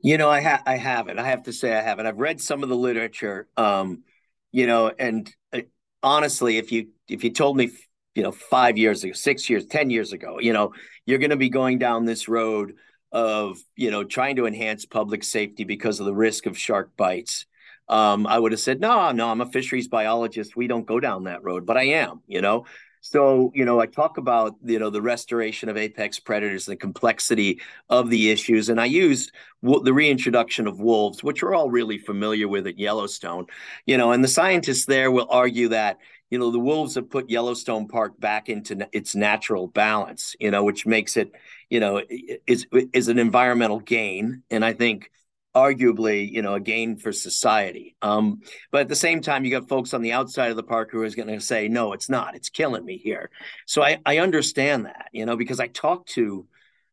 You 0.00 0.18
know, 0.18 0.30
I 0.30 0.40
have 0.40 0.62
I 0.66 0.76
haven't. 0.76 1.18
I 1.18 1.28
have 1.28 1.44
to 1.44 1.52
say 1.52 1.74
I 1.74 1.82
haven't. 1.82 2.06
I've 2.06 2.18
read 2.18 2.40
some 2.40 2.62
of 2.62 2.68
the 2.68 2.76
literature, 2.76 3.48
um, 3.56 4.04
you 4.52 4.66
know, 4.66 4.92
and 4.98 5.32
uh, 5.52 5.62
honestly, 6.02 6.58
if 6.58 6.70
you 6.70 6.88
if 7.08 7.24
you 7.24 7.30
told 7.30 7.56
me, 7.56 7.70
you 8.16 8.22
know, 8.22 8.32
five 8.32 8.78
years 8.78 9.04
ago, 9.04 9.12
six 9.12 9.48
years, 9.48 9.66
ten 9.66 9.90
years 9.90 10.12
ago, 10.12 10.38
you 10.40 10.52
know, 10.52 10.72
you're 11.04 11.18
going 11.18 11.30
to 11.30 11.36
be 11.36 11.50
going 11.50 11.78
down 11.78 12.04
this 12.04 12.28
road 12.28 12.74
of 13.12 13.58
you 13.76 13.90
know 13.90 14.02
trying 14.02 14.36
to 14.36 14.46
enhance 14.46 14.84
public 14.84 15.22
safety 15.22 15.64
because 15.64 16.00
of 16.00 16.06
the 16.06 16.14
risk 16.14 16.46
of 16.46 16.58
shark 16.58 16.90
bites 16.96 17.46
um, 17.88 18.26
I 18.26 18.38
would 18.38 18.52
have 18.52 18.60
said, 18.60 18.80
no, 18.80 19.12
no, 19.12 19.28
I'm 19.28 19.40
a 19.40 19.46
fisheries 19.46 19.88
biologist. 19.88 20.56
We 20.56 20.66
don't 20.66 20.86
go 20.86 20.98
down 21.00 21.24
that 21.24 21.44
road, 21.44 21.66
but 21.66 21.76
I 21.76 21.84
am, 21.84 22.22
you 22.26 22.40
know. 22.40 22.66
So, 23.00 23.52
you 23.54 23.64
know, 23.64 23.78
I 23.78 23.86
talk 23.86 24.18
about, 24.18 24.56
you 24.64 24.80
know, 24.80 24.90
the 24.90 25.02
restoration 25.02 25.68
of 25.68 25.76
apex 25.76 26.18
predators, 26.18 26.66
the 26.66 26.74
complexity 26.74 27.60
of 27.88 28.10
the 28.10 28.30
issues. 28.30 28.68
And 28.68 28.80
I 28.80 28.86
use 28.86 29.30
w- 29.62 29.84
the 29.84 29.92
reintroduction 29.92 30.66
of 30.66 30.80
wolves, 30.80 31.22
which 31.22 31.40
we're 31.40 31.54
all 31.54 31.70
really 31.70 31.98
familiar 31.98 32.48
with 32.48 32.66
at 32.66 32.80
Yellowstone, 32.80 33.46
you 33.84 33.96
know, 33.96 34.10
and 34.10 34.24
the 34.24 34.28
scientists 34.28 34.86
there 34.86 35.12
will 35.12 35.28
argue 35.30 35.68
that, 35.68 35.98
you 36.30 36.38
know, 36.38 36.50
the 36.50 36.58
wolves 36.58 36.94
have 36.96 37.10
put 37.10 37.30
Yellowstone 37.30 37.88
Park 37.88 38.18
back 38.18 38.48
into 38.48 38.88
its 38.92 39.14
natural 39.14 39.66
balance, 39.68 40.34
you 40.40 40.50
know, 40.50 40.64
which 40.64 40.86
makes 40.86 41.16
it, 41.16 41.32
you 41.70 41.80
know, 41.80 42.02
is, 42.46 42.66
is 42.92 43.08
an 43.08 43.18
environmental 43.18 43.80
gain. 43.80 44.42
And 44.50 44.64
I 44.64 44.72
think, 44.72 45.10
arguably, 45.54 46.30
you 46.30 46.42
know, 46.42 46.52
a 46.52 46.60
gain 46.60 46.98
for 46.98 47.12
society. 47.12 47.96
Um, 48.02 48.42
but 48.70 48.82
at 48.82 48.88
the 48.88 48.94
same 48.94 49.22
time, 49.22 49.42
you 49.42 49.50
got 49.50 49.70
folks 49.70 49.94
on 49.94 50.02
the 50.02 50.12
outside 50.12 50.50
of 50.50 50.56
the 50.56 50.62
park 50.62 50.90
who 50.92 51.02
is 51.02 51.14
going 51.14 51.28
to 51.28 51.40
say, 51.40 51.66
no, 51.66 51.94
it's 51.94 52.10
not. 52.10 52.36
It's 52.36 52.50
killing 52.50 52.84
me 52.84 52.98
here. 52.98 53.30
So 53.64 53.82
I, 53.82 53.98
I 54.04 54.18
understand 54.18 54.84
that, 54.84 55.08
you 55.12 55.24
know, 55.24 55.34
because 55.34 55.58
I 55.58 55.68
talk 55.68 56.04
to, 56.08 56.46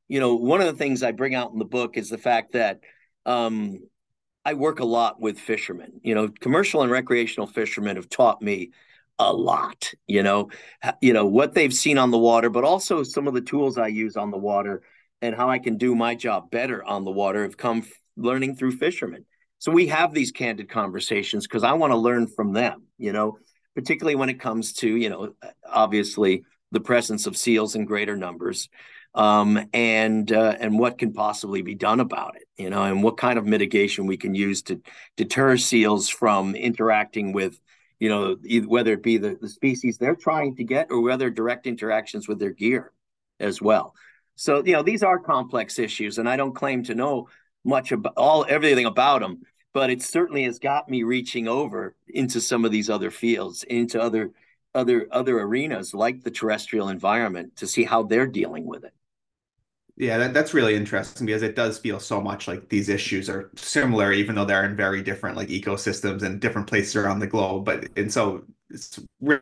you 0.08 0.20
know, 0.22 0.36
one 0.36 0.62
of 0.62 0.68
the 0.68 0.78
things 0.78 1.04
I 1.04 1.12
bring 1.12 1.36
out 1.36 1.52
in 1.52 1.60
the 1.60 1.66
book 1.66 1.98
is 1.98 2.10
the 2.10 2.18
fact 2.18 2.54
that 2.54 2.80
um, 3.26 3.80
I 4.46 4.54
work 4.54 4.80
a 4.80 4.86
lot 4.86 5.20
with 5.20 5.40
fishermen. 5.40 6.00
You 6.02 6.16
know, 6.16 6.30
commercial 6.30 6.84
and 6.84 6.92
recreational 6.92 7.48
fishermen 7.48 7.98
have 7.98 8.08
taught 8.08 8.42
me 8.42 8.72
a 9.20 9.32
lot 9.32 9.92
you 10.08 10.24
know 10.24 10.50
you 11.02 11.14
know 11.14 11.26
what 11.26 11.54
they've 11.54 11.74
seen 11.74 11.98
on 11.98 12.10
the 12.10 12.18
water 12.18 12.50
but 12.50 12.64
also 12.64 13.04
some 13.04 13.28
of 13.28 13.34
the 13.34 13.42
tools 13.42 13.78
i 13.78 13.88
use 13.88 14.18
on 14.18 14.32
the 14.32 14.38
water 14.38 14.82
and 15.22 15.36
how 15.36 15.50
i 15.50 15.60
can 15.60 15.78
do 15.78 15.94
my 15.96 16.16
job 16.16 16.50
better 16.50 16.84
on 16.84 17.04
the 17.04 17.12
water 17.12 17.44
have 17.44 17.56
come 17.56 17.84
learning 18.16 18.56
through 18.56 18.72
fishermen. 18.72 19.26
So 19.60 19.72
we 19.72 19.88
have 19.88 20.14
these 20.14 20.32
candid 20.32 20.70
conversations 20.70 21.48
because 21.48 21.64
I 21.64 21.74
want 21.74 21.92
to 21.92 21.98
learn 21.98 22.28
from 22.28 22.54
them, 22.54 22.84
you 22.98 23.14
know, 23.14 23.38
particularly 23.76 24.16
when 24.16 24.30
it 24.30 24.40
comes 24.40 24.74
to, 24.74 24.88
you 24.88 25.10
know, 25.10 25.34
obviously 25.68 26.44
the 26.72 26.82
presence 26.82 27.28
of 27.28 27.38
seals 27.38 27.76
in 27.76 27.86
greater 27.86 28.18
numbers 28.18 28.68
um, 29.16 29.70
and 29.74 30.32
uh, 30.32 30.56
and 30.60 30.78
what 30.78 30.98
can 30.98 31.14
possibly 31.14 31.62
be 31.62 31.76
done 31.76 32.00
about 32.00 32.36
it, 32.36 32.44
you 32.58 32.70
know, 32.70 32.84
and 32.84 33.04
what 33.04 33.16
kind 33.16 33.38
of 33.38 33.46
mitigation 33.46 34.08
we 34.08 34.18
can 34.18 34.34
use 34.34 34.64
to 34.64 34.82
deter 35.16 35.56
seals 35.56 36.10
from 36.10 36.56
interacting 36.56 37.32
with, 37.32 37.60
you 38.00 38.10
know, 38.10 38.38
whether 38.68 38.94
it 38.94 39.04
be 39.04 39.18
the, 39.18 39.38
the 39.40 39.50
species 39.50 39.98
they're 39.98 40.16
trying 40.16 40.56
to 40.56 40.64
get 40.64 40.92
or 40.92 41.02
whether 41.02 41.30
direct 41.30 41.68
interactions 41.68 42.28
with 42.28 42.40
their 42.40 42.52
gear 42.52 42.92
as 43.40 43.62
well. 43.62 43.96
So, 44.36 44.64
you 44.64 44.74
know, 44.74 44.84
these 44.84 45.04
are 45.04 45.20
complex 45.20 45.78
issues, 45.80 46.18
and 46.18 46.28
I 46.28 46.38
don't 46.38 46.56
claim 46.56 46.84
to 46.86 46.96
know 46.96 47.30
much 47.64 47.92
about 47.92 48.14
all 48.18 48.46
everything 48.48 48.86
about 48.86 49.22
them, 49.22 49.42
but 49.74 49.90
it 49.90 50.02
certainly 50.02 50.44
has 50.44 50.60
got 50.60 50.90
me 50.90 51.04
reaching 51.04 51.48
over 51.48 51.96
into 52.08 52.42
some 52.42 52.66
of 52.66 52.72
these 52.72 52.90
other 52.90 53.12
fields, 53.12 53.64
into 53.64 54.02
other 54.02 54.32
other 54.76 55.08
other 55.12 55.40
arenas 55.40 55.94
like 55.94 56.24
the 56.24 56.32
terrestrial 56.32 56.90
environment 56.90 57.56
to 57.58 57.68
see 57.68 57.84
how 57.84 58.04
they're 58.04 58.28
dealing 58.28 58.66
with 58.66 58.84
it. 58.84 58.94
Yeah, 59.96 60.18
that, 60.18 60.34
that's 60.34 60.54
really 60.56 60.76
interesting 60.76 61.28
because 61.28 61.44
it 61.44 61.56
does 61.56 61.78
feel 61.78 62.00
so 62.00 62.20
much 62.20 62.48
like 62.48 62.70
these 62.70 62.90
issues 62.90 63.30
are 63.30 63.52
similar, 63.56 64.12
even 64.12 64.34
though 64.36 64.46
they're 64.46 64.66
in 64.66 64.76
very 64.76 65.04
different 65.04 65.38
like 65.38 65.50
ecosystems 65.50 66.24
and 66.24 66.42
different 66.42 66.68
places 66.68 66.96
around 66.96 67.20
the 67.20 67.28
globe. 67.28 67.66
But 67.66 67.90
and 67.96 68.12
so 68.12 68.44
it's 68.72 69.00
really 69.22 69.42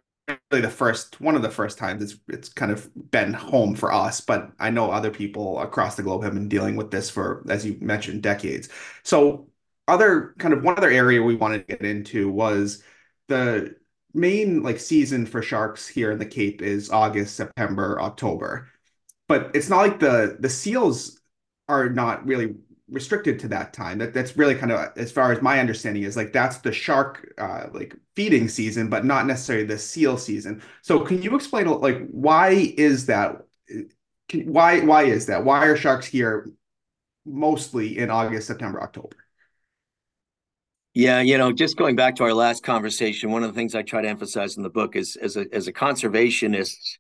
the 0.49 0.69
first 0.69 1.21
one 1.21 1.35
of 1.35 1.41
the 1.41 1.49
first 1.49 1.77
times 1.77 2.01
it's 2.03 2.15
it's 2.29 2.49
kind 2.49 2.71
of 2.71 2.89
been 3.11 3.33
home 3.33 3.75
for 3.75 3.91
us 3.93 4.21
but 4.21 4.51
i 4.59 4.69
know 4.69 4.91
other 4.91 5.11
people 5.11 5.59
across 5.59 5.95
the 5.95 6.03
globe 6.03 6.23
have 6.23 6.33
been 6.33 6.49
dealing 6.49 6.75
with 6.77 6.91
this 6.91 7.09
for 7.09 7.43
as 7.49 7.65
you 7.65 7.77
mentioned 7.81 8.23
decades 8.23 8.69
so 9.03 9.47
other 9.87 10.35
kind 10.39 10.53
of 10.53 10.63
one 10.63 10.77
other 10.77 10.89
area 10.89 11.21
we 11.21 11.35
wanted 11.35 11.67
to 11.67 11.75
get 11.77 11.85
into 11.85 12.29
was 12.31 12.83
the 13.27 13.75
main 14.13 14.63
like 14.63 14.79
season 14.79 15.25
for 15.25 15.41
sharks 15.41 15.87
here 15.87 16.11
in 16.11 16.19
the 16.19 16.25
cape 16.25 16.61
is 16.61 16.89
august 16.91 17.35
september 17.35 17.99
october 18.01 18.70
but 19.31 19.49
it's 19.53 19.69
not 19.69 19.77
like 19.77 19.99
the 19.99 20.35
the 20.41 20.49
seals 20.49 21.21
are 21.69 21.89
not 21.89 22.25
really 22.25 22.55
restricted 22.89 23.39
to 23.39 23.47
that 23.47 23.71
time. 23.71 23.97
That 23.99 24.13
that's 24.13 24.35
really 24.35 24.55
kind 24.55 24.73
of 24.73 24.91
as 24.97 25.09
far 25.09 25.31
as 25.31 25.41
my 25.41 25.61
understanding 25.61 26.03
is 26.03 26.17
like 26.17 26.33
that's 26.33 26.57
the 26.57 26.73
shark 26.73 27.33
uh, 27.37 27.67
like 27.71 27.95
feeding 28.13 28.49
season, 28.49 28.89
but 28.89 29.05
not 29.05 29.25
necessarily 29.27 29.65
the 29.65 29.77
seal 29.77 30.17
season. 30.17 30.61
So 30.81 30.99
can 30.99 31.21
you 31.21 31.33
explain 31.33 31.67
like 31.67 32.05
why 32.09 32.73
is 32.77 33.05
that? 33.05 33.43
Can, 34.27 34.51
why 34.51 34.81
why 34.81 35.03
is 35.03 35.27
that? 35.27 35.45
Why 35.45 35.65
are 35.65 35.77
sharks 35.77 36.07
here 36.07 36.51
mostly 37.25 37.99
in 37.99 38.09
August, 38.09 38.47
September, 38.47 38.83
October? 38.83 39.15
Yeah, 40.93 41.21
you 41.21 41.37
know, 41.37 41.53
just 41.53 41.77
going 41.77 41.95
back 41.95 42.17
to 42.17 42.23
our 42.23 42.33
last 42.33 42.63
conversation, 42.63 43.31
one 43.31 43.43
of 43.43 43.49
the 43.49 43.55
things 43.55 43.75
I 43.75 43.81
try 43.81 44.01
to 44.01 44.09
emphasize 44.09 44.57
in 44.57 44.63
the 44.63 44.69
book 44.69 44.97
is 44.97 45.15
as 45.15 45.37
a 45.37 45.45
as 45.53 45.67
a 45.69 45.71
conservationist 45.71 46.97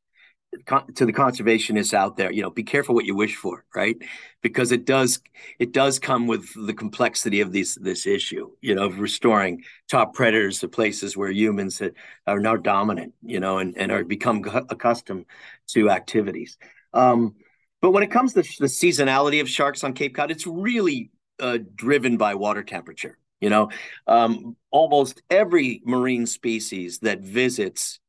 to 0.95 1.05
the 1.05 1.13
conservationists 1.13 1.93
out 1.93 2.17
there, 2.17 2.31
you 2.31 2.41
know, 2.41 2.49
be 2.49 2.63
careful 2.63 2.93
what 2.93 3.05
you 3.05 3.15
wish 3.15 3.35
for, 3.35 3.63
right? 3.73 3.95
Because 4.41 4.71
it 4.71 4.85
does 4.85 5.21
it 5.59 5.71
does 5.71 5.97
come 5.97 6.27
with 6.27 6.49
the 6.55 6.73
complexity 6.73 7.39
of 7.39 7.53
this 7.53 7.75
this 7.75 8.05
issue, 8.05 8.51
you 8.61 8.75
know, 8.75 8.85
of 8.85 8.99
restoring 8.99 9.63
top 9.89 10.13
predators 10.13 10.59
to 10.59 10.67
places 10.67 11.15
where 11.15 11.31
humans 11.31 11.81
are 12.27 12.39
now 12.39 12.57
dominant, 12.57 13.13
you 13.23 13.39
know, 13.39 13.59
and, 13.59 13.77
and 13.77 13.91
are 13.91 14.03
become 14.03 14.43
accustomed 14.69 15.25
to 15.67 15.89
activities. 15.89 16.57
Um, 16.93 17.35
but 17.81 17.91
when 17.91 18.03
it 18.03 18.11
comes 18.11 18.33
to 18.33 18.41
the 18.41 18.67
seasonality 18.67 19.39
of 19.39 19.49
sharks 19.49 19.83
on 19.83 19.93
Cape 19.93 20.15
Cod, 20.15 20.31
it's 20.31 20.45
really 20.45 21.11
uh, 21.39 21.59
driven 21.75 22.17
by 22.17 22.35
water 22.35 22.63
temperature. 22.63 23.17
You 23.39 23.49
know, 23.49 23.69
um, 24.05 24.55
almost 24.69 25.23
every 25.29 25.81
marine 25.83 26.27
species 26.27 26.99
that 26.99 27.21
visits 27.21 28.00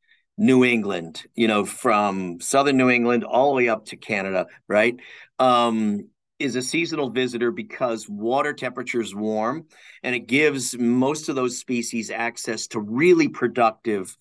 New 0.43 0.65
England, 0.65 1.23
you 1.37 1.47
know, 1.47 1.65
from 1.65 2.41
southern 2.41 2.77
New 2.77 2.91
England 2.91 3.23
all 3.23 3.51
the 3.51 3.57
way 3.59 3.69
up 3.69 3.85
to 3.87 3.97
Canada, 3.97 4.47
right, 4.67 4.97
um, 5.39 6.09
is 6.41 6.57
a 6.57 6.63
seasonal 6.63 7.11
visitor 7.11 7.53
because 7.53 8.09
water 8.09 8.53
temperature 8.53 9.01
is 9.01 9.15
warm 9.15 9.67
and 10.03 10.17
it 10.17 10.27
gives 10.27 10.77
most 10.77 11.29
of 11.29 11.37
those 11.37 11.59
species 11.59 12.11
access 12.11 12.67
to 12.67 12.81
really 12.81 13.29
productive 13.29 14.17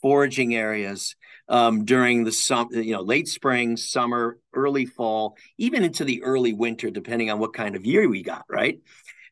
foraging 0.00 0.54
areas 0.54 1.14
um, 1.50 1.84
during 1.84 2.24
the 2.24 2.32
sum, 2.32 2.68
you 2.72 2.94
know, 2.94 3.02
late 3.02 3.28
spring, 3.28 3.76
summer, 3.76 4.38
early 4.54 4.86
fall, 4.86 5.36
even 5.58 5.84
into 5.84 6.06
the 6.06 6.22
early 6.22 6.54
winter, 6.54 6.88
depending 6.90 7.30
on 7.30 7.38
what 7.38 7.52
kind 7.52 7.76
of 7.76 7.84
year 7.84 8.08
we 8.08 8.22
got, 8.22 8.46
right? 8.48 8.80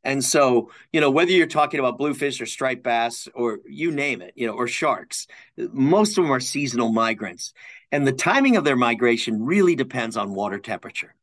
And 0.04 0.22
so, 0.22 0.70
you 0.92 1.00
know, 1.00 1.10
whether 1.10 1.30
you're 1.30 1.46
talking 1.46 1.80
about 1.80 1.98
bluefish 1.98 2.40
or 2.40 2.46
striped 2.46 2.82
bass 2.82 3.26
or 3.34 3.60
you 3.66 3.90
name 3.90 4.20
it, 4.20 4.34
you 4.36 4.46
know, 4.46 4.52
or 4.52 4.68
sharks, 4.68 5.26
most 5.56 6.18
of 6.18 6.24
them 6.24 6.32
are 6.32 6.40
seasonal 6.40 6.92
migrants. 6.92 7.54
And 7.90 8.06
the 8.06 8.12
timing 8.12 8.56
of 8.56 8.64
their 8.64 8.76
migration 8.76 9.44
really 9.44 9.74
depends 9.74 10.16
on 10.16 10.34
water 10.34 10.58
temperature. 10.58 11.14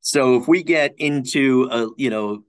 So 0.00 0.36
if 0.36 0.48
we 0.48 0.62
get 0.62 0.94
into 0.98 1.68
a, 1.70 1.88
you 1.98 2.08
know, 2.08 2.44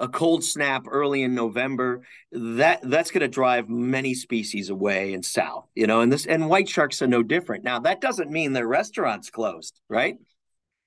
a 0.00 0.08
cold 0.08 0.42
snap 0.42 0.86
early 0.90 1.22
in 1.22 1.36
November, 1.36 2.02
that 2.32 2.80
that's 2.82 3.12
going 3.12 3.20
to 3.20 3.28
drive 3.28 3.68
many 3.68 4.14
species 4.14 4.68
away 4.68 5.14
and 5.14 5.24
south, 5.24 5.68
you 5.76 5.86
know, 5.86 6.00
and 6.00 6.12
this 6.12 6.26
and 6.26 6.48
white 6.48 6.68
sharks 6.68 7.00
are 7.02 7.06
no 7.06 7.22
different. 7.22 7.62
Now, 7.62 7.78
that 7.80 8.00
doesn't 8.00 8.30
mean 8.30 8.52
their 8.52 8.66
restaurants 8.66 9.30
closed, 9.30 9.80
right? 9.88 10.16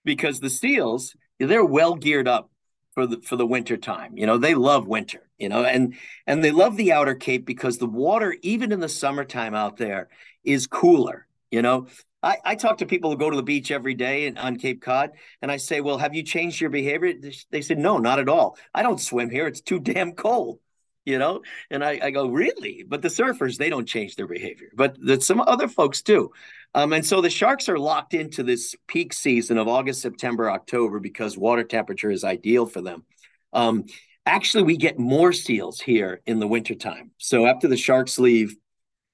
Because 0.04 0.42
the 0.42 0.50
seals, 0.50 1.16
they're 1.40 1.64
well 1.64 1.96
geared 1.96 2.28
up 2.28 2.50
for 2.96 3.06
the 3.06 3.22
for 3.22 3.36
the 3.36 3.46
winter 3.46 3.78
time. 3.78 4.18
You 4.18 4.26
know, 4.26 4.38
they 4.38 4.56
love 4.56 4.88
winter, 4.88 5.30
you 5.38 5.50
know, 5.50 5.64
and 5.64 5.96
and 6.26 6.44
they 6.44 6.52
love 6.52 6.78
the 6.78 6.94
outer 6.94 7.14
cape 7.14 7.46
because 7.46 7.78
the 7.78 7.86
water, 7.86 8.36
even 8.42 8.72
in 8.72 8.80
the 8.80 8.90
summertime 8.90 9.54
out 9.54 9.78
there, 9.78 10.10
is 10.44 10.66
cooler. 10.66 11.28
You 11.52 11.62
know, 11.62 11.88
I, 12.24 12.38
I 12.44 12.56
talk 12.56 12.80
to 12.80 12.86
people 12.86 13.12
who 13.12 13.18
go 13.18 13.30
to 13.30 13.36
the 13.36 13.44
beach 13.44 13.70
every 13.70 13.94
day 13.94 14.26
in, 14.26 14.38
on 14.38 14.58
Cape 14.58 14.82
Cod, 14.82 15.12
and 15.42 15.52
I 15.52 15.58
say, 15.58 15.82
"Well, 15.82 16.00
have 16.00 16.16
you 16.16 16.24
changed 16.24 16.60
your 16.60 16.72
behavior?" 16.72 17.14
They 17.52 17.62
said, 17.62 17.78
"No, 17.78 18.00
not 18.00 18.20
at 18.20 18.30
all. 18.30 18.58
I 18.74 18.82
don't 18.82 19.00
swim 19.00 19.30
here; 19.30 19.46
it's 19.46 19.62
too 19.62 19.80
damn 19.80 20.14
cold." 20.14 20.60
You 21.06 21.20
know, 21.20 21.44
and 21.70 21.84
I, 21.84 22.00
I 22.02 22.12
go, 22.12 22.28
"Really?" 22.28 22.84
But 22.88 23.04
the 23.04 23.10
surfers, 23.10 23.58
they 23.58 23.70
don't 23.70 23.88
change 23.88 24.16
their 24.16 24.26
behavior, 24.26 24.72
but 24.74 24.98
some 25.22 25.42
other 25.42 25.68
folks 25.68 26.02
do. 26.02 26.32
Um, 26.76 26.92
and 26.92 27.06
so 27.06 27.22
the 27.22 27.30
sharks 27.30 27.70
are 27.70 27.80
locked 27.80 28.14
into 28.14 28.44
this 28.44 28.76
peak 28.86 29.14
season 29.14 29.58
of 29.58 29.70
August, 29.70 30.02
September, 30.02 30.52
October 30.52 31.00
because 31.00 31.38
water 31.38 31.64
temperature 31.64 32.12
is 32.12 32.26
ideal 32.26 32.66
for 32.66 32.82
them. 32.82 33.06
Um, 33.54 33.86
actually, 34.26 34.64
we 34.64 34.76
get 34.76 35.00
more 35.00 35.32
seals 35.32 35.80
here 35.80 36.22
in 36.26 36.40
the 36.40 36.48
wintertime. 36.48 37.12
So 37.18 37.46
after 37.46 37.70
the 37.70 37.78
sharks 37.78 38.20
leave, 38.20 38.58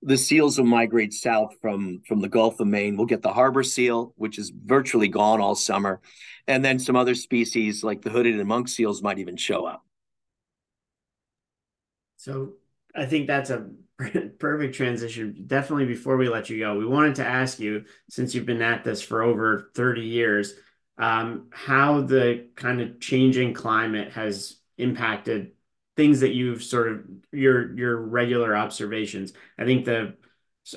the 0.01 0.17
seals 0.17 0.57
will 0.57 0.65
migrate 0.65 1.13
south 1.13 1.53
from, 1.61 2.01
from 2.07 2.19
the 2.19 2.29
Gulf 2.29 2.59
of 2.59 2.65
Maine. 2.65 2.97
We'll 2.97 3.05
get 3.05 3.21
the 3.21 3.31
harbor 3.31 3.61
seal, 3.61 4.15
which 4.17 4.39
is 4.39 4.51
virtually 4.65 5.07
gone 5.07 5.39
all 5.39 5.53
summer. 5.53 6.01
And 6.47 6.65
then 6.65 6.79
some 6.79 6.95
other 6.95 7.13
species 7.13 7.83
like 7.83 8.01
the 8.01 8.09
hooded 8.09 8.39
and 8.39 8.47
monk 8.47 8.69
seals 8.69 9.03
might 9.03 9.19
even 9.19 9.37
show 9.37 9.67
up. 9.67 9.85
So 12.17 12.53
I 12.95 13.05
think 13.05 13.27
that's 13.27 13.51
a 13.51 13.69
perfect 14.39 14.75
transition. 14.75 15.43
Definitely 15.47 15.85
before 15.85 16.17
we 16.17 16.29
let 16.29 16.49
you 16.49 16.59
go, 16.59 16.77
we 16.77 16.85
wanted 16.85 17.15
to 17.15 17.25
ask 17.25 17.59
you, 17.59 17.85
since 18.09 18.33
you've 18.33 18.45
been 18.45 18.61
at 18.61 18.83
this 18.83 19.01
for 19.01 19.21
over 19.23 19.71
30 19.75 20.01
years, 20.01 20.53
um, 20.97 21.47
how 21.51 22.01
the 22.01 22.49
kind 22.55 22.81
of 22.81 22.99
changing 22.99 23.53
climate 23.53 24.11
has 24.13 24.57
impacted 24.77 25.51
things 25.97 26.21
that 26.21 26.33
you've 26.33 26.63
sort 26.63 26.91
of 26.91 27.01
your 27.31 27.75
your 27.77 27.97
regular 27.97 28.55
observations. 28.55 29.33
I 29.57 29.65
think 29.65 29.85
the 29.85 30.15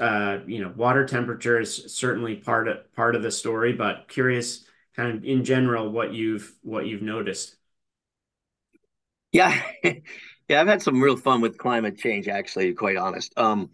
uh, 0.00 0.38
you 0.46 0.60
know 0.62 0.72
water 0.76 1.06
temperature 1.06 1.60
is 1.60 1.94
certainly 1.94 2.36
part 2.36 2.68
of 2.68 2.92
part 2.94 3.16
of 3.16 3.22
the 3.22 3.30
story, 3.30 3.72
but 3.72 4.08
curious 4.08 4.64
kind 4.96 5.16
of 5.16 5.24
in 5.24 5.44
general 5.44 5.90
what 5.90 6.12
you've 6.12 6.54
what 6.62 6.86
you've 6.86 7.02
noticed. 7.02 7.56
Yeah. 9.32 9.60
Yeah, 10.48 10.60
I've 10.60 10.66
had 10.68 10.82
some 10.82 11.00
real 11.02 11.16
fun 11.16 11.40
with 11.40 11.56
climate 11.56 11.98
change, 11.98 12.28
actually, 12.28 12.72
quite 12.74 12.96
honest. 12.96 13.32
Um, 13.36 13.70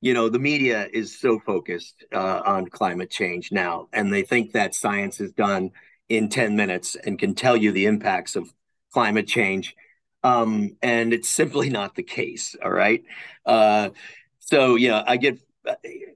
you 0.00 0.14
know, 0.14 0.28
the 0.28 0.38
media 0.38 0.88
is 0.92 1.18
so 1.18 1.38
focused 1.38 2.04
uh, 2.12 2.42
on 2.44 2.66
climate 2.66 3.10
change 3.10 3.52
now, 3.52 3.88
and 3.92 4.12
they 4.12 4.22
think 4.22 4.52
that 4.52 4.74
science 4.74 5.20
is 5.20 5.32
done 5.32 5.70
in 6.08 6.28
10 6.28 6.56
minutes 6.56 6.96
and 6.96 7.18
can 7.18 7.34
tell 7.34 7.56
you 7.56 7.72
the 7.72 7.86
impacts 7.86 8.36
of 8.36 8.52
climate 8.92 9.26
change. 9.26 9.76
Um, 10.22 10.76
and 10.82 11.12
it's 11.12 11.28
simply 11.28 11.68
not 11.68 11.94
the 11.94 12.02
case. 12.02 12.56
All 12.62 12.70
right. 12.70 13.02
Uh, 13.44 13.90
so, 14.40 14.76
yeah, 14.76 15.02
I 15.06 15.16
get 15.18 15.38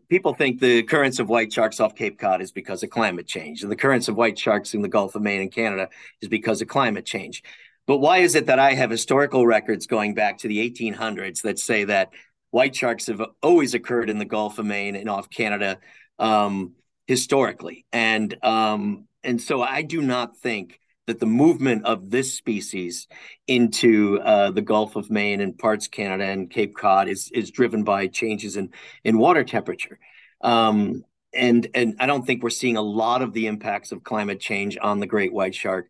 people 0.09 0.35
think 0.35 0.61
the 0.61 0.79
occurrence 0.79 1.19
of 1.19 1.29
white 1.29 1.53
sharks 1.53 1.81
off 1.81 1.95
Cape 1.95 2.19
Cod 2.19 2.41
is 2.41 2.53
because 2.53 2.83
of 2.83 2.91
climate 2.91 3.27
change, 3.27 3.63
and 3.63 3.71
the 3.71 3.77
occurrence 3.77 4.09
of 4.09 4.17
white 4.17 4.39
sharks 4.39 4.75
in 4.75 4.83
the 4.83 4.89
Gulf 4.89 5.15
of 5.15 5.23
Maine 5.23 5.43
and 5.43 5.53
Canada 5.53 5.89
is 6.21 6.29
because 6.29 6.63
of 6.63 6.69
climate 6.69 7.05
change. 7.07 7.43
But 7.89 7.99
why 7.99 8.19
is 8.19 8.35
it 8.35 8.47
that 8.47 8.59
I 8.59 8.75
have 8.75 8.91
historical 8.91 9.47
records 9.47 9.87
going 9.87 10.13
back 10.13 10.37
to 10.39 10.49
the 10.49 10.59
1800s 10.71 11.41
that 11.43 11.59
say 11.59 11.85
that 11.85 12.11
white 12.51 12.77
sharks 12.77 13.07
have 13.07 13.23
always 13.43 13.73
occurred 13.73 14.11
in 14.11 14.19
the 14.19 14.27
Gulf 14.27 14.59
of 14.59 14.67
Maine 14.67 14.95
and 14.95 15.09
off 15.09 15.31
Canada 15.31 15.79
um, 16.19 16.75
historically? 17.07 17.87
And 17.91 18.37
um, 18.45 19.09
and 19.25 19.41
so 19.41 19.63
I 19.63 19.81
do 19.81 20.03
not 20.03 20.37
think 20.37 20.79
that 21.07 21.19
the 21.19 21.27
movement 21.27 21.87
of 21.87 22.11
this 22.11 22.35
species 22.35 23.09
into 23.47 24.21
uh, 24.21 24.51
the 24.51 24.61
Gulf 24.61 24.95
of 24.95 25.11
Maine 25.11 25.41
and 25.41 25.57
parts 25.57 25.89
Canada 25.89 26.25
and 26.25 26.51
Cape 26.51 26.77
Cod 26.77 27.09
is 27.09 27.31
is 27.33 27.51
driven 27.51 27.85
by 27.85 28.07
changes 28.07 28.59
in 28.59 28.69
in 29.03 29.17
water 29.17 29.45
temperature. 29.45 29.99
Um, 30.43 31.05
and 31.33 31.67
and 31.73 31.97
I 32.01 32.05
don't 32.05 32.27
think 32.27 32.43
we're 32.43 32.51
seeing 32.51 32.77
a 32.77 32.83
lot 32.83 33.23
of 33.23 33.33
the 33.33 33.47
impacts 33.47 33.93
of 33.93 34.05
climate 34.05 34.41
change 34.41 34.77
on 34.79 35.01
the 35.01 35.07
great 35.07 35.33
white 35.33 35.55
shark 35.55 35.89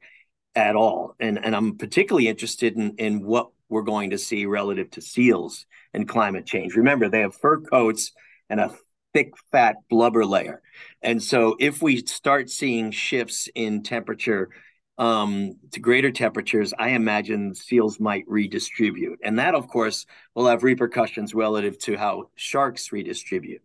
at 0.59 0.77
all. 0.77 1.15
And 1.21 1.43
and 1.45 1.55
I'm 1.55 1.77
particularly 1.77 2.29
interested 2.29 2.77
in 2.77 2.97
in 2.97 3.25
what 3.25 3.51
we're 3.69 3.83
going 3.83 4.11
to 4.11 4.19
see 4.19 4.47
relative 4.47 4.91
to 4.93 5.01
seals 5.01 5.67
and 5.95 6.09
climate 6.09 6.47
change. 6.47 6.75
Remember, 6.75 7.09
they 7.09 7.21
have 7.21 7.35
fur 7.35 7.61
coats 7.61 8.13
and 8.49 8.61
a 8.61 8.75
thick, 9.13 9.33
fat 9.53 9.77
blubber 9.91 10.25
layer. 10.25 10.63
And 11.03 11.23
so 11.23 11.57
if 11.59 11.83
we 11.83 12.05
start 12.07 12.51
seeing 12.51 12.91
shifts 12.91 13.49
in 13.55 13.83
temperature 13.83 14.49
um, 14.97 15.57
to 15.73 15.81
greater 15.81 16.11
temperatures, 16.11 16.73
I 16.79 16.91
imagine 16.91 17.55
seals 17.55 18.01
might 18.01 18.25
redistribute. 18.27 19.19
And 19.23 19.39
that, 19.39 19.55
of 19.55 19.69
course, 19.69 20.07
will 20.35 20.47
have 20.47 20.63
repercussions 20.63 21.35
relative 21.35 21.79
to 21.81 21.97
how 21.97 22.31
sharks 22.37 22.91
redistribute. 22.91 23.63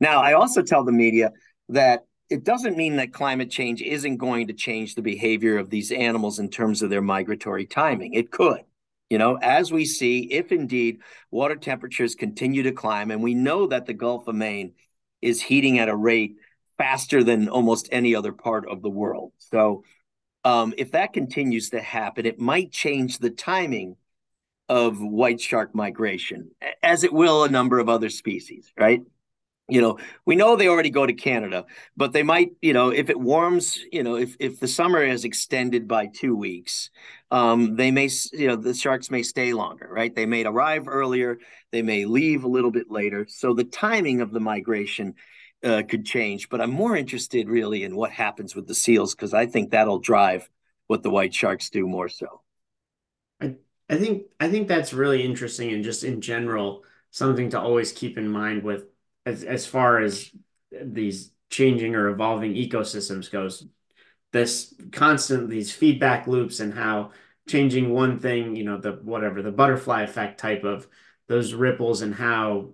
Now, 0.00 0.20
I 0.20 0.32
also 0.32 0.62
tell 0.62 0.84
the 0.84 0.92
media 0.92 1.32
that 1.68 2.04
it 2.34 2.42
doesn't 2.42 2.76
mean 2.76 2.96
that 2.96 3.12
climate 3.12 3.48
change 3.48 3.80
isn't 3.80 4.16
going 4.16 4.48
to 4.48 4.52
change 4.52 4.96
the 4.96 5.02
behavior 5.02 5.56
of 5.56 5.70
these 5.70 5.92
animals 5.92 6.40
in 6.40 6.50
terms 6.50 6.82
of 6.82 6.90
their 6.90 7.00
migratory 7.00 7.64
timing. 7.64 8.14
It 8.14 8.32
could. 8.32 8.62
You 9.08 9.18
know, 9.18 9.38
as 9.40 9.70
we 9.70 9.84
see, 9.84 10.22
if 10.32 10.50
indeed 10.50 10.98
water 11.30 11.54
temperatures 11.54 12.16
continue 12.16 12.64
to 12.64 12.72
climb, 12.72 13.12
and 13.12 13.22
we 13.22 13.34
know 13.34 13.68
that 13.68 13.86
the 13.86 13.94
Gulf 13.94 14.26
of 14.26 14.34
Maine 14.34 14.72
is 15.22 15.40
heating 15.40 15.78
at 15.78 15.88
a 15.88 15.94
rate 15.94 16.34
faster 16.76 17.22
than 17.22 17.48
almost 17.48 17.88
any 17.92 18.16
other 18.16 18.32
part 18.32 18.68
of 18.68 18.82
the 18.82 18.90
world. 18.90 19.30
So, 19.38 19.84
um, 20.42 20.74
if 20.76 20.90
that 20.90 21.12
continues 21.12 21.70
to 21.70 21.80
happen, 21.80 22.26
it 22.26 22.40
might 22.40 22.72
change 22.72 23.18
the 23.18 23.30
timing 23.30 23.94
of 24.68 24.98
white 24.98 25.40
shark 25.40 25.72
migration, 25.72 26.50
as 26.82 27.04
it 27.04 27.12
will 27.12 27.44
a 27.44 27.48
number 27.48 27.78
of 27.78 27.88
other 27.88 28.10
species, 28.10 28.72
right? 28.76 29.02
You 29.68 29.80
know 29.80 29.98
we 30.26 30.36
know 30.36 30.56
they 30.56 30.68
already 30.68 30.90
go 30.90 31.06
to 31.06 31.14
canada 31.14 31.64
but 31.96 32.12
they 32.12 32.22
might 32.22 32.50
you 32.60 32.72
know 32.72 32.90
if 32.90 33.08
it 33.08 33.18
warms 33.18 33.78
you 33.90 34.02
know 34.02 34.16
if 34.16 34.36
if 34.38 34.60
the 34.60 34.68
summer 34.68 35.02
is 35.02 35.24
extended 35.24 35.88
by 35.88 36.06
two 36.06 36.36
weeks 36.36 36.90
um 37.30 37.74
they 37.76 37.90
may 37.90 38.08
you 38.32 38.46
know 38.46 38.56
the 38.56 38.74
sharks 38.74 39.10
may 39.10 39.22
stay 39.22 39.52
longer 39.52 39.88
right? 39.90 40.14
They 40.14 40.26
may 40.26 40.44
arrive 40.44 40.86
earlier 40.86 41.38
they 41.72 41.82
may 41.82 42.04
leave 42.04 42.44
a 42.44 42.48
little 42.48 42.70
bit 42.70 42.90
later. 42.90 43.26
So 43.28 43.54
the 43.54 43.64
timing 43.64 44.20
of 44.20 44.32
the 44.32 44.40
migration 44.40 45.14
uh, 45.64 45.82
could 45.88 46.04
change 46.04 46.50
but 46.50 46.60
i'm 46.60 46.70
more 46.70 46.94
interested 46.94 47.48
really 47.48 47.84
in 47.84 47.96
what 47.96 48.10
happens 48.10 48.54
with 48.54 48.66
the 48.66 48.74
seals 48.74 49.14
because 49.14 49.32
i 49.32 49.46
think 49.46 49.70
that'll 49.70 49.98
drive 49.98 50.46
what 50.86 51.02
the 51.02 51.10
white 51.10 51.34
sharks 51.34 51.70
do 51.70 51.86
more 51.86 52.08
so. 52.08 52.42
I, 53.40 53.54
I 53.88 53.96
think 53.96 54.24
I 54.40 54.48
think 54.48 54.68
that's 54.68 54.92
really 54.92 55.22
interesting 55.24 55.72
and 55.72 55.84
just 55.84 56.04
in 56.04 56.20
general 56.20 56.84
something 57.10 57.50
to 57.50 57.60
always 57.60 57.92
keep 57.92 58.18
in 58.18 58.28
mind 58.28 58.62
with 58.62 58.84
as 59.26 59.44
as 59.44 59.66
far 59.66 60.00
as 60.00 60.30
these 60.70 61.32
changing 61.50 61.94
or 61.94 62.08
evolving 62.08 62.54
ecosystems 62.54 63.30
goes. 63.30 63.66
This 64.32 64.74
constant 64.92 65.48
these 65.48 65.72
feedback 65.72 66.26
loops 66.26 66.60
and 66.60 66.74
how 66.74 67.12
changing 67.46 67.90
one 67.90 68.18
thing, 68.18 68.56
you 68.56 68.64
know, 68.64 68.78
the 68.78 68.92
whatever 68.92 69.42
the 69.42 69.52
butterfly 69.52 70.02
effect 70.02 70.40
type 70.40 70.64
of 70.64 70.88
those 71.28 71.54
ripples 71.54 72.02
and 72.02 72.14
how 72.14 72.70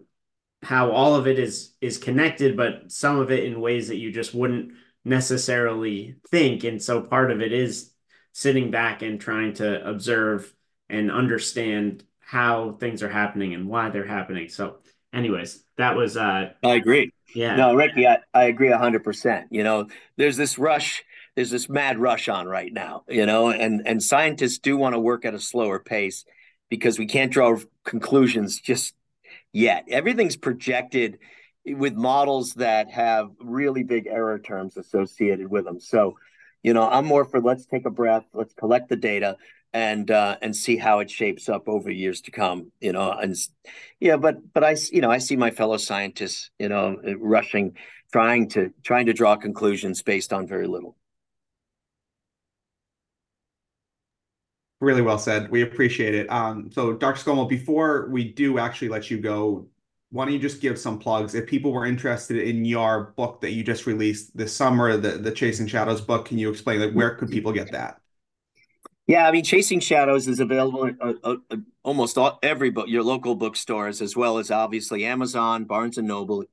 how 0.62 0.90
all 0.90 1.14
of 1.14 1.26
it 1.26 1.38
is 1.38 1.74
is 1.80 1.98
connected, 1.98 2.56
but 2.56 2.90
some 2.90 3.18
of 3.18 3.30
it 3.30 3.44
in 3.44 3.60
ways 3.60 3.88
that 3.88 3.96
you 3.96 4.12
just 4.12 4.34
wouldn't 4.34 4.72
necessarily 5.04 6.16
think. 6.30 6.64
And 6.64 6.82
so 6.82 7.00
part 7.00 7.30
of 7.30 7.40
it 7.40 7.52
is 7.52 7.92
sitting 8.32 8.70
back 8.70 9.02
and 9.02 9.20
trying 9.20 9.54
to 9.54 9.86
observe 9.86 10.52
and 10.88 11.10
understand 11.10 12.04
how 12.20 12.72
things 12.72 13.02
are 13.02 13.08
happening 13.08 13.54
and 13.54 13.68
why 13.68 13.90
they're 13.90 14.06
happening. 14.06 14.48
So, 14.48 14.78
anyways, 15.12 15.64
that 15.76 15.96
was 15.96 16.16
uh 16.16 16.52
I 16.62 16.74
agree. 16.74 17.12
Yeah. 17.34 17.56
No, 17.56 17.74
Ricky, 17.74 18.06
I, 18.06 18.18
I 18.34 18.44
agree 18.44 18.70
hundred 18.70 19.04
percent. 19.04 19.48
You 19.50 19.64
know, 19.64 19.88
there's 20.16 20.36
this 20.36 20.58
rush, 20.58 21.04
there's 21.36 21.50
this 21.50 21.68
mad 21.68 21.98
rush 21.98 22.28
on 22.28 22.46
right 22.46 22.72
now, 22.72 23.04
you 23.08 23.26
know, 23.26 23.50
and 23.50 23.82
and 23.86 24.02
scientists 24.02 24.58
do 24.58 24.76
want 24.76 24.94
to 24.94 24.98
work 24.98 25.24
at 25.24 25.34
a 25.34 25.40
slower 25.40 25.78
pace 25.78 26.24
because 26.68 26.98
we 26.98 27.06
can't 27.06 27.32
draw 27.32 27.58
conclusions 27.84 28.60
just 28.60 28.94
yet. 29.52 29.84
Everything's 29.88 30.36
projected 30.36 31.18
with 31.66 31.94
models 31.94 32.54
that 32.54 32.90
have 32.90 33.30
really 33.40 33.82
big 33.82 34.06
error 34.06 34.38
terms 34.38 34.76
associated 34.76 35.48
with 35.48 35.64
them. 35.64 35.78
So, 35.78 36.16
you 36.62 36.72
know, 36.72 36.88
I'm 36.88 37.04
more 37.04 37.24
for 37.24 37.40
let's 37.40 37.66
take 37.66 37.86
a 37.86 37.90
breath, 37.90 38.24
let's 38.32 38.54
collect 38.54 38.88
the 38.88 38.96
data 38.96 39.36
and 39.72 40.10
uh, 40.10 40.36
and 40.42 40.54
see 40.54 40.76
how 40.76 41.00
it 41.00 41.10
shapes 41.10 41.48
up 41.48 41.68
over 41.68 41.90
years 41.90 42.20
to 42.22 42.30
come. 42.30 42.72
You 42.80 42.92
know, 42.92 43.12
and 43.12 43.36
yeah, 44.00 44.16
but 44.16 44.52
but 44.52 44.64
I 44.64 44.76
you 44.90 45.00
know 45.00 45.10
I 45.10 45.18
see 45.18 45.36
my 45.36 45.50
fellow 45.50 45.76
scientists, 45.76 46.50
you 46.58 46.68
know, 46.68 46.96
rushing, 47.18 47.76
trying 48.12 48.48
to 48.50 48.72
trying 48.82 49.06
to 49.06 49.12
draw 49.12 49.36
conclusions 49.36 50.02
based 50.02 50.32
on 50.32 50.46
very 50.46 50.66
little. 50.66 50.96
Really 54.80 55.02
well 55.02 55.18
said. 55.18 55.50
We 55.50 55.62
appreciate 55.62 56.14
it. 56.14 56.26
Um, 56.32 56.70
so, 56.72 56.94
Dr. 56.94 57.20
Skomal, 57.20 57.48
before 57.48 58.08
we 58.10 58.32
do 58.32 58.58
actually 58.58 58.88
let 58.88 59.10
you 59.10 59.18
go, 59.18 59.68
why 60.10 60.24
don't 60.24 60.32
you 60.32 60.40
just 60.40 60.62
give 60.62 60.78
some 60.78 60.98
plugs? 60.98 61.34
If 61.34 61.46
people 61.46 61.70
were 61.70 61.84
interested 61.84 62.38
in 62.38 62.64
your 62.64 63.12
book 63.16 63.42
that 63.42 63.50
you 63.52 63.62
just 63.62 63.86
released 63.86 64.34
this 64.36 64.56
summer, 64.56 64.96
the 64.96 65.10
the 65.18 65.32
Chasing 65.32 65.66
Shadows 65.66 66.00
book, 66.00 66.26
can 66.26 66.38
you 66.38 66.50
explain 66.50 66.80
like 66.80 66.92
where 66.92 67.14
could 67.14 67.30
people 67.30 67.52
get 67.52 67.70
that? 67.72 67.99
Yeah, 69.10 69.26
I 69.26 69.32
mean, 69.32 69.42
Chasing 69.42 69.80
Shadows 69.80 70.28
is 70.28 70.38
available 70.38 70.86
at 70.86 70.94
uh, 71.00 71.14
uh, 71.24 71.56
almost 71.82 72.16
all, 72.16 72.38
every 72.44 72.70
book, 72.70 72.86
your 72.88 73.02
local 73.02 73.34
bookstores, 73.34 74.00
as 74.00 74.16
well 74.16 74.38
as 74.38 74.52
obviously 74.52 75.04
Amazon, 75.04 75.64
Barnes 75.64 75.98
and 75.98 76.06
Noble. 76.06 76.44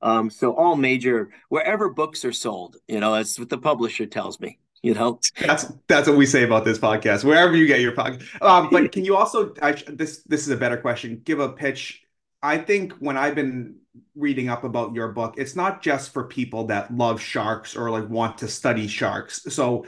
Um, 0.00 0.30
so 0.30 0.54
all 0.54 0.76
major 0.76 1.30
wherever 1.48 1.88
books 1.88 2.24
are 2.24 2.32
sold, 2.32 2.76
you 2.86 3.00
know, 3.00 3.14
that's 3.14 3.36
what 3.36 3.48
the 3.48 3.58
publisher 3.58 4.06
tells 4.06 4.38
me. 4.38 4.60
You 4.80 4.94
know, 4.94 5.18
that's 5.40 5.72
that's 5.88 6.06
what 6.06 6.16
we 6.16 6.26
say 6.26 6.44
about 6.44 6.64
this 6.64 6.78
podcast. 6.78 7.24
Wherever 7.24 7.56
you 7.56 7.66
get 7.66 7.80
your 7.80 7.92
podcast, 7.92 8.22
um, 8.42 8.68
but 8.70 8.92
can 8.92 9.04
you 9.04 9.16
also? 9.16 9.52
I, 9.60 9.72
this 9.72 10.22
this 10.22 10.42
is 10.42 10.50
a 10.50 10.56
better 10.56 10.76
question. 10.76 11.20
Give 11.24 11.40
a 11.40 11.48
pitch 11.48 12.04
I 12.44 12.58
think 12.58 12.92
when 12.98 13.16
I've 13.16 13.34
been 13.34 13.76
reading 14.14 14.50
up 14.50 14.64
about 14.64 14.94
your 14.94 15.08
book, 15.08 15.36
it's 15.38 15.56
not 15.56 15.80
just 15.80 16.12
for 16.12 16.24
people 16.24 16.66
that 16.66 16.94
love 16.94 17.18
sharks 17.18 17.74
or 17.74 17.90
like 17.90 18.06
want 18.10 18.36
to 18.38 18.48
study 18.48 18.86
sharks. 18.86 19.42
So, 19.48 19.86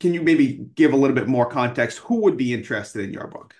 can 0.00 0.14
you 0.14 0.22
maybe 0.22 0.66
give 0.74 0.92
a 0.92 0.96
little 0.96 1.14
bit 1.14 1.28
more 1.28 1.46
context? 1.46 1.98
Who 1.98 2.22
would 2.22 2.36
be 2.36 2.52
interested 2.52 3.04
in 3.04 3.12
your 3.12 3.26
book? 3.26 3.54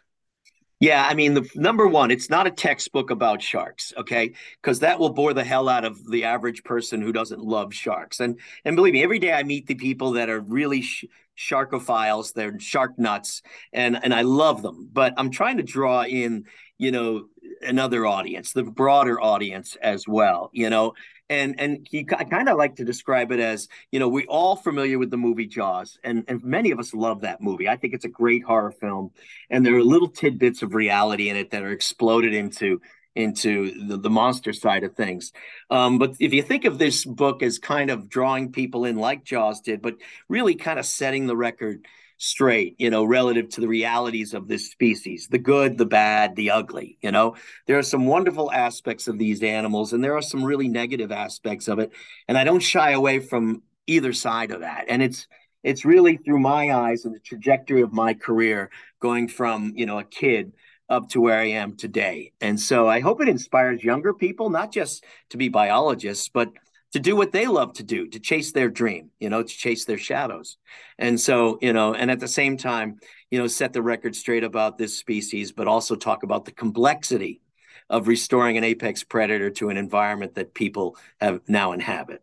Yeah, 0.80 1.04
I 1.08 1.14
mean, 1.14 1.34
the 1.34 1.48
number 1.56 1.88
one, 1.88 2.12
it's 2.12 2.30
not 2.30 2.46
a 2.46 2.52
textbook 2.52 3.10
about 3.10 3.42
sharks, 3.42 3.92
okay? 3.96 4.34
Because 4.62 4.78
that 4.80 5.00
will 5.00 5.10
bore 5.10 5.34
the 5.34 5.42
hell 5.42 5.68
out 5.68 5.84
of 5.84 6.08
the 6.08 6.22
average 6.22 6.62
person 6.62 7.02
who 7.02 7.10
doesn't 7.10 7.40
love 7.40 7.74
sharks. 7.74 8.20
And 8.20 8.38
and 8.64 8.76
believe 8.76 8.92
me, 8.92 9.02
every 9.02 9.18
day 9.18 9.32
I 9.32 9.42
meet 9.42 9.66
the 9.66 9.74
people 9.74 10.12
that 10.12 10.30
are 10.30 10.38
really 10.40 10.82
sh- 10.82 11.06
sharkophiles, 11.36 12.32
they're 12.32 12.60
shark 12.60 12.96
nuts, 12.96 13.42
and 13.72 13.98
and 14.00 14.14
I 14.14 14.22
love 14.22 14.62
them. 14.62 14.88
But 14.92 15.14
I'm 15.16 15.30
trying 15.30 15.56
to 15.56 15.64
draw 15.64 16.04
in, 16.04 16.44
you 16.78 16.92
know, 16.92 17.26
another 17.60 18.06
audience, 18.06 18.52
the 18.52 18.62
broader 18.62 19.20
audience 19.20 19.76
as 19.82 20.06
well, 20.08 20.50
you 20.52 20.70
know. 20.70 20.94
And 21.30 21.60
and 21.60 21.86
he, 21.90 22.08
I 22.16 22.24
kind 22.24 22.48
of 22.48 22.56
like 22.56 22.76
to 22.76 22.84
describe 22.84 23.32
it 23.32 23.40
as, 23.40 23.68
you 23.92 24.00
know, 24.00 24.08
we 24.08 24.24
all 24.26 24.56
familiar 24.56 24.98
with 24.98 25.10
the 25.10 25.18
movie 25.18 25.46
Jaws, 25.46 25.98
and 26.02 26.24
and 26.26 26.42
many 26.42 26.70
of 26.70 26.78
us 26.78 26.94
love 26.94 27.20
that 27.20 27.42
movie. 27.42 27.68
I 27.68 27.76
think 27.76 27.92
it's 27.92 28.06
a 28.06 28.08
great 28.08 28.44
horror 28.44 28.70
film, 28.70 29.10
and 29.50 29.66
there 29.66 29.76
are 29.76 29.84
little 29.84 30.08
tidbits 30.08 30.62
of 30.62 30.74
reality 30.74 31.28
in 31.28 31.36
it 31.36 31.50
that 31.50 31.62
are 31.62 31.72
exploded 31.72 32.32
into 32.32 32.80
into 33.14 33.86
the, 33.88 33.96
the 33.98 34.08
monster 34.08 34.52
side 34.52 34.84
of 34.84 34.94
things. 34.94 35.32
Um, 35.70 35.98
but 35.98 36.14
if 36.20 36.32
you 36.32 36.42
think 36.42 36.64
of 36.64 36.78
this 36.78 37.04
book 37.04 37.42
as 37.42 37.58
kind 37.58 37.90
of 37.90 38.08
drawing 38.08 38.52
people 38.52 38.84
in 38.84 38.96
like 38.96 39.24
Jaws 39.24 39.60
did, 39.60 39.82
but 39.82 39.96
really 40.28 40.54
kind 40.54 40.78
of 40.78 40.86
setting 40.86 41.26
the 41.26 41.36
record 41.36 41.84
straight, 42.18 42.74
you 42.78 42.90
know, 42.90 43.04
relative 43.04 43.48
to 43.48 43.60
the 43.60 43.68
realities 43.68 44.34
of 44.34 44.48
this 44.48 44.70
species 44.70 45.28
the 45.30 45.38
good, 45.38 45.78
the 45.78 45.86
bad, 45.86 46.36
the 46.36 46.50
ugly. 46.50 46.98
You 47.00 47.12
know, 47.12 47.36
there 47.66 47.78
are 47.78 47.82
some 47.82 48.06
wonderful 48.06 48.52
aspects 48.52 49.08
of 49.08 49.18
these 49.18 49.42
animals, 49.42 49.92
and 49.92 50.02
there 50.04 50.16
are 50.16 50.22
some 50.22 50.44
really 50.44 50.68
negative 50.68 51.12
aspects 51.12 51.68
of 51.68 51.78
it. 51.78 51.92
And 52.26 52.36
I 52.36 52.44
don't 52.44 52.60
shy 52.60 52.90
away 52.90 53.20
from 53.20 53.62
either 53.86 54.12
side 54.12 54.50
of 54.50 54.60
that. 54.60 54.84
And 54.88 55.02
it's, 55.02 55.26
it's 55.62 55.84
really 55.84 56.16
through 56.16 56.40
my 56.40 56.72
eyes 56.72 57.04
and 57.04 57.14
the 57.14 57.20
trajectory 57.20 57.82
of 57.82 57.92
my 57.92 58.14
career 58.14 58.70
going 59.00 59.28
from, 59.28 59.72
you 59.76 59.86
know, 59.86 59.98
a 59.98 60.04
kid 60.04 60.52
up 60.88 61.08
to 61.10 61.20
where 61.20 61.38
I 61.38 61.50
am 61.50 61.76
today. 61.76 62.32
And 62.40 62.58
so 62.58 62.88
I 62.88 63.00
hope 63.00 63.20
it 63.20 63.28
inspires 63.28 63.84
younger 63.84 64.14
people, 64.14 64.50
not 64.50 64.72
just 64.72 65.04
to 65.30 65.36
be 65.36 65.48
biologists, 65.48 66.28
but 66.28 66.50
to 66.92 67.00
do 67.00 67.14
what 67.14 67.32
they 67.32 67.46
love 67.46 67.74
to 67.74 67.82
do, 67.82 68.08
to 68.08 68.18
chase 68.18 68.52
their 68.52 68.68
dream, 68.68 69.10
you 69.20 69.28
know, 69.28 69.42
to 69.42 69.48
chase 69.48 69.84
their 69.84 69.98
shadows. 69.98 70.56
And 70.98 71.20
so, 71.20 71.58
you 71.60 71.72
know, 71.72 71.94
and 71.94 72.10
at 72.10 72.20
the 72.20 72.28
same 72.28 72.56
time, 72.56 72.98
you 73.30 73.38
know, 73.38 73.46
set 73.46 73.72
the 73.72 73.82
record 73.82 74.16
straight 74.16 74.44
about 74.44 74.78
this 74.78 74.98
species, 74.98 75.52
but 75.52 75.68
also 75.68 75.96
talk 75.96 76.22
about 76.22 76.44
the 76.44 76.52
complexity 76.52 77.42
of 77.90 78.08
restoring 78.08 78.56
an 78.56 78.64
apex 78.64 79.04
predator 79.04 79.50
to 79.50 79.68
an 79.70 79.76
environment 79.76 80.34
that 80.34 80.54
people 80.54 80.96
have 81.20 81.40
now 81.48 81.72
inhabit. 81.72 82.22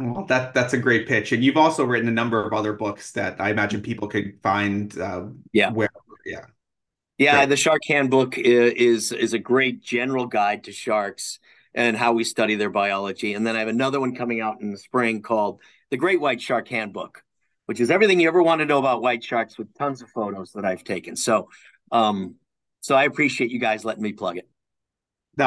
Well, 0.00 0.26
that 0.26 0.54
that's 0.54 0.74
a 0.74 0.78
great 0.78 1.08
pitch, 1.08 1.32
and 1.32 1.42
you've 1.42 1.56
also 1.56 1.84
written 1.84 2.08
a 2.08 2.12
number 2.12 2.44
of 2.46 2.52
other 2.52 2.72
books 2.72 3.10
that 3.12 3.40
I 3.40 3.50
imagine 3.50 3.82
people 3.82 4.06
could 4.06 4.38
find. 4.44 4.96
Uh, 4.96 5.26
yeah, 5.52 5.72
where, 5.72 5.88
yeah, 6.24 6.44
yeah. 7.18 7.38
Great. 7.38 7.48
The 7.48 7.56
Shark 7.56 7.82
Handbook 7.88 8.38
is 8.38 9.10
is 9.10 9.32
a 9.32 9.40
great 9.40 9.82
general 9.82 10.26
guide 10.26 10.62
to 10.64 10.72
sharks 10.72 11.40
and 11.74 11.96
how 11.96 12.12
we 12.12 12.24
study 12.24 12.54
their 12.54 12.70
biology. 12.70 13.34
And 13.34 13.46
then 13.46 13.56
I 13.56 13.60
have 13.60 13.68
another 13.68 14.00
one 14.00 14.14
coming 14.14 14.40
out 14.40 14.60
in 14.60 14.70
the 14.70 14.78
spring 14.78 15.22
called 15.22 15.60
The 15.90 15.96
Great 15.96 16.20
White 16.20 16.40
Shark 16.40 16.68
Handbook, 16.68 17.22
which 17.66 17.80
is 17.80 17.90
everything 17.90 18.20
you 18.20 18.28
ever 18.28 18.42
want 18.42 18.60
to 18.60 18.66
know 18.66 18.78
about 18.78 19.02
white 19.02 19.22
sharks 19.22 19.58
with 19.58 19.72
tons 19.74 20.02
of 20.02 20.10
photos 20.10 20.52
that 20.52 20.64
I've 20.64 20.84
taken. 20.84 21.16
So, 21.16 21.48
um, 21.92 22.36
so 22.80 22.94
I 22.94 23.04
appreciate 23.04 23.50
you 23.50 23.58
guys 23.58 23.84
letting 23.84 24.02
me 24.02 24.12
plug 24.12 24.38
it. 24.38 24.48
No, 25.38 25.46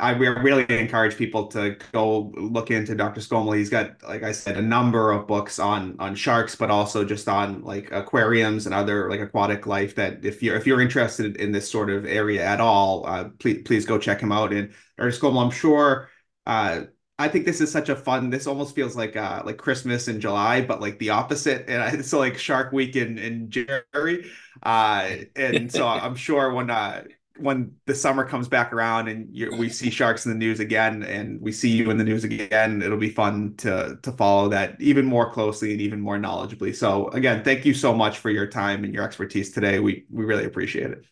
I 0.00 0.10
really 0.12 0.64
encourage 0.68 1.16
people 1.16 1.48
to 1.48 1.76
go 1.92 2.32
look 2.36 2.70
into 2.70 2.94
Dr. 2.94 3.20
Skomal. 3.20 3.56
He's 3.56 3.68
got, 3.68 4.00
like 4.04 4.22
I 4.22 4.30
said, 4.30 4.56
a 4.56 4.62
number 4.62 5.10
of 5.10 5.26
books 5.26 5.58
on 5.58 5.96
on 5.98 6.14
sharks, 6.14 6.54
but 6.54 6.70
also 6.70 7.04
just 7.04 7.28
on 7.28 7.64
like 7.64 7.90
aquariums 7.90 8.66
and 8.66 8.74
other 8.74 9.10
like 9.10 9.18
aquatic 9.18 9.66
life. 9.66 9.96
That 9.96 10.24
if 10.24 10.40
you're 10.40 10.54
if 10.54 10.68
you're 10.68 10.80
interested 10.80 11.36
in 11.38 11.50
this 11.50 11.68
sort 11.68 11.90
of 11.90 12.06
area 12.06 12.44
at 12.44 12.60
all, 12.60 13.04
uh, 13.08 13.30
please 13.40 13.62
please 13.64 13.84
go 13.84 13.98
check 13.98 14.20
him 14.20 14.30
out. 14.30 14.52
And 14.52 14.72
Dr. 14.96 15.10
Skomal, 15.10 15.44
I'm 15.44 15.50
sure. 15.50 16.08
Uh, 16.46 16.82
I 17.18 17.28
think 17.28 17.44
this 17.44 17.60
is 17.60 17.72
such 17.72 17.88
a 17.88 17.96
fun. 17.96 18.30
This 18.30 18.46
almost 18.46 18.74
feels 18.76 18.94
like 18.96 19.16
uh 19.16 19.42
like 19.44 19.56
Christmas 19.58 20.06
in 20.08 20.20
July, 20.20 20.60
but 20.62 20.80
like 20.80 20.98
the 21.00 21.10
opposite. 21.10 21.68
And 21.68 21.98
it's 21.98 22.12
like 22.12 22.38
Shark 22.38 22.72
Week 22.72 22.94
in 22.94 23.18
in 23.18 23.50
January. 23.50 24.30
Uh, 24.62 25.10
and 25.36 25.72
so 25.72 25.86
I'm 25.88 26.14
sure 26.16 26.52
when 26.52 26.70
uh 26.70 27.04
when 27.38 27.72
the 27.86 27.94
summer 27.94 28.24
comes 28.24 28.48
back 28.48 28.72
around 28.72 29.08
and 29.08 29.28
we 29.58 29.68
see 29.68 29.90
sharks 29.90 30.24
in 30.24 30.32
the 30.32 30.38
news 30.38 30.60
again 30.60 31.02
and 31.02 31.40
we 31.40 31.50
see 31.50 31.68
you 31.68 31.90
in 31.90 31.98
the 31.98 32.04
news 32.04 32.22
again 32.22 32.80
it'll 32.80 32.96
be 32.96 33.10
fun 33.10 33.54
to 33.56 33.98
to 34.02 34.12
follow 34.12 34.48
that 34.48 34.80
even 34.80 35.04
more 35.04 35.30
closely 35.32 35.72
and 35.72 35.80
even 35.80 36.00
more 36.00 36.16
knowledgeably. 36.16 36.74
So 36.74 37.08
again 37.08 37.42
thank 37.42 37.64
you 37.64 37.74
so 37.74 37.92
much 37.92 38.18
for 38.18 38.30
your 38.30 38.46
time 38.46 38.84
and 38.84 38.94
your 38.94 39.02
expertise 39.02 39.50
today. 39.50 39.80
We 39.80 40.04
we 40.10 40.24
really 40.24 40.44
appreciate 40.44 40.90
it. 40.90 41.04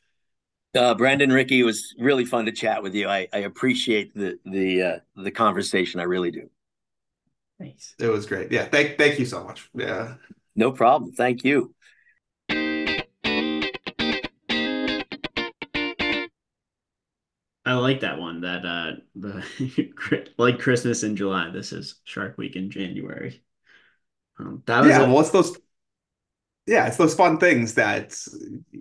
Uh, 0.75 0.95
Brandon 0.95 1.33
Ricky 1.33 1.61
it 1.61 1.65
was 1.65 1.95
really 1.99 2.25
fun 2.25 2.47
to 2.47 2.53
chat 2.53 2.83
with 2.83 2.95
you. 2.95 3.09
I, 3.09 3.29
I 3.33 3.39
appreciate 3.39 4.15
the 4.15 4.39
the 4.45 4.83
uh, 4.83 4.99
the 5.17 5.31
conversation. 5.31 5.99
I 5.99 6.05
really 6.05 6.31
do. 6.31 6.49
Thanks. 7.59 7.95
It 7.99 8.09
was 8.09 8.27
great. 8.27 8.53
Yeah 8.53 8.67
thank 8.67 8.97
thank 8.97 9.19
you 9.19 9.27
so 9.27 9.43
much. 9.43 9.69
Yeah. 9.75 10.15
No 10.55 10.71
problem. 10.71 11.13
Thank 11.13 11.45
you 11.45 11.75
I 17.73 17.77
like 17.77 18.01
that 18.01 18.19
one. 18.19 18.43
That 18.43 18.67
uh, 18.67 18.93
the 19.17 20.29
like 20.39 20.59
Christmas 20.59 21.03
in 21.03 21.17
July. 21.17 21.49
This 21.51 21.73
is 21.73 21.95
Shark 22.05 22.37
Week 22.37 22.55
in 22.55 22.71
January. 22.71 23.43
Um, 24.39 24.63
that 24.67 24.81
was 24.81 24.91
yeah. 24.91 25.03
A, 25.03 25.09
what's 25.09 25.31
those? 25.31 25.57
yeah, 26.67 26.87
it's 26.87 26.99
those 26.99 27.15
fun 27.15 27.39
things 27.39 27.75
that 27.75 28.15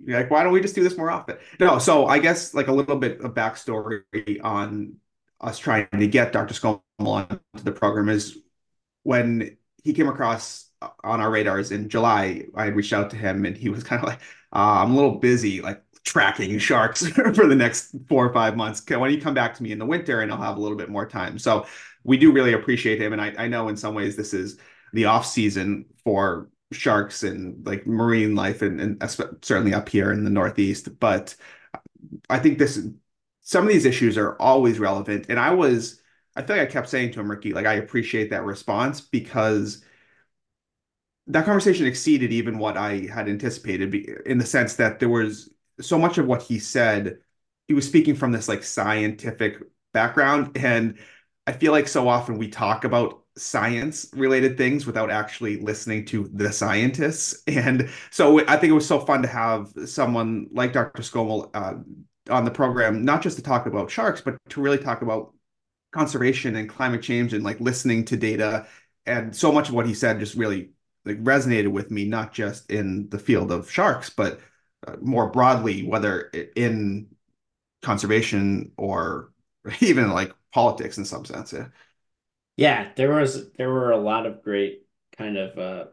like, 0.06 0.30
why 0.30 0.42
don't 0.42 0.52
we 0.52 0.60
just 0.60 0.74
do 0.74 0.82
this 0.82 0.98
more 0.98 1.10
often? 1.10 1.38
No, 1.58 1.78
so 1.78 2.06
I 2.06 2.18
guess 2.18 2.52
like 2.52 2.68
a 2.68 2.72
little 2.72 2.96
bit 2.96 3.20
of 3.22 3.32
backstory 3.32 4.02
on 4.44 4.96
us 5.40 5.58
trying 5.58 5.88
to 5.90 6.06
get 6.06 6.32
Dr. 6.32 6.52
Skomal 6.52 6.78
onto 7.00 7.38
the 7.64 7.72
program 7.72 8.10
is 8.10 8.36
when 9.04 9.56
he 9.82 9.94
came 9.94 10.08
across 10.08 10.68
on 11.02 11.20
our 11.22 11.30
radars 11.30 11.72
in 11.72 11.88
July, 11.88 12.44
I 12.54 12.66
reached 12.66 12.92
out 12.92 13.10
to 13.10 13.16
him 13.16 13.46
and 13.46 13.56
he 13.56 13.70
was 13.70 13.84
kind 13.84 14.02
of 14.02 14.08
like, 14.08 14.20
uh, 14.52 14.82
I'm 14.82 14.92
a 14.92 14.94
little 14.94 15.18
busy, 15.18 15.62
like 15.62 15.82
tracking 16.04 16.58
sharks 16.58 17.06
for 17.08 17.46
the 17.46 17.54
next 17.54 17.94
four 18.08 18.26
or 18.26 18.32
five 18.32 18.56
months. 18.56 18.82
Why 18.88 18.96
don't 18.96 19.12
you 19.12 19.20
come 19.20 19.34
back 19.34 19.54
to 19.54 19.62
me 19.62 19.72
in 19.72 19.78
the 19.78 19.86
winter 19.86 20.20
and 20.20 20.32
I'll 20.32 20.40
have 20.42 20.56
a 20.56 20.60
little 20.60 20.76
bit 20.76 20.88
more 20.88 21.06
time? 21.06 21.38
So 21.38 21.66
we 22.04 22.16
do 22.16 22.32
really 22.32 22.52
appreciate 22.52 23.00
him. 23.00 23.12
And 23.12 23.22
I, 23.22 23.34
I 23.38 23.48
know 23.48 23.68
in 23.68 23.76
some 23.76 23.94
ways 23.94 24.16
this 24.16 24.34
is 24.34 24.58
the 24.92 25.06
off 25.06 25.26
season 25.26 25.86
for 26.04 26.48
sharks 26.72 27.22
and 27.22 27.64
like 27.66 27.86
marine 27.86 28.34
life 28.34 28.62
and, 28.62 28.80
and 28.80 29.10
certainly 29.42 29.74
up 29.74 29.88
here 29.88 30.12
in 30.12 30.24
the 30.24 30.30
Northeast. 30.30 30.98
But 30.98 31.34
I 32.28 32.38
think 32.38 32.58
this 32.58 32.80
some 33.42 33.64
of 33.64 33.72
these 33.72 33.84
issues 33.84 34.16
are 34.16 34.36
always 34.40 34.78
relevant. 34.78 35.26
And 35.28 35.38
I 35.38 35.52
was, 35.52 36.00
I 36.36 36.42
feel 36.42 36.56
like 36.56 36.68
I 36.68 36.72
kept 36.72 36.88
saying 36.88 37.12
to 37.12 37.20
him, 37.20 37.30
Ricky, 37.30 37.52
like 37.52 37.66
I 37.66 37.74
appreciate 37.74 38.30
that 38.30 38.44
response 38.44 39.00
because 39.00 39.84
that 41.28 41.44
conversation 41.44 41.86
exceeded 41.86 42.32
even 42.32 42.58
what 42.58 42.76
I 42.76 43.08
had 43.12 43.28
anticipated 43.28 43.94
in 44.26 44.38
the 44.38 44.46
sense 44.46 44.76
that 44.76 44.98
there 44.98 45.08
was 45.08 45.50
so 45.82 45.98
much 45.98 46.18
of 46.18 46.26
what 46.26 46.42
he 46.42 46.58
said, 46.58 47.18
he 47.68 47.74
was 47.74 47.86
speaking 47.86 48.14
from 48.14 48.32
this 48.32 48.48
like 48.48 48.62
scientific 48.62 49.58
background. 49.92 50.56
And 50.56 50.98
I 51.46 51.52
feel 51.52 51.72
like 51.72 51.88
so 51.88 52.08
often 52.08 52.38
we 52.38 52.48
talk 52.48 52.84
about 52.84 53.22
science 53.36 54.10
related 54.12 54.58
things 54.58 54.84
without 54.86 55.10
actually 55.10 55.60
listening 55.60 56.04
to 56.06 56.28
the 56.32 56.52
scientists. 56.52 57.42
And 57.46 57.90
so 58.10 58.46
I 58.46 58.56
think 58.56 58.70
it 58.70 58.74
was 58.74 58.86
so 58.86 59.00
fun 59.00 59.22
to 59.22 59.28
have 59.28 59.72
someone 59.86 60.48
like 60.52 60.72
Dr. 60.72 61.02
Skomal 61.02 61.50
uh, 61.54 61.74
on 62.32 62.44
the 62.44 62.50
program, 62.50 63.04
not 63.04 63.22
just 63.22 63.36
to 63.36 63.42
talk 63.42 63.66
about 63.66 63.90
sharks, 63.90 64.20
but 64.20 64.36
to 64.50 64.60
really 64.60 64.78
talk 64.78 65.02
about 65.02 65.34
conservation 65.92 66.56
and 66.56 66.68
climate 66.68 67.02
change 67.02 67.32
and 67.34 67.44
like 67.44 67.60
listening 67.60 68.04
to 68.06 68.16
data. 68.16 68.66
And 69.06 69.34
so 69.34 69.50
much 69.52 69.68
of 69.68 69.74
what 69.74 69.86
he 69.86 69.94
said 69.94 70.20
just 70.20 70.34
really 70.34 70.70
like 71.04 71.22
resonated 71.22 71.68
with 71.68 71.90
me, 71.90 72.04
not 72.04 72.32
just 72.32 72.70
in 72.70 73.08
the 73.08 73.18
field 73.18 73.50
of 73.50 73.70
sharks, 73.70 74.10
but 74.10 74.40
more 75.00 75.28
broadly, 75.28 75.84
whether 75.84 76.30
in 76.56 77.08
conservation 77.82 78.72
or 78.76 79.32
even 79.80 80.10
like 80.10 80.32
politics 80.52 80.98
in 80.98 81.04
some 81.04 81.24
sense. 81.24 81.52
Yeah. 81.52 81.68
Yeah, 82.56 82.90
there 82.96 83.12
was 83.12 83.50
there 83.52 83.70
were 83.70 83.92
a 83.92 83.98
lot 83.98 84.26
of 84.26 84.42
great 84.42 84.86
kind 85.16 85.38
of 85.38 85.58
uh, 85.58 85.84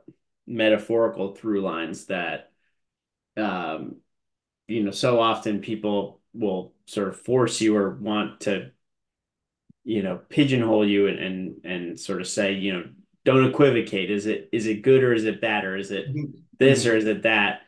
metaphorical 0.45 1.33
through 1.33 1.61
lines 1.61 2.05
that 2.05 2.51
um, 3.37 3.97
you 4.67 4.83
know 4.83 4.91
so 4.91 5.19
often 5.19 5.61
people 5.61 6.19
will 6.33 6.73
sort 6.85 7.07
of 7.07 7.19
force 7.19 7.61
you 7.61 7.77
or 7.77 7.95
want 7.95 8.41
to 8.41 8.71
you 9.83 10.03
know 10.03 10.19
pigeonhole 10.29 10.87
you 10.87 11.07
and 11.07 11.19
and, 11.19 11.65
and 11.65 11.99
sort 11.99 12.19
of 12.19 12.27
say 12.27 12.53
you 12.53 12.73
know 12.73 12.83
don't 13.23 13.49
equivocate 13.49 14.11
is 14.11 14.25
it 14.25 14.49
is 14.51 14.65
it 14.65 14.81
good 14.81 15.03
or 15.03 15.13
is 15.13 15.25
it 15.25 15.41
bad 15.41 15.63
or 15.63 15.77
is 15.77 15.91
it 15.91 16.09
mm-hmm. 16.09 16.31
this 16.57 16.85
or 16.85 16.95
is 16.95 17.05
it 17.05 17.23
that 17.23 17.61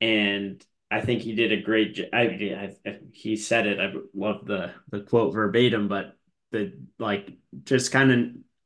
and 0.00 0.64
I 0.90 1.00
think 1.00 1.22
he 1.22 1.34
did 1.34 1.52
a 1.52 1.62
great 1.62 1.94
job. 1.94 2.08
I, 2.12 2.74
I, 2.86 2.98
he 3.12 3.36
said 3.36 3.66
it. 3.66 3.80
I 3.80 3.92
love 4.14 4.46
the 4.46 4.72
the 4.90 5.00
quote 5.00 5.34
verbatim, 5.34 5.88
but 5.88 6.16
the 6.52 6.78
like 6.98 7.32
just 7.64 7.92
kind 7.92 8.12
of 8.12 8.18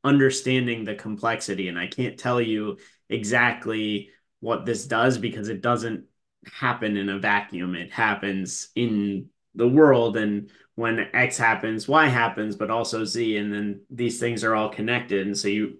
understanding 0.03 0.83
the 0.83 0.95
complexity. 0.95 1.67
And 1.67 1.79
I 1.79 1.87
can't 1.87 2.17
tell 2.17 2.39
you 2.39 2.77
exactly 3.09 4.09
what 4.39 4.65
this 4.65 4.85
does 4.85 5.17
because 5.17 5.49
it 5.49 5.61
doesn't 5.61 6.05
happen 6.51 6.97
in 6.97 7.09
a 7.09 7.19
vacuum. 7.19 7.75
It 7.75 7.91
happens 7.91 8.69
in 8.75 9.29
the 9.55 9.67
world, 9.67 10.17
and 10.17 10.49
when 10.75 11.07
X 11.13 11.37
happens, 11.37 11.87
Y 11.87 12.07
happens, 12.07 12.55
but 12.55 12.71
also 12.71 13.03
Z, 13.03 13.37
and 13.37 13.53
then 13.53 13.81
these 13.89 14.19
things 14.19 14.43
are 14.43 14.55
all 14.55 14.69
connected, 14.69 15.25
and 15.25 15.37
so 15.37 15.47
you 15.47 15.77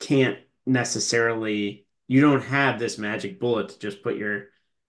can't 0.00 0.38
necessarily 0.66 1.86
you 2.08 2.20
don't 2.20 2.42
have 2.42 2.78
this 2.78 2.98
magic 2.98 3.38
bullet 3.38 3.68
to 3.68 3.78
just 3.78 4.02
put 4.02 4.16
your 4.16 4.46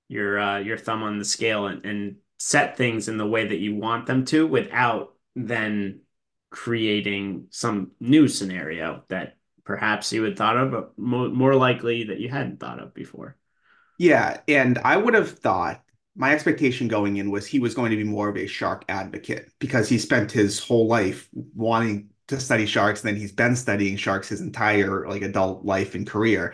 your 0.10 0.39
uh, 0.39 0.60
your 0.60 0.78
thumb 0.78 1.03
on 1.03 1.18
the 1.18 1.26
scale 1.26 1.68
and, 1.68 1.86
and 1.86 2.18
set 2.38 2.76
things 2.76 3.07
in 3.07 3.18
the 3.18 3.28
way 3.28 3.47
that 3.47 3.60
you 3.60 3.76
want 3.76 4.05
them 4.05 4.26
to 4.26 4.45
without 4.45 5.14
then 5.36 6.01
creating 6.49 7.47
some 7.51 7.91
new 7.99 8.28
scenario 8.28 9.03
that 9.10 9.38
perhaps 9.64 10.12
you 10.12 10.24
had 10.24 10.36
thought 10.38 10.57
of, 10.57 10.72
but 10.72 10.97
mo- 10.97 11.30
more 11.30 11.55
likely 11.55 12.05
that 12.05 12.20
you 12.20 12.28
hadn't 12.28 12.60
thought 12.60 12.80
of 12.80 12.93
before. 12.93 13.38
Yeah, 13.97 14.41
and 14.47 14.78
I 14.80 14.97
would 14.97 15.14
have 15.14 15.38
thought 15.38 15.84
my 16.16 16.34
expectation 16.34 16.88
going 16.88 17.18
in 17.18 17.32
was 17.32 17.45
he 17.45 17.60
was 17.60 17.76
going 17.76 17.91
to 17.91 17.97
be 17.97 18.03
more 18.03 18.30
of 18.30 18.38
a 18.38 18.47
shark 18.47 18.84
advocate 18.89 19.51
because 19.60 19.88
he 19.88 19.97
spent 19.97 20.32
his 20.32 20.60
whole 20.60 20.88
life 20.88 21.30
wanting 21.55 22.10
to 22.28 22.39
study 22.39 22.66
sharks 22.66 23.03
and 23.03 23.10
then 23.10 23.20
he's 23.20 23.32
been 23.32 23.55
studying 23.55 23.95
sharks 23.95 24.28
his 24.30 24.41
entire 24.41 25.07
like 25.07 25.22
adult 25.22 25.66
life 25.66 25.95
and 25.95 26.07
career 26.07 26.53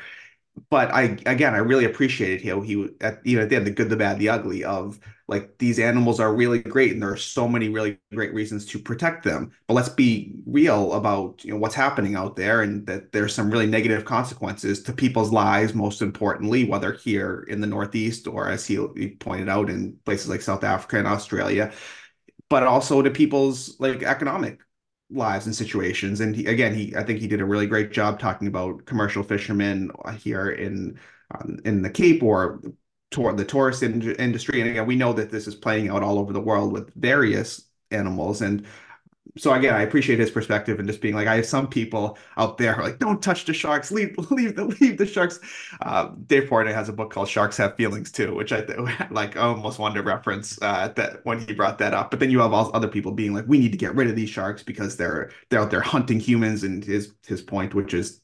but 0.69 0.91
I 0.93 1.17
again 1.25 1.53
I 1.53 1.57
really 1.57 1.85
appreciated 1.85 2.47
how 2.47 2.61
he 2.61 2.87
at 3.01 3.25
you 3.25 3.37
know 3.37 3.43
at 3.43 3.49
the 3.49 3.55
end 3.55 3.67
the 3.67 3.71
good 3.71 3.89
the 3.89 3.95
bad 3.95 4.19
the 4.19 4.29
ugly 4.29 4.63
of 4.63 4.99
like 5.27 5.57
these 5.57 5.79
animals 5.79 6.19
are 6.19 6.35
really 6.35 6.59
great 6.59 6.91
and 6.93 7.01
there 7.01 7.11
are 7.11 7.17
so 7.17 7.47
many 7.47 7.69
really 7.69 7.97
great 8.13 8.33
reasons 8.33 8.65
to 8.67 8.79
protect 8.79 9.23
them. 9.23 9.51
But 9.67 9.73
let's 9.73 9.89
be 9.89 10.35
real 10.45 10.93
about 10.93 11.43
you 11.43 11.51
know 11.51 11.57
what's 11.57 11.75
happening 11.75 12.15
out 12.15 12.35
there 12.35 12.61
and 12.61 12.85
that 12.87 13.11
there's 13.11 13.33
some 13.33 13.49
really 13.49 13.65
negative 13.65 14.05
consequences 14.05 14.83
to 14.83 14.93
people's 14.93 15.31
lives 15.31 15.73
most 15.73 16.01
importantly 16.01 16.65
whether 16.65 16.93
here 16.93 17.45
in 17.49 17.61
the 17.61 17.67
northeast 17.67 18.27
or 18.27 18.49
as 18.49 18.65
he, 18.65 18.75
he 18.95 19.09
pointed 19.09 19.49
out 19.49 19.69
in 19.69 19.97
places 20.05 20.29
like 20.29 20.41
South 20.41 20.63
Africa 20.63 20.97
and 20.99 21.07
Australia 21.07 21.71
but 22.49 22.63
also 22.63 23.01
to 23.01 23.09
people's 23.09 23.79
like 23.79 24.03
economic 24.03 24.59
lives 25.09 25.45
and 25.45 25.55
situations. 25.55 26.21
And 26.21 26.35
he, 26.35 26.45
again, 26.45 26.73
he 26.73 26.95
I 26.95 27.03
think 27.03 27.19
he 27.19 27.27
did 27.27 27.41
a 27.41 27.45
really 27.45 27.67
great 27.67 27.91
job 27.91 28.19
talking 28.19 28.47
about 28.47 28.85
commercial 28.85 29.23
fishermen 29.23 29.91
here 30.17 30.49
in 30.49 30.99
um, 31.31 31.59
in 31.65 31.81
the 31.81 31.89
Cape 31.89 32.23
or 32.23 32.61
toward 33.11 33.37
the 33.37 33.45
tourist 33.45 33.83
in 33.83 34.01
industry. 34.15 34.61
And 34.61 34.69
again, 34.69 34.85
we 34.85 34.95
know 34.95 35.13
that 35.13 35.31
this 35.31 35.47
is 35.47 35.55
playing 35.55 35.89
out 35.89 36.03
all 36.03 36.19
over 36.19 36.33
the 36.33 36.41
world 36.41 36.73
with 36.73 36.93
various 36.95 37.69
animals. 37.91 38.41
And 38.41 38.65
so 39.37 39.53
again, 39.53 39.73
I 39.73 39.81
appreciate 39.81 40.19
his 40.19 40.31
perspective 40.31 40.79
and 40.79 40.87
just 40.87 41.01
being 41.01 41.13
like, 41.13 41.27
I 41.27 41.35
have 41.35 41.45
some 41.45 41.67
people 41.67 42.17
out 42.37 42.57
there 42.57 42.77
like, 42.77 42.99
don't 42.99 43.21
touch 43.21 43.45
the 43.45 43.53
sharks, 43.53 43.91
leave, 43.91 44.15
leave 44.31 44.55
the, 44.55 44.65
leave 44.65 44.97
the 44.97 45.05
sharks. 45.05 45.39
Uh, 45.81 46.11
Dave 46.25 46.43
Portnoy 46.43 46.73
has 46.73 46.87
a 46.89 46.93
book 46.93 47.11
called 47.11 47.27
Sharks 47.27 47.57
Have 47.57 47.75
Feelings 47.75 48.11
Too, 48.11 48.33
which 48.33 48.53
I 48.53 48.63
like 49.11 49.35
almost 49.35 49.79
wanted 49.79 49.95
to 49.95 50.03
reference 50.03 50.57
uh, 50.61 50.89
that 50.95 51.25
when 51.25 51.39
he 51.39 51.53
brought 51.53 51.79
that 51.79 51.93
up. 51.93 52.11
But 52.11 52.19
then 52.19 52.31
you 52.31 52.39
have 52.39 52.53
all 52.53 52.71
other 52.73 52.87
people 52.87 53.11
being 53.11 53.33
like, 53.33 53.45
we 53.47 53.59
need 53.59 53.71
to 53.73 53.77
get 53.77 53.95
rid 53.95 54.07
of 54.09 54.15
these 54.15 54.29
sharks 54.29 54.63
because 54.63 54.95
they're 54.95 55.31
they're 55.49 55.59
out 55.59 55.71
there 55.71 55.81
hunting 55.81 56.19
humans. 56.19 56.63
And 56.63 56.83
his 56.83 57.13
his 57.27 57.41
point, 57.41 57.73
which 57.73 57.93
is 57.93 58.21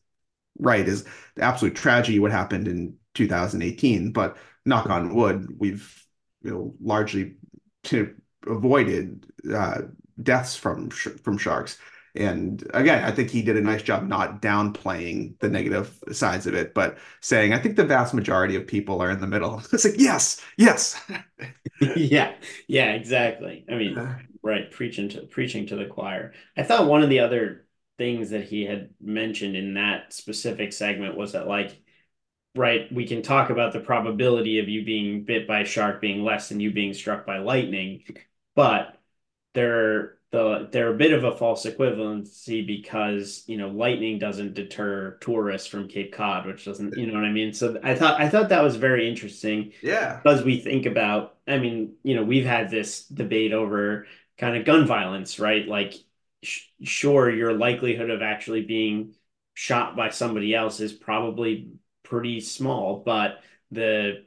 right, 0.59 0.87
is 0.87 1.05
the 1.35 1.43
absolute 1.43 1.75
tragedy 1.75 2.19
what 2.19 2.31
happened 2.31 2.67
in 2.67 2.95
2018. 3.15 4.11
But 4.13 4.37
knock 4.65 4.89
on 4.89 5.13
wood, 5.13 5.59
we've 5.59 6.05
you 6.43 6.51
know 6.51 6.75
largely 6.81 7.35
to 7.83 8.15
avoided 8.47 9.25
uh, 9.53 9.81
deaths 10.23 10.55
from 10.55 10.89
from 10.89 11.37
sharks. 11.37 11.77
And 12.13 12.69
again, 12.73 13.03
I 13.05 13.11
think 13.11 13.29
he 13.29 13.41
did 13.41 13.55
a 13.55 13.61
nice 13.61 13.81
job 13.83 14.07
not 14.07 14.41
downplaying 14.41 15.39
the 15.39 15.49
negative 15.49 15.97
sides 16.11 16.45
of 16.45 16.53
it, 16.55 16.73
but 16.73 16.97
saying, 17.21 17.53
I 17.53 17.59
think 17.59 17.77
the 17.77 17.85
vast 17.85 18.13
majority 18.13 18.57
of 18.57 18.67
people 18.67 19.01
are 19.01 19.09
in 19.11 19.21
the 19.21 19.27
middle. 19.27 19.61
It's 19.73 19.85
like, 19.85 19.97
yes, 19.97 20.41
yes. 20.57 21.01
yeah, 21.95 22.35
yeah, 22.67 22.91
exactly. 22.93 23.65
I 23.69 23.75
mean, 23.75 23.97
uh. 23.97 24.19
right, 24.43 24.69
preaching 24.71 25.09
to 25.09 25.21
preaching 25.21 25.67
to 25.67 25.75
the 25.75 25.85
choir. 25.85 26.33
I 26.57 26.63
thought 26.63 26.87
one 26.87 27.01
of 27.03 27.09
the 27.09 27.19
other 27.19 27.65
things 27.97 28.31
that 28.31 28.43
he 28.43 28.65
had 28.65 28.89
mentioned 28.99 29.55
in 29.55 29.75
that 29.75 30.11
specific 30.13 30.73
segment 30.73 31.15
was 31.15 31.33
that 31.33 31.47
like 31.47 31.81
right 32.55 32.91
we 32.91 33.07
can 33.07 33.21
talk 33.21 33.49
about 33.49 33.73
the 33.73 33.79
probability 33.79 34.59
of 34.59 34.67
you 34.67 34.83
being 34.83 35.23
bit 35.23 35.47
by 35.47 35.61
a 35.61 35.65
shark 35.65 36.01
being 36.01 36.23
less 36.23 36.49
than 36.49 36.59
you 36.59 36.71
being 36.71 36.93
struck 36.93 37.25
by 37.25 37.37
lightning 37.37 38.03
but 38.55 39.00
they're 39.53 40.17
the 40.31 40.69
they're 40.71 40.93
a 40.93 40.97
bit 40.97 41.11
of 41.13 41.23
a 41.23 41.35
false 41.35 41.65
equivalency 41.65 42.65
because 42.65 43.43
you 43.47 43.57
know 43.57 43.67
lightning 43.69 44.17
doesn't 44.17 44.53
deter 44.53 45.17
tourists 45.21 45.67
from 45.67 45.87
Cape 45.87 46.13
Cod, 46.13 46.45
which 46.45 46.65
doesn't 46.65 46.95
you 46.97 47.07
know 47.07 47.13
what 47.15 47.25
I 47.25 47.31
mean. 47.31 47.53
So 47.53 47.77
I 47.83 47.95
thought 47.95 48.19
I 48.19 48.29
thought 48.29 48.49
that 48.49 48.63
was 48.63 48.77
very 48.77 49.09
interesting. 49.09 49.73
Yeah, 49.81 50.21
because 50.23 50.43
we 50.43 50.59
think 50.59 50.85
about, 50.85 51.37
I 51.47 51.57
mean, 51.57 51.95
you 52.03 52.15
know, 52.15 52.23
we've 52.23 52.45
had 52.45 52.69
this 52.69 53.05
debate 53.07 53.53
over 53.53 54.07
kind 54.37 54.55
of 54.55 54.65
gun 54.65 54.85
violence, 54.87 55.39
right? 55.39 55.67
Like, 55.67 55.95
sh- 56.43 56.67
sure, 56.83 57.29
your 57.29 57.53
likelihood 57.53 58.09
of 58.09 58.21
actually 58.21 58.63
being 58.63 59.15
shot 59.53 59.95
by 59.95 60.09
somebody 60.09 60.55
else 60.55 60.79
is 60.79 60.93
probably 60.93 61.71
pretty 62.03 62.39
small, 62.39 63.01
but 63.05 63.39
the 63.71 64.25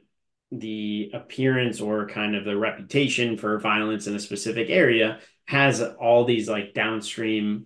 the 0.51 1.11
appearance 1.13 1.81
or 1.81 2.07
kind 2.07 2.35
of 2.35 2.45
the 2.45 2.55
reputation 2.55 3.37
for 3.37 3.59
violence 3.59 4.07
in 4.07 4.15
a 4.15 4.19
specific 4.19 4.69
area 4.69 5.19
has 5.47 5.81
all 5.81 6.25
these 6.25 6.47
like 6.47 6.73
downstream 6.73 7.65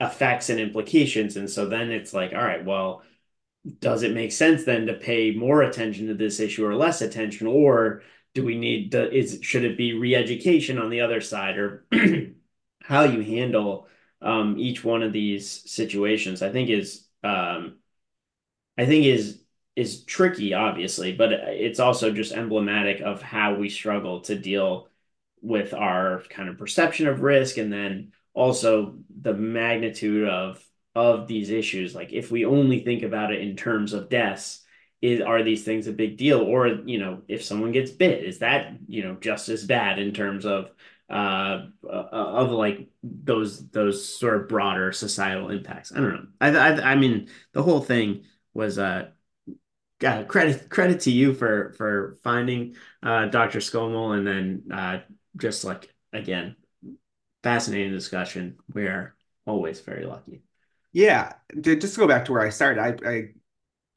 effects 0.00 0.50
and 0.50 0.58
implications 0.58 1.36
and 1.36 1.48
so 1.48 1.66
then 1.66 1.90
it's 1.90 2.12
like 2.12 2.32
all 2.32 2.42
right 2.42 2.64
well 2.64 3.02
does 3.80 4.02
it 4.02 4.14
make 4.14 4.32
sense 4.32 4.64
then 4.64 4.86
to 4.86 4.94
pay 4.94 5.32
more 5.32 5.62
attention 5.62 6.06
to 6.08 6.14
this 6.14 6.38
issue 6.40 6.66
or 6.66 6.74
less 6.74 7.00
attention, 7.00 7.46
or 7.46 8.02
do 8.34 8.44
we 8.44 8.58
need 8.58 8.92
to, 8.92 9.10
is 9.10 9.38
should 9.42 9.64
it 9.64 9.78
be 9.78 9.94
re-education 9.94 10.78
on 10.78 10.90
the 10.90 11.00
other 11.00 11.20
side, 11.20 11.56
or 11.56 11.86
how 12.82 13.04
you 13.04 13.22
handle 13.22 13.88
um, 14.20 14.56
each 14.58 14.84
one 14.84 15.02
of 15.02 15.12
these 15.12 15.70
situations? 15.70 16.42
I 16.42 16.50
think 16.50 16.68
is 16.68 17.06
um, 17.22 17.76
I 18.76 18.84
think 18.84 19.06
is 19.06 19.40
is 19.76 20.04
tricky, 20.04 20.54
obviously, 20.54 21.12
but 21.12 21.32
it's 21.32 21.80
also 21.80 22.12
just 22.12 22.32
emblematic 22.32 23.00
of 23.00 23.22
how 23.22 23.54
we 23.54 23.68
struggle 23.68 24.20
to 24.20 24.36
deal 24.36 24.88
with 25.42 25.74
our 25.74 26.22
kind 26.30 26.48
of 26.48 26.58
perception 26.58 27.06
of 27.06 27.20
risk 27.20 27.58
and 27.58 27.72
then 27.72 28.12
also 28.32 28.96
the 29.20 29.34
magnitude 29.34 30.28
of 30.28 30.64
of 30.94 31.26
these 31.26 31.50
issues. 31.50 31.94
Like 31.94 32.12
if 32.12 32.30
we 32.30 32.44
only 32.44 32.80
think 32.80 33.02
about 33.02 33.32
it 33.32 33.40
in 33.40 33.56
terms 33.56 33.92
of 33.92 34.08
deaths 34.08 34.60
is 35.02 35.20
are 35.20 35.42
these 35.42 35.64
things 35.64 35.86
a 35.86 35.92
big 35.92 36.16
deal? 36.16 36.40
Or 36.40 36.68
you 36.68 36.98
know 36.98 37.22
if 37.28 37.44
someone 37.44 37.72
gets 37.72 37.90
bit 37.90 38.24
is 38.24 38.38
that 38.38 38.74
you 38.86 39.02
know 39.02 39.16
just 39.20 39.48
as 39.48 39.64
bad 39.64 39.98
in 39.98 40.12
terms 40.12 40.46
of 40.46 40.70
uh, 41.10 41.66
uh 41.84 42.08
of 42.10 42.50
like 42.50 42.88
those 43.02 43.68
those 43.68 44.08
sort 44.18 44.36
of 44.36 44.48
broader 44.48 44.92
societal 44.92 45.50
impacts? 45.50 45.92
I 45.92 45.96
don't 45.96 46.14
know. 46.14 46.26
I 46.40 46.48
i, 46.48 46.92
I 46.92 46.94
mean 46.94 47.28
the 47.52 47.62
whole 47.62 47.80
thing 47.80 48.24
was 48.54 48.78
uh 48.78 49.08
got 50.00 50.28
credit 50.28 50.68
credit 50.68 51.00
to 51.00 51.10
you 51.10 51.34
for 51.34 51.72
for 51.76 52.18
finding 52.24 52.74
uh 53.02 53.26
dr 53.26 53.58
Skomal 53.58 54.16
and 54.16 54.26
then 54.26 54.62
uh 54.72 54.98
just 55.36 55.64
like 55.64 55.92
again 56.12 56.56
fascinating 57.42 57.92
discussion 57.92 58.56
we're 58.72 59.14
always 59.46 59.80
very 59.80 60.04
lucky 60.04 60.42
yeah, 60.94 61.32
just 61.60 61.94
to 61.94 62.00
go 62.00 62.06
back 62.06 62.24
to 62.24 62.32
where 62.32 62.40
I 62.40 62.50
started, 62.50 62.80
I, 62.80 63.10
I 63.10 63.28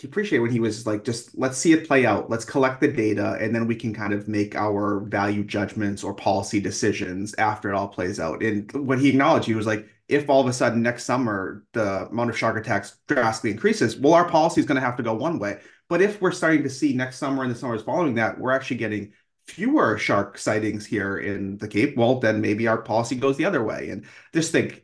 appreciate 0.04 0.40
when 0.40 0.52
he 0.52 0.60
was 0.60 0.88
like, 0.88 1.04
just 1.04 1.38
let's 1.38 1.56
see 1.56 1.72
it 1.72 1.88
play 1.88 2.08
out, 2.08 2.28
let's 2.28 2.44
collect 2.44 2.82
the 2.82 2.88
data, 2.88 3.38
and 3.40 3.54
then 3.54 3.68
we 3.68 3.76
can 3.76 3.94
kind 3.94 4.14
of 4.14 4.28
make 4.28 4.56
our 4.56 5.02
value 5.02 5.44
judgments 5.44 6.04
or 6.04 6.16
policy 6.16 6.60
decisions 6.60 7.36
after 7.36 7.70
it 7.70 7.76
all 7.76 7.88
plays 7.88 8.20
out. 8.20 8.42
And 8.42 8.70
what 8.72 9.00
he 9.00 9.10
acknowledged, 9.10 9.46
he 9.46 9.54
was 9.54 9.68
like, 9.68 9.88
if 10.10 10.28
all 10.28 10.42
of 10.42 10.48
a 10.48 10.54
sudden 10.54 10.82
next 10.82 11.04
summer 11.04 11.64
the 11.74 12.08
amount 12.08 12.32
of 12.32 12.38
shark 12.38 12.58
attacks 12.58 12.98
drastically 13.08 13.52
increases, 13.52 13.96
well, 13.96 14.16
our 14.16 14.28
policy 14.28 14.60
is 14.60 14.66
going 14.66 14.78
to 14.78 14.86
have 14.86 14.98
to 14.98 15.04
go 15.04 15.14
one 15.14 15.38
way. 15.38 15.60
But 15.90 16.02
if 16.02 16.22
we're 16.22 16.32
starting 16.32 16.64
to 16.64 16.70
see 16.70 16.94
next 16.94 17.18
summer 17.18 17.44
and 17.44 17.52
the 17.52 17.56
summers 17.58 17.84
following 17.84 18.16
that, 18.16 18.40
we're 18.40 18.52
actually 18.52 18.78
getting 18.78 19.14
fewer 19.48 19.98
shark 19.98 20.38
sightings 20.38 20.86
here 20.86 21.18
in 21.20 21.58
the 21.58 21.68
Cape, 21.68 21.96
well, 21.96 22.20
then 22.20 22.42
maybe 22.42 22.68
our 22.68 22.82
policy 22.82 23.16
goes 23.16 23.38
the 23.38 23.46
other 23.46 23.64
way. 23.64 23.90
And 23.90 24.06
just 24.34 24.52
think 24.52 24.84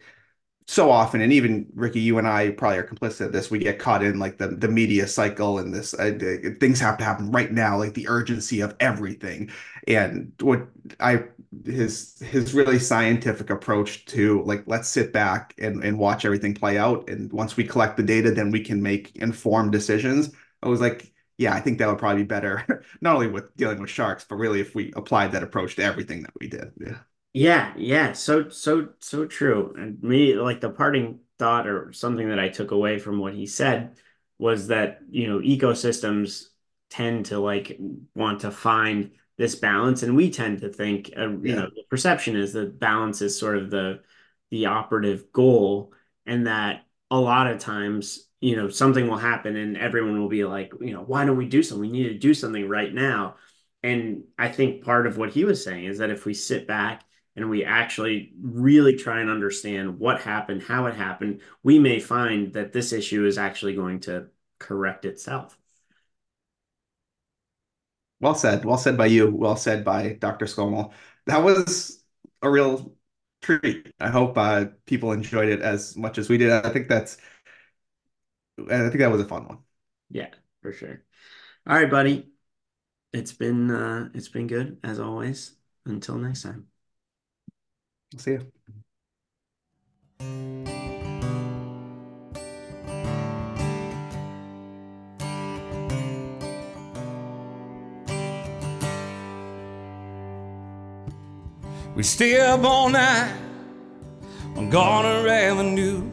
so 0.65 0.89
often, 0.89 1.19
and 1.19 1.33
even 1.33 1.67
Ricky, 1.75 1.99
you 1.99 2.17
and 2.17 2.27
I 2.27 2.51
probably 2.51 2.77
are 2.77 2.87
complicit 2.87 3.25
at 3.25 3.31
this. 3.33 3.51
We 3.51 3.59
get 3.59 3.79
caught 3.79 4.01
in 4.01 4.17
like 4.17 4.37
the 4.37 4.47
the 4.47 4.69
media 4.69 5.07
cycle 5.07 5.59
and 5.59 5.73
this 5.73 5.93
uh, 5.93 6.17
things 6.61 6.79
have 6.79 6.97
to 6.99 7.03
happen 7.03 7.31
right 7.31 7.51
now, 7.51 7.77
like 7.77 7.93
the 7.93 8.07
urgency 8.07 8.61
of 8.61 8.73
everything. 8.79 9.51
And 9.87 10.31
what 10.39 10.67
I 11.01 11.25
his 11.65 12.17
his 12.19 12.53
really 12.53 12.79
scientific 12.79 13.49
approach 13.49 14.05
to 14.05 14.41
like 14.43 14.63
let's 14.65 14.87
sit 14.87 15.11
back 15.11 15.53
and 15.57 15.83
and 15.83 15.99
watch 15.99 16.23
everything 16.23 16.53
play 16.53 16.77
out, 16.77 17.09
and 17.09 17.31
once 17.33 17.57
we 17.57 17.65
collect 17.65 17.97
the 17.97 18.03
data, 18.03 18.31
then 18.31 18.49
we 18.49 18.61
can 18.61 18.81
make 18.81 19.15
informed 19.17 19.73
decisions. 19.73 20.31
I 20.63 20.67
was 20.69 20.81
like, 20.81 21.11
yeah, 21.37 21.53
I 21.53 21.59
think 21.61 21.79
that 21.79 21.87
would 21.87 21.99
probably 21.99 22.23
be 22.23 22.27
better, 22.27 22.83
not 23.01 23.15
only 23.15 23.27
with 23.27 23.55
dealing 23.57 23.81
with 23.81 23.89
sharks, 23.89 24.25
but 24.27 24.35
really 24.37 24.61
if 24.61 24.75
we 24.75 24.93
applied 24.95 25.31
that 25.33 25.43
approach 25.43 25.75
to 25.77 25.83
everything 25.83 26.23
that 26.23 26.33
we 26.39 26.47
did. 26.47 26.71
Yeah. 26.79 26.99
Yeah, 27.33 27.73
yeah, 27.77 28.13
so 28.13 28.49
so 28.49 28.89
so 28.99 29.25
true. 29.25 29.73
And 29.77 30.01
me, 30.03 30.35
like 30.35 30.61
the 30.61 30.69
parting 30.69 31.19
thought 31.39 31.67
or 31.67 31.91
something 31.91 32.29
that 32.29 32.39
I 32.39 32.49
took 32.49 32.69
away 32.71 32.99
from 32.99 33.17
what 33.19 33.33
he 33.33 33.47
said 33.47 33.97
was 34.37 34.67
that, 34.67 34.99
you 35.09 35.27
know, 35.27 35.39
ecosystems 35.39 36.49
tend 36.91 37.25
to 37.27 37.39
like 37.39 37.77
want 38.13 38.41
to 38.41 38.51
find 38.51 39.11
this 39.37 39.55
balance, 39.55 40.03
and 40.03 40.15
we 40.15 40.29
tend 40.29 40.61
to 40.61 40.69
think, 40.69 41.11
uh, 41.17 41.29
you 41.29 41.55
Yeah. 41.55 41.55
know, 41.55 41.69
the 41.75 41.83
perception 41.89 42.35
is 42.35 42.53
that 42.53 42.79
balance 42.79 43.21
is 43.21 43.37
sort 43.39 43.57
of 43.57 43.71
the 43.71 44.03
the 44.51 44.67
operative 44.67 45.31
goal, 45.31 45.93
and 46.27 46.45
that 46.47 46.85
a 47.09 47.19
lot 47.19 47.47
of 47.47 47.57
times, 47.59 48.27
you 48.43 48.57
know, 48.57 48.67
something 48.67 49.07
will 49.07 49.17
happen 49.17 49.55
and 49.55 49.77
everyone 49.77 50.19
will 50.19 50.27
be 50.27 50.43
like, 50.43 50.73
you 50.81 50.93
know, 50.93 51.01
why 51.01 51.23
don't 51.25 51.37
we 51.37 51.47
do 51.47 51.63
something? 51.63 51.89
We 51.89 51.97
need 51.97 52.09
to 52.09 52.19
do 52.19 52.33
something 52.33 52.67
right 52.67 52.93
now. 52.93 53.35
And 53.83 54.25
I 54.37 54.49
think 54.49 54.83
part 54.83 55.07
of 55.07 55.17
what 55.17 55.31
he 55.31 55.45
was 55.45 55.63
saying 55.63 55.85
is 55.85 55.99
that 55.99 56.09
if 56.09 56.25
we 56.25 56.33
sit 56.33 56.67
back 56.67 57.05
and 57.37 57.49
we 57.49 57.63
actually 57.63 58.33
really 58.41 58.97
try 58.97 59.21
and 59.21 59.29
understand 59.29 59.97
what 59.97 60.21
happened, 60.21 60.61
how 60.63 60.87
it 60.87 60.95
happened, 60.95 61.39
we 61.63 61.79
may 61.79 61.99
find 62.01 62.51
that 62.53 62.73
this 62.73 62.91
issue 62.91 63.25
is 63.25 63.37
actually 63.37 63.75
going 63.75 64.01
to 64.01 64.27
correct 64.59 65.05
itself. 65.05 65.57
Well 68.19 68.35
said. 68.35 68.65
Well 68.65 68.77
said 68.77 68.97
by 68.97 69.07
you. 69.07 69.29
Well 69.33 69.55
said 69.55 69.83
by 69.83 70.13
Dr. 70.13 70.45
Skomal. 70.45 70.93
That 71.25 71.43
was 71.43 72.03
a 72.41 72.49
real 72.49 72.95
treat. 73.41 73.91
I 73.99 74.09
hope 74.09 74.37
uh, 74.37 74.65
people 74.85 75.11
enjoyed 75.13 75.49
it 75.49 75.61
as 75.61 75.95
much 75.97 76.17
as 76.17 76.29
we 76.29 76.37
did. 76.37 76.51
I 76.51 76.69
think 76.71 76.87
that's, 76.87 77.17
I 78.59 78.89
think 78.89 78.99
that 78.99 79.11
was 79.11 79.21
a 79.21 79.25
fun 79.25 79.47
one. 79.47 79.59
Yeah, 80.09 80.29
for 80.61 80.71
sure. 80.71 81.03
All 81.67 81.75
right, 81.75 81.89
buddy. 81.89 82.29
It's 83.11 83.33
been 83.33 83.69
uh, 83.69 84.09
it's 84.13 84.29
been 84.29 84.47
good 84.47 84.79
as 84.83 84.99
always. 84.99 85.55
Until 85.85 86.17
next 86.17 86.43
time. 86.43 86.67
See 88.17 88.31
you. 88.31 88.51
We 101.95 102.01
stay 102.01 102.39
up 102.39 102.63
all 102.63 102.89
night 102.89 103.35
on 104.55 104.69
Garner 104.71 105.27
Avenue, 105.27 106.09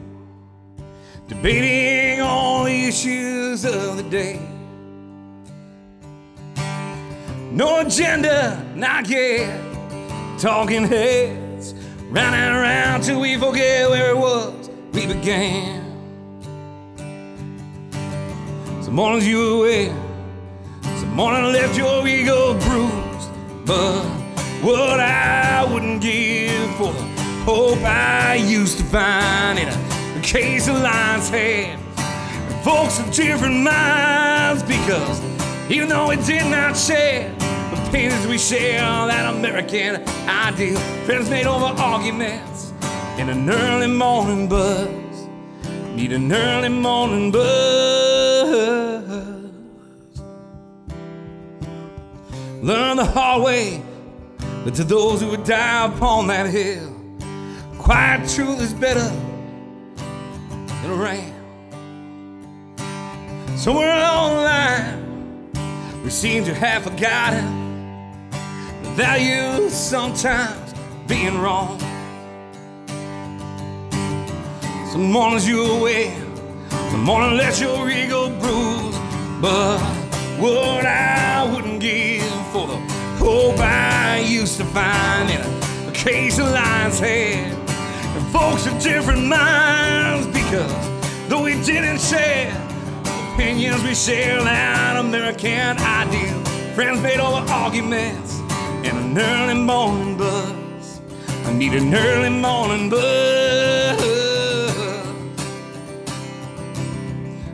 debating 1.31 2.19
all 2.19 2.65
the 2.65 2.87
issues 2.87 3.63
of 3.63 3.95
the 3.95 4.03
day. 4.03 4.37
No 7.51 7.79
agenda, 7.79 8.61
not 8.75 9.07
yet. 9.07 9.57
Talking 10.37 10.83
heads, 10.83 11.73
running 12.09 12.53
around 12.57 13.03
till 13.03 13.21
we 13.21 13.37
forget 13.37 13.89
where 13.89 14.09
it 14.09 14.17
was 14.17 14.69
we 14.91 15.07
began. 15.07 15.79
Some 18.81 18.95
mornings 18.95 19.25
you 19.25 19.37
were 19.37 19.55
aware, 19.59 19.95
some 20.99 21.13
morning 21.15 21.53
left 21.53 21.77
your 21.77 22.05
ego 22.05 22.59
bruised, 22.59 23.29
but 23.65 24.03
what 24.61 24.99
I 24.99 25.63
wouldn't 25.71 26.01
give 26.01 26.75
for 26.75 26.91
the 26.91 27.03
hope 27.45 27.79
I 27.85 28.35
used 28.35 28.79
to 28.79 28.83
find 28.83 29.57
in 29.59 29.69
a 29.69 29.90
case 30.31 30.69
of 30.69 30.75
lion's 30.75 31.27
head. 31.27 31.77
Folks 32.63 32.99
of 32.99 33.11
different 33.11 33.61
minds 33.63 34.63
because 34.63 35.19
even 35.69 35.89
though 35.89 36.07
we 36.07 36.15
did 36.15 36.49
not 36.49 36.77
share 36.77 37.29
the 37.37 37.89
pains 37.91 38.25
we 38.25 38.37
share, 38.37 38.79
that 38.79 39.35
American 39.35 39.97
ideal, 40.29 40.79
friends 41.05 41.29
made 41.29 41.45
over 41.45 41.65
arguments 41.65 42.71
in 43.17 43.27
an 43.27 43.49
early 43.49 43.87
morning 43.87 44.47
buzz. 44.47 44.87
Need 45.95 46.13
an 46.13 46.31
early 46.31 46.69
morning 46.69 47.29
buzz. 47.29 48.61
Learn 52.61 52.95
the 52.95 53.05
hard 53.05 53.43
way 53.43 53.83
but 54.63 54.75
to 54.75 54.85
those 54.85 55.19
who 55.19 55.31
would 55.31 55.43
die 55.43 55.93
upon 55.93 56.27
that 56.27 56.49
hill, 56.49 56.95
quiet 57.77 58.29
truth 58.29 58.61
is 58.61 58.73
better 58.73 59.11
than 60.81 60.91
a 60.91 60.95
ram. 60.95 61.33
Somewhere 63.57 63.95
along 63.95 64.35
the 64.35 64.41
line, 64.41 66.03
we 66.03 66.09
seem 66.09 66.43
to 66.45 66.53
have 66.53 66.83
forgotten 66.83 68.29
the 68.83 68.89
value 68.91 69.65
of 69.65 69.71
sometimes 69.71 70.73
being 71.07 71.37
wrong. 71.39 71.79
Some 74.91 75.11
mornings 75.11 75.47
you're 75.47 75.77
away, 75.79 76.13
some 76.89 77.03
morning 77.03 77.37
let 77.37 77.61
your 77.61 77.89
ego 77.89 78.29
bruise, 78.39 78.97
but 79.39 79.79
what 80.39 80.85
I 80.85 81.49
wouldn't 81.53 81.79
give 81.79 82.23
for 82.47 82.67
the 82.67 82.77
hope 83.17 83.59
I 83.59 84.19
used 84.27 84.57
to 84.57 84.65
find 84.65 85.29
in 85.29 85.41
a 85.87 85.91
case 85.93 86.39
of 86.39 86.47
lion's 86.47 86.99
head. 86.99 87.55
And 88.15 88.27
folks 88.33 88.65
of 88.65 88.81
different 88.81 89.25
minds 89.27 90.40
because 90.51 91.29
though 91.29 91.43
we 91.43 91.53
didn't 91.63 92.01
share 92.01 92.51
opinions, 93.33 93.81
we 93.83 93.95
share 93.95 94.39
an 94.39 94.97
American 94.97 95.77
ideal. 95.77 96.43
Friends 96.75 97.01
made 97.01 97.21
over 97.21 97.49
arguments 97.49 98.39
in 98.83 98.97
an 98.97 99.17
early 99.17 99.53
morning 99.53 100.17
buzz. 100.17 100.99
I 101.45 101.53
need 101.53 101.73
an 101.73 101.95
early 101.95 102.29
morning 102.29 102.89
buzz. 102.89 104.01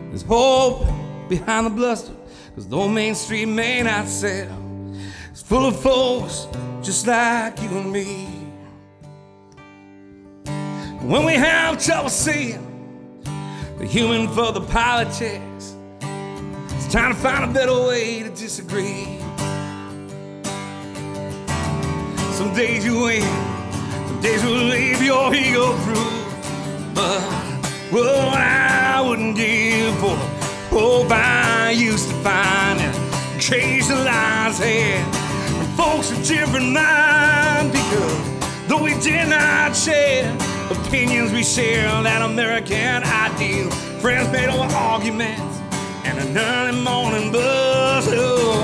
There's 0.10 0.24
hope 0.24 0.88
behind 1.30 1.68
the 1.68 1.70
bluster, 1.70 2.14
cause 2.56 2.74
old 2.74 2.94
Main 2.94 3.14
Street 3.14 3.46
may 3.46 3.84
not 3.84 4.08
sell. 4.08 4.50
It's 5.30 5.44
full 5.44 5.68
of 5.68 5.80
folks 5.80 6.48
just 6.82 7.06
like 7.06 7.62
you 7.62 7.70
and 7.78 7.92
me. 7.92 8.26
When 11.04 11.26
we 11.26 11.34
have 11.34 11.78
trouble 11.84 12.10
seeing 12.10 12.67
the 13.78 13.86
human 13.86 14.28
for 14.30 14.52
the 14.52 14.62
politics, 14.62 15.76
it's 16.72 16.92
time 16.92 17.14
to 17.14 17.20
find 17.20 17.50
a 17.50 17.54
better 17.54 17.74
way 17.88 18.24
to 18.24 18.30
disagree. 18.30 19.20
Some 22.34 22.54
days 22.56 22.84
you 22.84 23.02
win, 23.02 23.22
some 24.08 24.20
days 24.22 24.44
will 24.44 24.66
leave 24.66 25.02
your 25.02 25.34
ego 25.34 25.78
through. 25.78 26.94
But 26.96 27.22
what 27.92 28.40
I 28.40 29.00
wouldn't 29.08 29.38
give 29.38 29.96
for 30.00 30.16
hope 30.70 31.12
I 31.12 31.72
used 31.72 32.10
to 32.10 32.16
find 32.16 32.80
and 32.80 33.42
chase 33.42 33.90
the 33.90 33.96
lines 33.96 34.60
ahead. 34.60 35.06
And 35.60 35.78
folks 35.78 36.12
of 36.12 36.26
different 36.26 36.74
minds 36.74 37.72
because 37.72 38.68
though 38.68 38.84
we 38.84 38.94
did 39.00 39.30
not 39.30 39.76
share 39.76 40.36
opinions, 40.72 41.32
we 41.32 41.44
share 41.44 41.90
on 41.90 42.04
that 42.04 42.22
American 42.22 43.04
ideal. 43.04 43.70
Friends 44.02 44.32
made 44.32 44.50
over 44.50 44.64
arguments 44.74 45.60
and 46.04 46.20
an 46.20 46.38
early 46.38 46.82
morning 46.82 47.32
buzz. 47.32 48.08
Oh, 48.12 48.64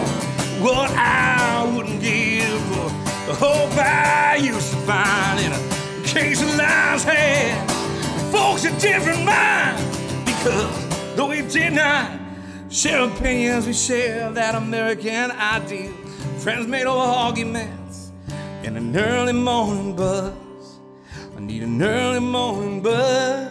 what 0.62 0.90
I 0.92 1.72
wouldn't 1.76 2.02
give 2.02 2.60
for 2.68 2.90
the 3.28 3.36
hope 3.36 3.72
I 3.78 4.38
used 4.38 4.72
to 4.72 4.78
find 4.78 5.40
in 5.40 5.52
a 5.52 6.04
case 6.06 6.42
of 6.42 6.56
lines 6.56 7.04
had. 7.04 7.70
Folks 8.32 8.66
of 8.66 8.78
different 8.80 9.24
minds 9.24 9.84
because 10.26 11.16
though 11.16 11.30
we 11.30 11.42
did 11.44 11.74
not 11.74 12.20
share 12.70 13.02
opinions, 13.02 13.68
we 13.68 13.74
share 13.74 14.32
that 14.32 14.56
American 14.56 15.32
ideal. 15.32 15.94
Friends 16.40 16.68
made 16.68 16.86
over 16.86 17.00
arguments 17.00 18.12
in 18.64 18.76
an 18.76 18.96
early 18.98 19.34
morning 19.34 19.96
buzz. 19.96 20.34
Need 21.46 21.64
an 21.64 21.84
early 21.84 22.20
morning 22.22 22.82
bud. 22.82 23.50